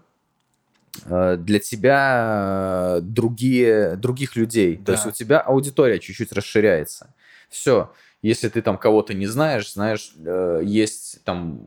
для 1.06 1.60
тебя 1.60 2.98
э, 2.98 3.02
другие, 3.02 3.96
других 3.96 4.36
людей. 4.36 4.78
То 4.78 4.84
Да. 4.84 4.92
есть 4.94 5.06
у 5.06 5.12
тебя 5.12 5.40
аудитория 5.40 6.00
чуть-чуть 6.00 6.32
расширяется. 6.32 7.14
Все. 7.50 7.92
Если 8.22 8.50
ты 8.50 8.62
там 8.62 8.78
кого-то 8.78 9.14
не 9.14 9.26
знаешь, 9.28 9.74
знаешь, 9.74 10.14
э, 10.24 10.62
есть 10.64 11.24
там 11.24 11.62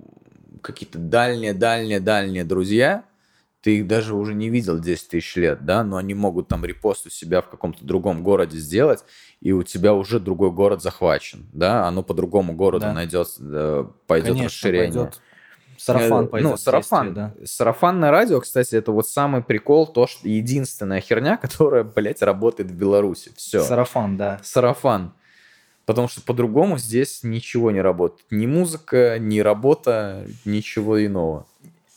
какие-то 0.63 0.99
дальние-дальние-дальние 0.99 2.45
друзья, 2.45 3.05
ты 3.61 3.79
их 3.79 3.87
даже 3.87 4.15
уже 4.15 4.35
не 4.35 4.51
видел 4.51 4.79
10 4.79 5.09
тысяч 5.09 5.37
лет, 5.37 5.65
да, 5.65 5.83
но 5.85 5.97
они 5.97 6.13
могут 6.15 6.49
там 6.49 6.65
репост 6.67 7.07
у 7.07 7.11
себя 7.11 7.41
в 7.41 7.49
каком-то 7.49 7.85
другом 7.85 8.23
городе 8.23 8.59
сделать, 8.59 9.05
и 9.41 9.53
у 9.53 9.63
тебя 9.63 9.95
уже 9.95 10.21
другой 10.21 10.51
город 10.51 10.83
захвачен, 10.83 11.47
да, 11.53 11.87
оно 11.89 12.03
по 12.03 12.13
другому 12.13 12.53
городу 12.53 12.87
Да. 12.87 12.93
найдет, 12.93 13.29
э, 13.41 13.85
пойдет 14.07 14.29
Конечно, 14.29 14.45
расширение. 14.47 14.93
пойдет. 14.93 15.21
Сарафан 15.85 16.24
Э, 16.24 16.28
пойдет. 16.28 16.51
Ну, 16.51 16.56
сарафан. 16.56 17.15
да. 17.15 17.35
Сарафанное 17.44 18.11
радио, 18.11 18.40
кстати, 18.40 18.74
это 18.74 18.90
вот 18.90 19.06
самый 19.06 19.43
прикол, 19.43 19.86
то, 19.86 20.06
что 20.06 20.27
единственная 20.27 21.01
херня, 21.01 21.36
которая, 21.43 21.85
блядь, 21.85 22.23
работает 22.23 22.70
в 22.70 22.74
Беларуси. 22.74 23.32
Все. 23.36 23.62
Сарафан, 23.62 24.16
да. 24.16 24.40
Сарафан. 24.43 25.12
Потому 25.85 26.09
что 26.09 26.23
по-другому 26.23 26.78
здесь 26.78 27.23
ничего 27.23 27.70
не 27.70 27.82
работает. 27.82 28.24
Ни 28.31 28.47
музыка, 28.47 29.19
ни 29.19 29.40
работа, 29.40 30.27
ничего 30.47 31.05
иного. 31.05 31.47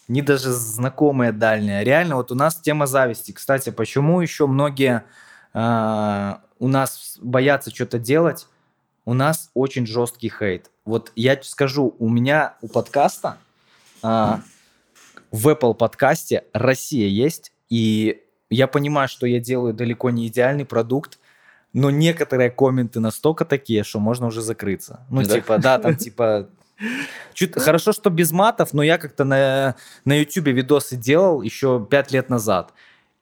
Не 0.10 0.22
даже 0.22 0.52
знакомые 0.52 1.32
дальние. 1.32 1.86
Реально, 1.86 2.18
вот 2.18 2.32
у 2.32 2.36
нас 2.36 2.58
тема 2.58 2.88
зависти. 2.88 3.32
Кстати, 3.32 3.70
почему 3.70 4.20
еще 4.20 4.48
многие 4.48 5.04
а, 5.54 6.42
у 6.60 6.68
нас 6.68 7.18
боятся 7.22 7.74
что-то 7.74 8.00
делать? 8.00 8.48
У 9.06 9.14
нас 9.14 9.50
очень 9.54 9.88
жесткий 9.88 10.30
хейт. 10.30 10.70
Вот 10.84 11.14
я 11.16 11.42
скажу, 11.42 11.96
у 12.00 12.10
меня 12.10 12.56
у 12.62 12.68
подкаста 12.68 13.38
а, 14.02 14.42
в 15.32 15.48
Apple 15.48 15.74
подкасте 15.74 16.44
Россия 16.54 17.08
есть, 17.08 17.52
и 17.70 18.24
я 18.50 18.68
понимаю, 18.68 19.08
что 19.08 19.28
я 19.28 19.40
делаю 19.40 19.74
далеко 19.74 20.10
не 20.10 20.28
идеальный 20.28 20.66
продукт, 20.66 21.20
но 21.74 21.90
некоторые 21.92 22.50
комменты 22.50 23.00
настолько 23.00 23.46
такие, 23.46 23.84
что 23.84 24.00
можно 24.00 24.28
уже 24.28 24.42
закрыться. 24.42 25.06
Ну, 25.10 25.22
Да? 25.24 25.36
типа, 25.36 25.58
да, 25.58 25.80
там, 25.80 25.96
типа... 25.96 26.50
Чуть, 27.34 27.54
хорошо, 27.56 27.92
что 27.92 28.10
без 28.10 28.32
матов, 28.32 28.74
но 28.74 28.84
я 28.84 28.98
как-то 28.98 29.24
на, 29.24 29.76
на 30.06 30.20
YouTube 30.20 30.48
видосы 30.48 30.96
делал 30.96 31.42
еще 31.42 31.86
пять 31.90 32.12
лет 32.12 32.30
назад. 32.30 32.74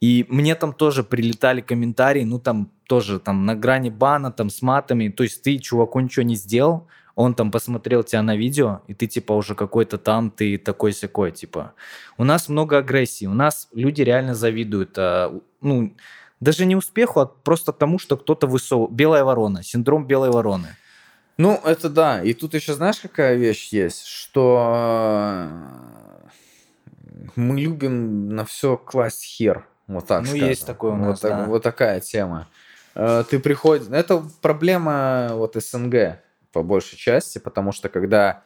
И 0.02 0.26
мне 0.30 0.56
там 0.56 0.74
тоже 0.74 1.04
прилетали 1.04 1.62
комментарии, 1.62 2.24
ну, 2.24 2.38
там 2.38 2.70
тоже 2.88 3.20
там 3.20 3.46
на 3.46 3.56
грани 3.56 3.90
бана, 3.90 4.32
там 4.32 4.50
с 4.50 4.62
матами. 4.62 5.08
То 5.10 5.24
есть 5.24 5.42
ты 5.42 5.58
чуваку 5.58 6.00
ничего 6.00 6.24
не 6.24 6.36
сделал, 6.36 6.88
он 7.16 7.34
там 7.34 7.52
посмотрел 7.52 8.04
тебя 8.04 8.22
на 8.22 8.36
видео, 8.36 8.82
и 8.88 8.94
ты 8.94 9.08
типа 9.08 9.34
уже 9.34 9.56
какой-то 9.56 9.98
там, 9.98 10.30
ты 10.30 10.58
такой-сякой, 10.58 11.32
типа. 11.32 11.74
У 12.18 12.24
нас 12.24 12.50
много 12.50 12.78
агрессии, 12.78 13.26
у 13.26 13.34
нас 13.34 13.70
люди 13.74 14.02
реально 14.02 14.36
завидуют, 14.36 14.98
а, 14.98 15.34
ну, 15.62 15.94
даже 16.42 16.66
не 16.66 16.76
успеху, 16.76 17.22
а 17.22 17.26
просто 17.26 17.72
тому, 17.72 17.98
что 18.00 18.18
кто-то 18.18 18.48
высовывает. 18.48 18.92
Белая 18.94 19.24
ворона, 19.24 19.64
синдром 19.64 20.06
белой 20.06 20.30
вороны. 20.32 20.68
Ну, 21.38 21.60
это 21.66 21.90
да. 21.90 22.22
И 22.22 22.34
тут 22.34 22.54
еще 22.54 22.74
знаешь, 22.74 23.00
какая 23.00 23.36
вещь 23.36 23.70
есть? 23.74 24.06
Что 24.06 25.48
э, 25.50 26.28
мы 27.36 27.60
любим 27.60 28.30
на 28.30 28.46
все 28.46 28.78
класть 28.78 29.24
хер. 29.24 29.66
Вот 29.88 30.08
так 30.08 30.22
Ну, 30.22 30.28
скажем. 30.28 30.48
есть 30.50 30.66
такое 30.66 30.92
у 30.94 30.98
Вот 30.98 31.06
нас, 31.08 31.20
так- 31.20 31.32
да. 31.32 31.46
Вот 31.46 31.64
такая 31.64 32.00
тема. 32.00 32.48
Э, 32.96 33.24
Ты 33.30 33.40
приходишь... 33.40 33.88
Это 33.92 34.24
проблема 34.42 35.30
вот 35.34 35.56
СНГ 35.56 36.20
по 36.56 36.64
большей 36.64 36.98
части, 36.98 37.38
потому 37.38 37.74
что 37.74 37.90
когда... 37.90 38.44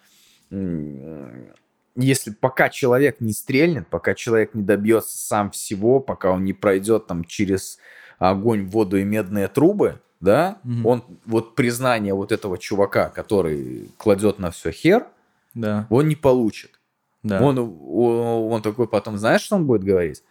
Если 1.95 2.31
пока 2.31 2.69
человек 2.69 3.21
не 3.21 3.33
стрельнет, 3.33 3.87
пока 3.87 4.15
человек 4.15 4.55
не 4.55 4.63
добьется 4.63 5.15
сам 5.17 5.51
всего, 5.51 5.99
пока 5.99 6.31
он 6.31 6.43
не 6.43 6.53
пройдет 6.53 7.05
там 7.07 7.23
через 7.23 7.77
огонь, 8.17 8.65
воду 8.65 8.97
и 8.97 9.03
медные 9.03 9.47
трубы, 9.47 10.01
да, 10.21 10.57
Мгм. 10.63 10.85
он 10.85 11.03
вот 11.25 11.55
признание 11.55 12.13
вот 12.15 12.31
этого 12.31 12.57
чувака, 12.57 13.09
который 13.09 13.91
кладет 13.97 14.39
на 14.39 14.49
все 14.49 14.71
хер, 14.71 15.05
Да, 15.53 15.85
он 15.89 16.07
не 16.07 16.15
получит. 16.15 16.79
да. 17.21 17.43
Он, 17.43 17.59
он, 17.59 18.53
он 18.53 18.61
такой 18.61 18.87
потом, 18.87 19.17
знаешь, 19.17 19.41
что 19.41 19.55
он 19.57 19.65
будет 19.67 19.83
говорить? 19.83 20.23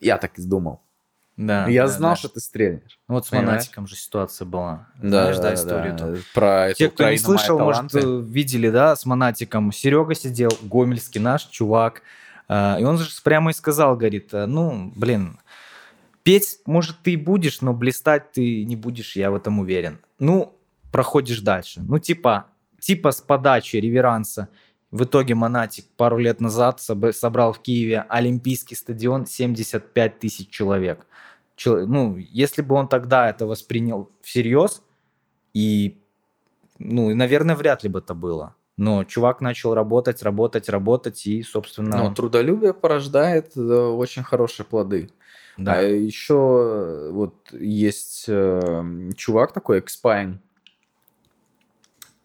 Я 0.00 0.18
так 0.18 0.38
и 0.38 0.42
думал. 0.42 0.80
Да 1.36 1.66
Я 1.68 1.82
да, 1.86 1.88
знал, 1.88 2.10
да. 2.12 2.16
что 2.16 2.28
ты 2.28 2.40
стрельнешь. 2.40 2.98
Вот 3.08 3.26
с 3.26 3.28
понимаешь? 3.30 3.48
монатиком 3.50 3.86
же 3.86 3.96
ситуация 3.96 4.46
была. 4.46 4.86
Знаешь, 5.02 5.36
да, 5.38 5.54
историю-то? 5.54 6.16
Про 6.34 6.68
эту 6.68 6.78
Те, 6.78 6.88
кто 6.90 7.10
не 7.10 7.18
слышал, 7.18 7.58
может, 7.58 7.92
видели, 7.92 8.70
да, 8.70 8.96
с 8.96 9.04
Монатиком. 9.04 9.70
Серега 9.72 10.14
сидел, 10.14 10.50
Гомельский 10.62 11.20
наш 11.20 11.44
чувак. 11.44 12.02
э, 12.48 12.80
И 12.80 12.84
он 12.84 12.96
же 12.98 13.08
прямо 13.22 13.50
и 13.50 13.54
сказал, 13.54 13.96
говорит, 13.96 14.32
э, 14.32 14.46
ну, 14.46 14.92
блин, 14.96 15.38
петь, 16.22 16.58
может, 16.66 16.96
ты 17.02 17.12
и 17.12 17.16
будешь, 17.16 17.60
но 17.60 17.72
блистать 17.74 18.32
ты 18.32 18.64
не 18.64 18.76
будешь, 18.76 19.14
я 19.16 19.30
в 19.30 19.34
этом 19.34 19.58
уверен. 19.58 19.98
Ну, 20.18 20.56
проходишь 20.90 21.40
дальше. 21.40 21.82
Ну, 21.86 21.98
типа, 21.98 22.46
типа 22.80 23.10
с 23.10 23.20
подачи 23.20 23.76
реверанса. 23.76 24.48
В 24.92 25.02
итоге 25.04 25.34
Монатик 25.34 25.84
пару 25.96 26.16
лет 26.16 26.40
назад 26.40 26.78
соб- 26.78 27.12
собрал 27.12 27.52
в 27.52 27.60
Киеве 27.60 28.06
Олимпийский 28.08 28.74
стадион 28.76 29.26
75 29.26 30.18
тысяч 30.20 30.48
человек. 30.48 31.06
Ну, 31.64 32.16
если 32.16 32.62
бы 32.62 32.74
он 32.74 32.88
тогда 32.88 33.30
это 33.30 33.46
воспринял 33.46 34.10
всерьез, 34.20 34.82
и, 35.54 35.98
ну, 36.78 37.10
и, 37.10 37.14
наверное, 37.14 37.56
вряд 37.56 37.82
ли 37.82 37.88
бы 37.88 38.00
это 38.00 38.14
было. 38.14 38.54
Но 38.76 39.04
чувак 39.04 39.40
начал 39.40 39.72
работать, 39.72 40.22
работать, 40.22 40.68
работать, 40.68 41.26
и, 41.26 41.42
собственно... 41.42 41.96
Но 41.96 42.14
трудолюбие 42.14 42.74
порождает 42.74 43.56
э, 43.56 43.60
очень 43.60 44.22
хорошие 44.22 44.66
плоды. 44.66 45.10
да. 45.56 45.78
А 45.78 45.82
еще 45.82 46.34
э, 46.34 47.10
вот 47.10 47.34
есть 47.52 48.26
э, 48.28 49.10
чувак 49.16 49.52
такой, 49.54 49.78
Экспайн. 49.78 50.40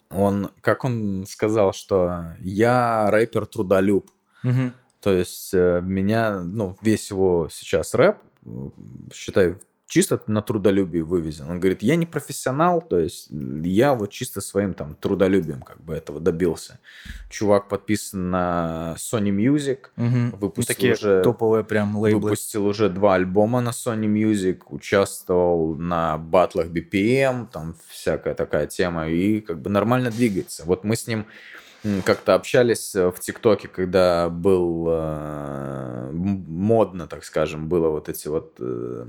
Он, 0.10 0.52
как 0.60 0.84
он 0.84 1.26
сказал, 1.26 1.72
что 1.72 2.36
я 2.42 3.10
рэпер-трудолюб. 3.10 4.12
Мгм. 4.44 4.74
То 5.00 5.14
есть 5.14 5.54
э, 5.54 5.80
меня, 5.82 6.42
ну, 6.42 6.76
весь 6.82 7.10
его 7.10 7.48
сейчас 7.50 7.94
рэп, 7.94 8.18
считай, 9.14 9.56
чисто 9.88 10.22
на 10.28 10.42
трудолюбии 10.42 11.02
вывезен. 11.02 11.50
Он 11.50 11.60
говорит, 11.60 11.84
я 11.84 11.98
не 11.98 12.06
профессионал, 12.06 12.82
то 12.82 12.98
есть 12.98 13.28
я 13.30 13.94
вот 13.94 14.10
чисто 14.10 14.40
своим 14.40 14.74
там 14.74 14.96
трудолюбием 14.96 15.62
как 15.62 15.82
бы 15.82 15.94
этого 15.94 16.22
добился. 16.22 16.80
Чувак 17.30 17.68
подписан 17.68 18.30
на 18.30 18.96
Sony 18.98 19.32
Music, 19.36 19.88
Мгм. 19.98 20.32
выпустил 20.40 20.74
Такие 20.74 20.94
уже 20.94 21.22
топовые 21.24 21.66
прям 21.66 21.98
лейблы. 21.98 22.22
выпустил 22.22 22.66
уже 22.68 22.90
два 22.90 23.16
альбома 23.16 23.60
на 23.60 23.72
Sony 23.72 24.08
Music, 24.08 24.62
участвовал 24.70 25.76
на 25.76 26.18
батлах 26.18 26.68
BPM, 26.68 27.48
там 27.52 27.76
всякая 27.90 28.34
такая 28.34 28.68
тема, 28.68 29.10
и 29.10 29.42
как 29.42 29.62
бы 29.62 29.70
нормально 29.70 30.10
двигается. 30.10 30.64
Вот 30.66 30.86
мы 30.86 30.96
с 30.96 31.06
ним 31.06 31.26
как-то 32.06 32.36
общались 32.36 32.96
э, 32.96 33.10
в 33.10 33.20
ТикТоке, 33.20 33.68
когда 33.68 34.30
был 34.30 34.86
э, 34.90 36.12
модно, 36.12 37.08
так 37.08 37.24
скажем, 37.24 37.70
было 37.70 37.90
вот 37.90 38.08
эти 38.10 38.28
вот 38.28 38.56
э, 38.60 39.06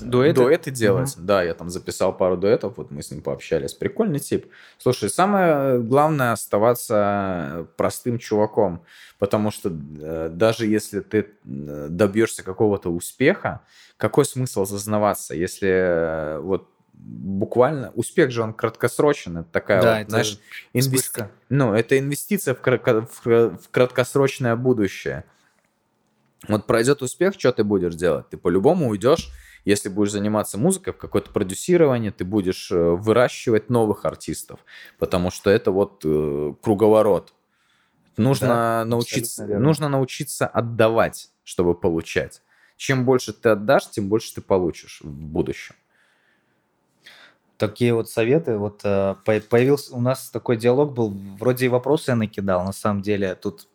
Дуэты? 0.00 0.70
делать. 0.70 1.14
Да, 1.18 1.42
я 1.42 1.54
там 1.54 1.70
записал 1.70 2.16
пару 2.16 2.36
дуэтов, 2.36 2.76
вот 2.76 2.90
мы 2.90 3.02
с 3.02 3.10
ним 3.10 3.22
пообщались. 3.22 3.72
Прикольный 3.72 4.18
тип. 4.18 4.46
Слушай, 4.78 5.08
самое 5.08 5.80
главное 5.80 6.32
оставаться 6.32 7.66
простым 7.76 8.18
чуваком, 8.18 8.84
потому 9.18 9.50
что 9.50 9.70
э, 9.70 10.30
даже 10.32 10.66
если 10.66 11.00
ты 11.00 11.18
э, 11.44 11.86
добьешься 11.88 12.42
какого-то 12.42 12.90
успеха, 12.90 13.62
какой 13.96 14.24
смысл 14.24 14.64
зазнаваться, 14.64 15.34
если 15.34 15.68
э, 15.68 16.38
вот 16.40 16.68
буквально 16.92 17.90
успех 17.94 18.30
же 18.30 18.42
он 18.42 18.52
краткосрочен, 18.54 19.38
это 19.38 19.48
такая 19.50 19.82
Да, 19.82 19.92
вот, 19.92 20.00
это 20.00 20.10
знаешь, 20.10 20.38
инвести- 20.72 21.26
ну, 21.48 21.74
это 21.74 21.98
инвестиция 21.98 22.54
в, 22.54 22.60
кратко- 22.60 23.08
в- 23.24 23.68
краткосрочное 23.70 24.56
будущее. 24.56 25.24
Вот 26.48 26.66
пройдет 26.66 27.02
успех, 27.02 27.34
что 27.38 27.52
ты 27.52 27.64
будешь 27.64 27.94
делать? 27.94 28.28
Ты 28.30 28.36
по-любому 28.36 28.88
уйдешь, 28.88 29.30
если 29.64 29.88
будешь 29.88 30.10
заниматься 30.10 30.58
музыкой, 30.58 30.92
в 30.92 30.96
какое-то 30.98 31.30
продюсирование, 31.30 32.10
ты 32.10 32.24
будешь 32.24 32.70
э, 32.72 32.76
выращивать 32.76 33.70
новых 33.70 34.04
артистов, 34.04 34.60
потому 34.98 35.30
что 35.30 35.50
это 35.50 35.70
вот 35.70 36.02
э, 36.04 36.54
круговорот. 36.60 37.32
Нужно 38.16 38.48
Да, 38.48 38.84
научиться, 38.84 39.46
нужно 39.46 39.88
научиться 39.88 40.46
отдавать, 40.46 41.30
чтобы 41.44 41.74
получать. 41.74 42.42
Чем 42.76 43.04
больше 43.04 43.32
ты 43.32 43.50
отдашь, 43.50 43.88
тем 43.90 44.08
больше 44.08 44.34
ты 44.34 44.40
получишь 44.40 45.00
в 45.02 45.08
будущем. 45.08 45.76
Такие 47.62 47.94
вот 47.94 48.10
советы. 48.10 48.58
Вот 48.58 48.80
э, 48.82 49.14
по- 49.24 49.40
появился 49.48 49.94
у 49.94 50.00
нас 50.00 50.30
такой 50.30 50.56
диалог 50.56 50.94
был. 50.94 51.16
Вроде 51.38 51.66
и 51.66 51.68
вопросы 51.68 52.10
я 52.10 52.16
накидал. 52.16 52.64
На 52.64 52.72
самом 52.72 53.02
деле 53.02 53.36
тут 53.36 53.68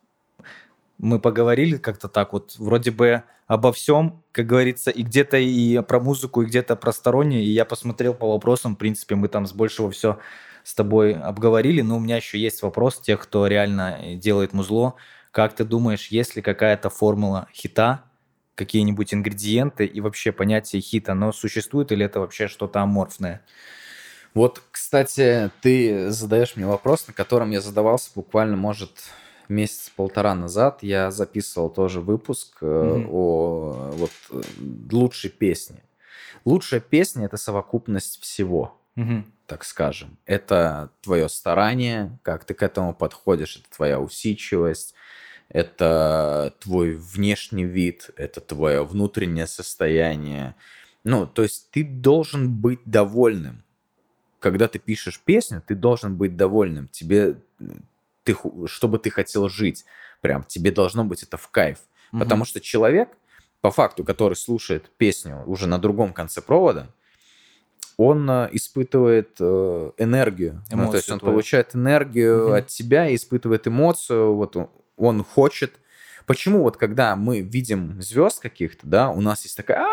мы 0.97 1.21
поговорили 1.21 1.77
как-то 1.77 2.09
так 2.09 2.33
вот. 2.33 2.57
Вроде 2.57 2.91
бы 2.91 3.23
обо 3.47 3.71
всем, 3.71 4.23
как 4.33 4.45
говорится, 4.45 4.91
и 4.91 5.03
где-то 5.03 5.37
и 5.37 5.81
про 5.83 6.01
музыку, 6.01 6.41
и 6.41 6.47
где-то 6.47 6.75
про 6.75 6.91
стороннее. 6.91 7.45
И 7.45 7.49
я 7.49 7.63
посмотрел 7.63 8.13
по 8.13 8.29
вопросам. 8.29 8.75
В 8.75 8.77
принципе, 8.77 9.15
мы 9.15 9.29
там 9.29 9.45
с 9.45 9.53
большего 9.53 9.89
все 9.89 10.19
с 10.65 10.75
тобой 10.75 11.13
обговорили. 11.13 11.79
Но 11.79 11.95
у 11.95 12.01
меня 12.01 12.17
еще 12.17 12.37
есть 12.37 12.63
вопрос 12.63 12.99
тех, 12.99 13.21
кто 13.21 13.47
реально 13.47 13.99
э, 14.01 14.15
делает 14.15 14.51
музло. 14.51 14.95
Как 15.31 15.55
ты 15.55 15.63
думаешь, 15.63 16.07
есть 16.07 16.35
ли 16.35 16.41
какая-то 16.41 16.89
формула 16.89 17.47
хита, 17.53 18.03
какие-нибудь 18.55 19.13
ингредиенты 19.13 19.85
и 19.85 20.01
вообще 20.01 20.33
понятие 20.33 20.81
хита, 20.81 21.13
оно 21.13 21.31
существует 21.31 21.93
или 21.93 22.03
это 22.03 22.19
вообще 22.19 22.49
что-то 22.49 22.81
аморфное? 22.81 23.43
Вот, 24.37 24.61
кстати, 24.69 25.49
ты 25.61 26.11
задаешь 26.11 26.55
мне 26.55 26.67
вопрос, 26.67 27.07
на 27.07 27.13
котором 27.13 27.49
я 27.49 27.59
задавался 27.59 28.11
буквально, 28.13 28.55
может, 28.55 28.91
месяц-полтора 29.49 30.35
назад. 30.35 30.83
Я 30.83 31.09
записывал 31.09 31.71
тоже 31.71 32.01
выпуск 32.01 32.61
Мгм. 32.61 33.09
о 33.09 33.91
вот 33.95 34.11
э, 34.29 34.41
лучшей 34.91 35.31
песне. 35.31 35.81
Лучшая 36.45 36.81
песня 36.81 37.25
это 37.25 37.37
совокупность 37.37 38.21
всего, 38.21 38.79
Мгм. 38.93 39.25
так 39.47 39.63
скажем. 39.63 40.19
Это 40.27 40.91
твое 41.01 41.29
старание, 41.29 42.19
как 42.21 42.45
ты 42.45 42.53
к 42.53 42.61
этому 42.61 42.93
подходишь, 42.93 43.57
это 43.57 43.75
твоя 43.75 43.99
усидчивость, 43.99 44.93
это 45.49 46.53
твой 46.59 46.91
внешний 46.91 47.65
вид, 47.65 48.11
это 48.15 48.39
твое 48.39 48.85
внутреннее 48.85 49.47
состояние. 49.47 50.53
Ну, 51.03 51.25
то 51.25 51.41
есть 51.41 51.71
ты 51.71 51.83
должен 51.83 52.53
быть 52.53 52.81
довольным. 52.85 53.63
Когда 54.39 54.67
ты 54.67 54.79
пишешь 54.79 55.19
песню, 55.23 55.63
ты 55.65 55.75
должен 55.75 56.15
быть 56.15 56.35
довольным. 56.35 56.87
Тебе, 56.89 57.37
ты, 58.23 58.35
чтобы 58.65 58.99
ты 58.99 59.09
хотел 59.09 59.49
жить, 59.49 59.85
прям 60.21 60.43
тебе 60.43 60.71
должно 60.71 61.03
быть 61.03 61.23
это 61.23 61.37
в 61.37 61.47
кайф. 61.49 61.79
Мгм. 62.11 62.21
Потому 62.21 62.45
что 62.45 62.59
человек, 62.59 63.09
по 63.61 63.71
факту, 63.71 64.03
который 64.03 64.35
слушает 64.35 64.91
песню 64.97 65.43
уже 65.45 65.67
на 65.67 65.79
другом 65.79 66.13
конце 66.13 66.41
провода, 66.41 66.87
он 67.97 68.29
э, 68.29 68.49
испытывает 68.51 69.37
э, 69.39 69.91
энергию. 69.97 70.63
Ну, 70.69 70.91
то 70.91 70.97
есть 70.97 71.11
он 71.11 71.19
твою. 71.19 71.33
получает 71.33 71.75
энергию 71.75 72.45
Мгм. 72.45 72.53
от 72.53 72.67
тебя 72.67 73.09
и 73.09 73.15
испытывает 73.15 73.67
эмоцию. 73.67 74.35
Вот 74.35 74.55
он, 74.55 74.69
он 74.95 75.23
хочет. 75.23 75.73
Почему 76.27 76.61
вот 76.61 76.77
когда 76.77 77.15
мы 77.15 77.41
видим 77.41 77.99
звезд 78.01 78.39
каких-то, 78.39 78.85
да, 78.85 79.09
у 79.09 79.21
нас 79.21 79.43
есть 79.43 79.57
такая 79.57 79.87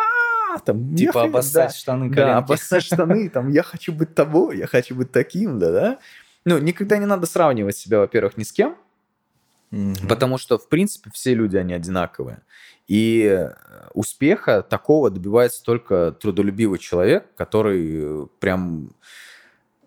«А, 0.54 0.58
там 0.58 0.90
я 0.92 0.96
Типа 0.96 1.20
х- 1.20 1.24
обоссать 1.26 1.70
да, 1.70 1.74
штаны, 1.74 2.08
да, 2.10 2.14
коленки. 2.14 2.38
обоссать 2.38 2.82
штаны, 2.84 3.28
там, 3.28 3.48
я 3.50 3.62
хочу 3.62 3.92
быть 3.92 4.14
тобой, 4.14 4.58
я 4.58 4.66
хочу 4.66 4.94
быть 4.94 5.10
таким, 5.12 5.58
да, 5.58 5.72
да. 5.72 5.98
Ну, 6.44 6.58
никогда 6.58 6.98
не 6.98 7.06
надо 7.06 7.26
сравнивать 7.26 7.76
себя, 7.76 7.98
во-первых, 8.00 8.36
ни 8.36 8.42
с 8.44 8.52
кем, 8.52 8.76
Мгм. 9.70 10.06
Потому 10.08 10.38
что, 10.38 10.56
в 10.56 10.68
принципе, 10.68 11.10
все 11.12 11.34
люди, 11.34 11.56
они 11.56 11.72
одинаковые. 11.74 12.42
И 12.86 13.24
э, 13.24 13.54
успеха 13.92 14.62
такого 14.62 15.10
добивается 15.10 15.64
только 15.64 16.12
трудолюбивый 16.12 16.78
человек, 16.78 17.34
который 17.34 18.22
э, 18.24 18.26
прям 18.38 18.90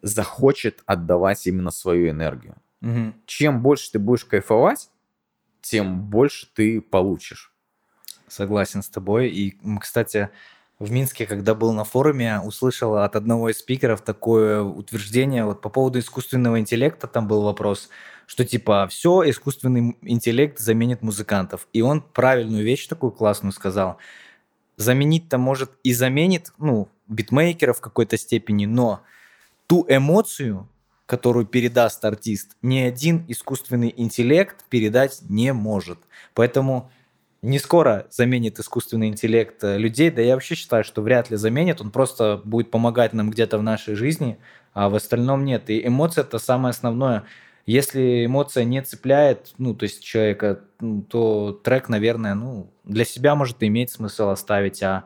захочет 0.01 0.81
отдавать 0.85 1.47
именно 1.47 1.71
свою 1.71 2.09
энергию. 2.09 2.55
Мгм. 2.81 3.15
Чем 3.25 3.61
больше 3.61 3.91
ты 3.93 3.99
будешь 3.99 4.25
кайфовать, 4.25 4.89
тем 5.61 6.01
больше 6.01 6.47
ты 6.53 6.81
получишь. 6.81 7.53
Согласен 8.27 8.83
с 8.83 8.89
тобой. 8.89 9.29
И, 9.29 9.57
кстати, 9.79 10.29
в 10.79 10.91
Минске, 10.91 11.25
когда 11.25 11.55
был 11.55 11.73
на 11.73 11.83
форуме, 11.83 12.39
услышал 12.39 12.97
от 12.97 13.15
одного 13.15 13.49
из 13.49 13.59
спикеров 13.59 14.01
такое 14.01 14.61
утверждение 14.61 15.43
вот 15.43 15.61
по 15.61 15.69
поводу 15.69 15.97
искусственного 15.99 16.59
интеллекта. 16.59 17.07
Там 17.07 17.27
был 17.27 17.41
вопрос, 17.41 17.89
что 18.27 18.45
типа 18.45 18.87
все 18.87 19.27
искусственный 19.29 19.97
интеллект 20.03 20.59
заменит 20.59 21.01
музыкантов. 21.01 21.67
И 21.73 21.81
он 21.81 22.01
правильную 22.01 22.63
вещь 22.63 22.87
такую 22.87 23.11
классную 23.11 23.53
сказал. 23.53 23.97
Заменить-то 24.75 25.39
может 25.39 25.71
и 25.83 25.93
заменит, 25.93 26.53
ну, 26.59 26.89
битмейкеров 27.07 27.79
в 27.79 27.81
какой-то 27.81 28.17
степени, 28.17 28.67
но 28.67 29.01
ту 29.65 29.83
эмоцию, 29.89 30.69
которую 31.07 31.47
передаст 31.47 32.05
артист, 32.05 32.55
ни 32.61 32.77
один 32.77 33.25
искусственный 33.27 33.91
интеллект 33.97 34.63
передать 34.69 35.21
не 35.27 35.53
может. 35.53 35.97
Поэтому 36.35 36.91
не 37.47 37.59
скоро 37.59 38.07
заменит 38.09 38.59
искусственный 38.59 39.07
интеллект 39.07 39.63
э, 39.63 39.77
людей, 39.77 40.11
да 40.11 40.21
я 40.21 40.33
вообще 40.33 40.55
считаю, 40.55 40.83
что 40.83 41.01
вряд 41.01 41.31
ли 41.31 41.37
заменит, 41.37 41.79
он 41.79 41.91
просто 41.91 42.41
будет 42.43 42.69
помогать 42.71 43.13
нам 43.13 43.29
где-то 43.29 43.57
в 43.57 43.63
нашей 43.63 43.95
жизни, 43.95 44.37
а 44.73 44.89
в 44.89 44.95
остальном 44.95 45.45
нет. 45.45 45.69
И 45.69 45.87
эмоция 45.87 46.25
это 46.25 46.39
самое 46.39 46.71
основное. 46.71 47.23
Если 47.65 48.25
эмоция 48.25 48.65
не 48.65 48.81
цепляет, 48.81 49.53
ну, 49.57 49.73
то 49.73 49.83
есть 49.83 50.03
человека, 50.03 50.59
ну, 50.81 51.01
то 51.01 51.53
трек, 51.63 51.87
наверное, 51.87 52.35
ну, 52.35 52.69
для 52.83 53.05
себя 53.05 53.33
может 53.33 53.63
иметь 53.63 53.91
смысл 53.91 54.29
оставить, 54.29 54.83
а 54.83 55.05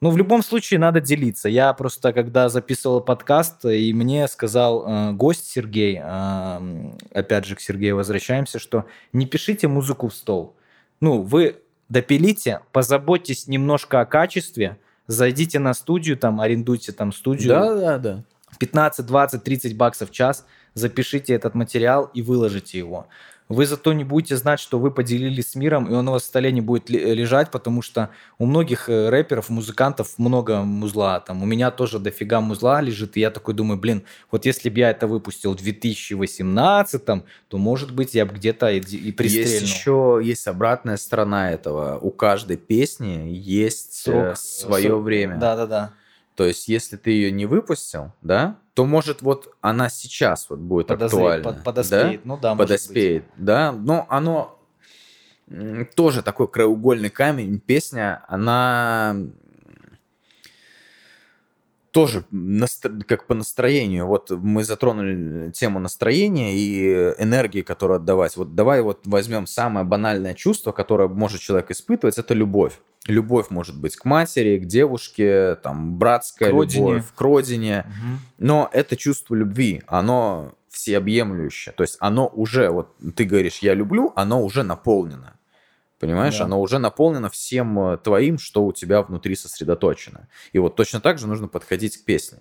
ну, 0.00 0.10
в 0.10 0.16
любом 0.16 0.44
случае 0.44 0.78
надо 0.78 1.00
делиться. 1.00 1.48
Я 1.48 1.72
просто, 1.72 2.12
когда 2.12 2.48
записывал 2.48 3.00
подкаст, 3.00 3.64
и 3.64 3.92
мне 3.92 4.28
сказал 4.28 4.86
э, 4.86 5.12
гость 5.12 5.50
Сергей, 5.50 6.00
э, 6.00 6.92
опять 7.12 7.46
же 7.46 7.56
к 7.56 7.60
Сергею 7.60 7.96
возвращаемся, 7.96 8.60
что 8.60 8.84
не 9.12 9.26
пишите 9.26 9.66
музыку 9.66 10.06
в 10.06 10.14
стол. 10.14 10.54
Ну, 11.00 11.22
вы 11.22 11.62
допилите, 11.88 12.60
позаботьтесь 12.72 13.46
немножко 13.46 14.00
о 14.00 14.06
качестве, 14.06 14.78
зайдите 15.06 15.58
на 15.58 15.74
студию, 15.74 16.16
там, 16.16 16.40
арендуйте 16.40 16.92
там 16.92 17.12
студию, 17.12 17.48
да, 17.48 17.98
да. 17.98 18.24
15, 18.58 19.06
20, 19.06 19.42
30 19.44 19.76
баксов 19.76 20.10
в 20.10 20.12
час, 20.12 20.44
запишите 20.74 21.32
этот 21.34 21.54
материал 21.54 22.10
и 22.14 22.22
выложите 22.22 22.78
его. 22.78 23.06
Вы 23.48 23.64
зато 23.64 23.94
не 23.94 24.04
будете 24.04 24.36
знать, 24.36 24.60
что 24.60 24.78
вы 24.78 24.90
поделились 24.90 25.52
с 25.52 25.54
миром, 25.54 25.86
и 25.90 25.94
он 25.94 26.06
у 26.08 26.12
вас 26.12 26.22
в 26.22 26.26
столе 26.26 26.52
не 26.52 26.60
будет 26.60 26.90
ле- 26.90 27.14
лежать, 27.14 27.50
потому 27.50 27.80
что 27.80 28.10
у 28.38 28.44
многих 28.44 28.90
э, 28.90 29.08
рэперов, 29.08 29.48
музыкантов 29.48 30.18
много 30.18 30.62
музла. 30.62 31.20
Там, 31.20 31.42
у 31.42 31.46
меня 31.46 31.70
тоже 31.70 31.98
дофига 31.98 32.40
музла 32.42 32.82
лежит, 32.82 33.16
и 33.16 33.20
я 33.20 33.30
такой 33.30 33.54
думаю, 33.54 33.78
блин, 33.80 34.02
вот 34.30 34.44
если 34.44 34.68
бы 34.68 34.78
я 34.80 34.90
это 34.90 35.06
выпустил 35.06 35.52
в 35.54 35.56
2018, 35.56 37.04
то, 37.04 37.22
может 37.52 37.94
быть, 37.94 38.14
я 38.14 38.26
бы 38.26 38.34
где-то 38.34 38.70
и, 38.70 38.80
и 38.80 39.12
пристрельнул. 39.12 39.52
Есть 39.52 39.62
еще 39.62 40.20
есть 40.22 40.46
обратная 40.46 40.96
сторона 40.96 41.50
этого. 41.50 41.98
У 41.98 42.10
каждой 42.10 42.56
песни 42.58 43.30
есть 43.32 43.94
Срок, 44.04 44.36
свое 44.36 44.88
срок. 44.88 45.04
время. 45.04 45.36
Да-да-да. 45.38 45.92
То 46.36 46.44
есть, 46.44 46.68
если 46.68 46.96
ты 46.96 47.10
ее 47.10 47.32
не 47.32 47.46
выпустил, 47.46 48.12
да, 48.22 48.56
то 48.78 48.84
может 48.84 49.22
вот 49.22 49.56
она 49.60 49.88
сейчас 49.88 50.48
вот 50.48 50.60
будет 50.60 50.86
Подозре- 50.86 51.06
актуальна. 51.16 51.42
под- 51.42 51.64
подоспеет. 51.64 52.24
Ну 52.24 52.36
да, 52.36 52.54
может 52.54 52.58
быть. 52.70 52.80
подоспеет, 52.80 53.24
да. 53.36 53.72
Но 53.72 54.06
оно 54.08 54.56
тоже 55.96 56.22
такой 56.22 56.46
краеугольный 56.46 57.10
камень. 57.10 57.58
Песня, 57.58 58.24
она 58.28 59.16
тоже 61.98 62.24
как 63.06 63.26
по 63.26 63.34
настроению. 63.34 64.06
Вот 64.06 64.30
мы 64.30 64.64
затронули 64.64 65.50
тему 65.52 65.78
настроения 65.78 66.54
и 66.56 67.14
энергии, 67.18 67.62
которую 67.62 67.96
отдавать. 67.96 68.36
Вот 68.36 68.54
давай 68.54 68.82
вот 68.82 69.00
возьмем 69.06 69.46
самое 69.46 69.84
банальное 69.86 70.34
чувство, 70.34 70.72
которое 70.72 71.08
может 71.08 71.40
человек 71.40 71.70
испытывать, 71.70 72.18
это 72.18 72.34
любовь. 72.34 72.78
Любовь 73.06 73.46
может 73.50 73.80
быть 73.80 73.96
к 73.96 74.04
матери, 74.04 74.58
к 74.58 74.66
девушке, 74.66 75.56
там, 75.62 75.98
братская 75.98 76.50
К 76.50 76.52
родине. 76.52 76.88
любовь, 76.88 77.04
к 77.14 77.20
родине. 77.20 77.86
Но 78.38 78.68
это 78.72 78.96
чувство 78.96 79.34
любви, 79.34 79.82
оно 79.86 80.52
всеобъемлющее. 80.68 81.72
То 81.72 81.82
есть 81.82 81.96
оно 82.00 82.28
уже, 82.28 82.70
вот 82.70 82.94
ты 83.16 83.24
говоришь, 83.24 83.58
я 83.58 83.74
люблю, 83.74 84.12
оно 84.14 84.44
уже 84.44 84.62
наполнено. 84.62 85.37
Понимаешь, 85.98 86.38
Да. 86.38 86.44
оно 86.44 86.60
уже 86.60 86.78
наполнено 86.78 87.28
всем 87.28 87.78
э, 87.80 87.98
твоим, 87.98 88.38
что 88.38 88.64
у 88.64 88.72
тебя 88.72 89.02
внутри 89.02 89.34
сосредоточено. 89.34 90.28
И 90.52 90.58
вот 90.58 90.76
точно 90.76 91.00
так 91.00 91.18
же 91.18 91.26
нужно 91.26 91.48
подходить 91.48 91.96
к 91.96 92.04
песне. 92.04 92.38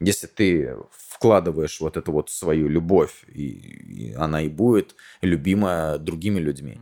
Если 0.00 0.26
ты 0.26 0.76
вкладываешь 0.90 1.80
вот 1.80 1.96
эту 1.96 2.12
вот 2.12 2.30
свою 2.30 2.68
любовь, 2.68 3.24
и, 3.28 3.42
и 3.42 4.12
она 4.14 4.42
и 4.42 4.48
будет 4.48 4.94
любима 5.20 5.96
другими 5.98 6.40
людьми. 6.40 6.80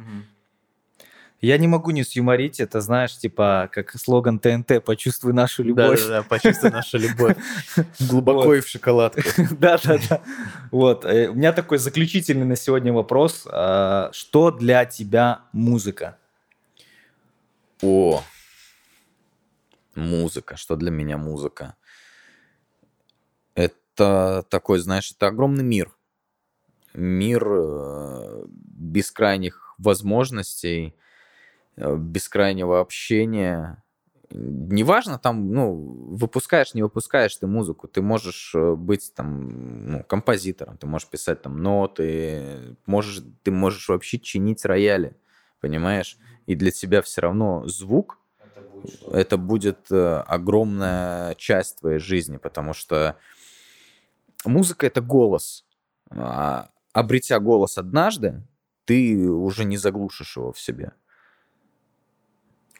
Я 1.40 1.56
не 1.56 1.68
могу 1.68 1.90
не 1.90 2.04
сюморить, 2.04 2.60
это 2.60 2.82
знаешь, 2.82 3.16
типа, 3.16 3.70
как 3.72 3.98
слоган 3.98 4.38
ТНТ 4.38 4.84
«Почувствуй 4.84 5.32
нашу 5.32 5.62
любовь». 5.62 6.00
Да-да-да, 6.02 6.22
почувствуй 6.22 6.70
нашу 6.70 6.98
любовь. 6.98 7.34
Глубоко 8.00 8.54
и 8.54 8.60
в 8.60 8.68
шоколадку. 8.68 9.22
Да, 9.52 9.78
да, 9.82 9.98
да. 10.08 10.22
Вот. 10.70 11.06
э, 11.06 11.28
У 11.28 11.34
меня 11.34 11.52
такой 11.54 11.78
заключительный 11.78 12.44
на 12.44 12.56
сегодня 12.56 12.92
вопрос. 12.92 13.46
А, 13.50 14.10
Что 14.12 14.50
для 14.50 14.84
тебя 14.84 15.40
музыка? 15.52 16.18
О, 17.82 18.22
музыка. 19.94 20.58
Что 20.58 20.76
для 20.76 20.90
меня 20.90 21.16
музыка? 21.16 21.74
Это 23.54 24.44
такой, 24.50 24.78
знаешь, 24.80 25.10
это 25.10 25.28
огромный 25.28 25.64
мир. 25.64 25.90
Мир 26.92 27.46
э, 27.48 28.44
бескрайних 28.46 29.74
возможностей, 29.78 30.94
бескрайнего 31.80 32.80
общения. 32.80 33.82
Неважно, 34.30 35.18
там, 35.18 35.52
ну, 35.52 35.74
выпускаешь, 35.74 36.74
не 36.74 36.82
выпускаешь 36.82 37.34
ты 37.36 37.46
музыку. 37.46 37.88
Ты 37.88 38.00
можешь 38.00 38.52
э, 38.54 38.74
быть 38.74 39.12
там, 39.14 39.90
ну, 39.90 40.04
композитором, 40.04 40.76
ты 40.76 40.86
можешь 40.86 41.08
писать 41.08 41.42
там 41.42 41.60
ноты, 41.62 42.76
можешь, 42.86 43.24
ты 43.42 43.50
можешь 43.50 43.88
вообще 43.88 44.18
чинить 44.20 44.64
рояли, 44.64 45.16
понимаешь? 45.60 46.16
И 46.46 46.54
для 46.54 46.70
тебя 46.70 47.02
все 47.02 47.22
равно 47.22 47.66
звук 47.66 48.18
это 49.10 49.36
будет 49.36 49.90
э, 49.90 50.22
огромная 50.26 51.34
часть 51.34 51.80
твоей 51.80 51.98
жизни, 51.98 52.36
потому 52.36 52.72
что 52.72 53.16
музыка 54.44 54.86
это 54.86 55.00
голос. 55.00 55.64
А 56.10 56.70
обретя 56.92 57.38
голос 57.38 57.78
однажды, 57.78 58.42
ты 58.84 59.28
уже 59.28 59.64
не 59.64 59.76
заглушишь 59.76 60.36
его 60.36 60.52
в 60.52 60.60
себе. 60.60 60.92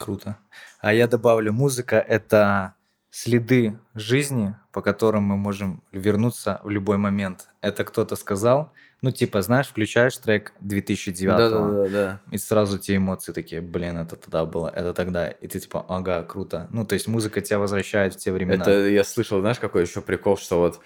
Круто. 0.01 0.39
А 0.81 0.95
я 0.95 1.07
добавлю, 1.07 1.53
музыка— 1.53 1.97
это 2.09 2.75
следы 3.11 3.79
жизни, 3.95 4.55
по 4.73 4.81
которым 4.81 5.25
мы 5.25 5.37
можем 5.37 5.83
вернуться 5.93 6.61
в 6.65 6.71
любой 6.71 6.97
момент. 6.97 7.49
Это 7.61 7.85
кто-то 7.85 8.17
сказал, 8.17 8.73
ну, 9.03 9.11
типа, 9.11 9.43
знаешь, 9.43 9.69
включаешь 9.69 10.17
трек 10.17 10.55
2009 10.61 11.93
да. 11.93 12.21
и 12.31 12.39
сразу 12.39 12.79
те 12.79 12.97
эмоции 12.97 13.33
такие, 13.33 13.61
блин, 13.61 13.99
это 13.99 14.17
тогда 14.17 14.47
было, 14.47 14.73
это 14.75 14.95
тогда. 14.95 15.29
И 15.29 15.47
ты 15.49 15.61
типа, 15.61 15.85
ага, 15.87 16.23
круто. 16.23 16.69
Ну, 16.71 16.87
то 16.87 16.95
есть 16.95 17.07
музыка 17.07 17.43
тебя 17.43 17.59
возвращает 17.59 18.15
в 18.15 18.17
те 18.17 18.33
времена. 18.33 18.63
Это 18.63 18.89
я 18.89 19.05
слышал, 19.05 19.41
знаешь, 19.41 19.59
какой 19.59 19.83
еще 19.83 20.01
прикол, 20.01 20.39
что 20.39 20.61
вот 20.61 20.81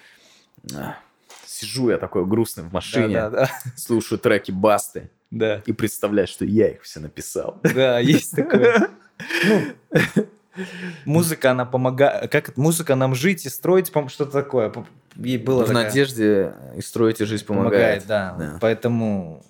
а, 0.74 0.96
сижу 1.46 1.90
я 1.90 1.98
такой 1.98 2.26
грустный 2.26 2.64
в 2.64 2.72
машине, 2.72 3.14
Да, 3.14 3.30
да, 3.30 3.50
слушаю 3.76 4.18
треки 4.18 4.50
Басты 4.50 5.10
да. 5.30 5.62
и 5.66 5.72
представляю, 5.72 6.26
что 6.26 6.44
я 6.44 6.70
их 6.70 6.82
все 6.82 7.00
написал. 7.00 7.60
Да, 7.62 7.98
есть 7.98 8.34
такое. 8.34 8.90
Ну, 9.44 9.62
музыка, 11.04 11.50
она 11.52 11.64
помогает... 11.64 12.30
Как? 12.30 12.56
Музыка 12.56 12.94
нам 12.94 13.14
жить 13.14 13.46
и 13.46 13.48
строить, 13.48 13.88
что-то 14.08 14.30
такое. 14.30 14.72
Ей 15.16 15.38
было 15.38 15.64
в 15.64 15.68
такая- 15.68 15.84
надежде 15.84 16.54
и 16.76 16.82
строить 16.82 17.20
и 17.20 17.24
жизнь 17.24 17.44
помогает. 17.44 18.04
Помогает, 18.04 18.06
да. 18.06 18.36
Да. 18.38 18.58
Поэтому 18.60 19.44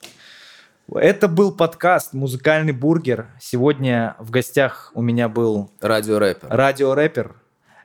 это 0.92 1.28
был 1.28 1.52
подкаст 1.52 2.12
«Музыкальный 2.12 2.72
бургер». 2.72 3.28
Сегодня 3.40 4.16
в 4.18 4.30
гостях 4.30 4.90
у 4.94 5.00
меня 5.02 5.28
был 5.28 5.70
Радиорэпер. 5.80 6.48
радиорэпер, 6.50 7.34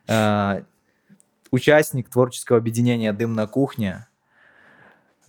э, 0.07 0.64
участник 1.51 2.10
творческого 2.10 2.57
объединения 2.57 3.14
«Дым 3.14 3.34
на 3.34 3.47
кухне», 3.47 4.07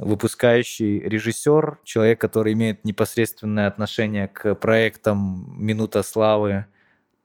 выпускающий 0.01 1.01
режиссер, 1.01 1.79
человек, 1.85 2.21
который 2.21 2.55
имеет 2.55 2.85
непосредственное 2.85 3.67
отношение 3.67 4.29
к 4.29 4.55
проектам 4.55 5.55
«Минута 5.59 6.03
славы», 6.03 6.67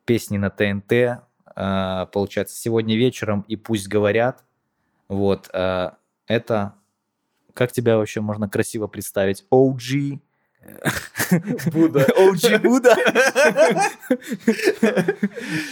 песни 0.03 0.37
на 0.37 0.49
ТНТ, 0.49 0.91
э, 0.91 2.05
получается, 2.11 2.55
сегодня 2.55 2.97
вечером 2.97 3.45
и 3.47 3.55
«Пусть 3.55 3.87
говорят». 3.87 4.43
Вот, 5.07 5.49
э, 5.53 5.91
это, 6.27 6.75
как 7.53 7.71
тебя 7.71 7.97
вообще 7.97 8.19
можно 8.19 8.49
красиво 8.49 8.87
представить? 8.87 9.45
OG, 9.51 10.19
Будда. 11.71 12.07
OG 12.17 12.59
Будда. 12.63 12.95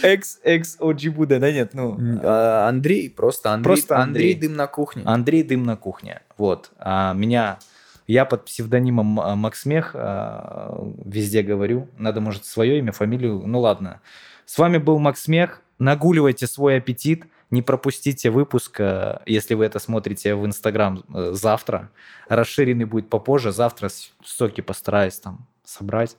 Экс, 0.02 0.40
экс 0.42 0.78
OG 0.78 1.10
Будда, 1.10 1.38
да 1.38 1.52
нет, 1.52 1.74
ну. 1.74 1.96
А, 2.22 2.68
Андрей, 2.68 3.10
просто 3.10 3.52
Андрей. 3.52 3.74
Просто 3.74 3.98
Андрей. 3.98 4.34
Дым 4.34 4.54
на 4.54 4.66
кухне. 4.66 5.02
Андрей 5.04 5.42
Дым 5.42 5.64
на 5.64 5.76
кухне. 5.76 6.22
Вот. 6.36 6.70
А 6.78 7.12
меня, 7.14 7.58
я 8.06 8.24
под 8.24 8.44
псевдонимом 8.46 9.20
а, 9.20 9.36
Макс 9.36 9.64
Мех 9.66 9.92
а, 9.94 10.84
везде 11.04 11.42
говорю. 11.42 11.88
Надо, 11.98 12.20
может, 12.20 12.44
свое 12.44 12.78
имя, 12.78 12.92
фамилию. 12.92 13.42
Ну 13.46 13.60
ладно. 13.60 14.00
С 14.46 14.58
вами 14.58 14.78
был 14.78 14.98
Макс 14.98 15.28
Мех. 15.28 15.60
Нагуливайте 15.78 16.46
свой 16.46 16.76
аппетит. 16.76 17.24
Не 17.54 17.62
пропустите 17.62 18.30
выпуск, 18.30 18.80
а, 18.80 19.22
если 19.26 19.54
вы 19.54 19.66
это 19.66 19.78
смотрите 19.78 20.34
в 20.34 20.44
Инстаграм 20.44 21.04
э, 21.14 21.30
завтра. 21.34 21.92
Расширенный 22.28 22.84
будет 22.84 23.08
попозже. 23.08 23.52
Завтра 23.52 23.90
соки 24.24 24.60
постараюсь 24.60 25.20
там 25.20 25.46
собрать. 25.64 26.16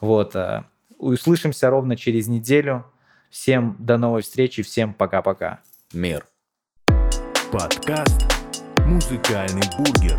Вот. 0.00 0.36
а, 0.36 0.66
Услышимся 0.96 1.68
ровно 1.68 1.96
через 1.96 2.28
неделю. 2.28 2.86
Всем 3.28 3.74
до 3.80 3.98
новой 3.98 4.22
встречи. 4.22 4.62
Всем 4.62 4.94
пока-пока. 4.94 5.62
Мир. 5.92 6.24
Подкаст 7.50 8.22
«Музыкальный 8.86 9.66
бургер» 9.78 10.16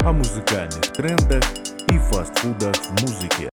о 0.00 0.12
музыкальных 0.12 0.92
трендах 0.92 1.42
и 1.88 1.96
фастфудах 1.96 2.76
в 2.76 3.00
музыке. 3.00 3.51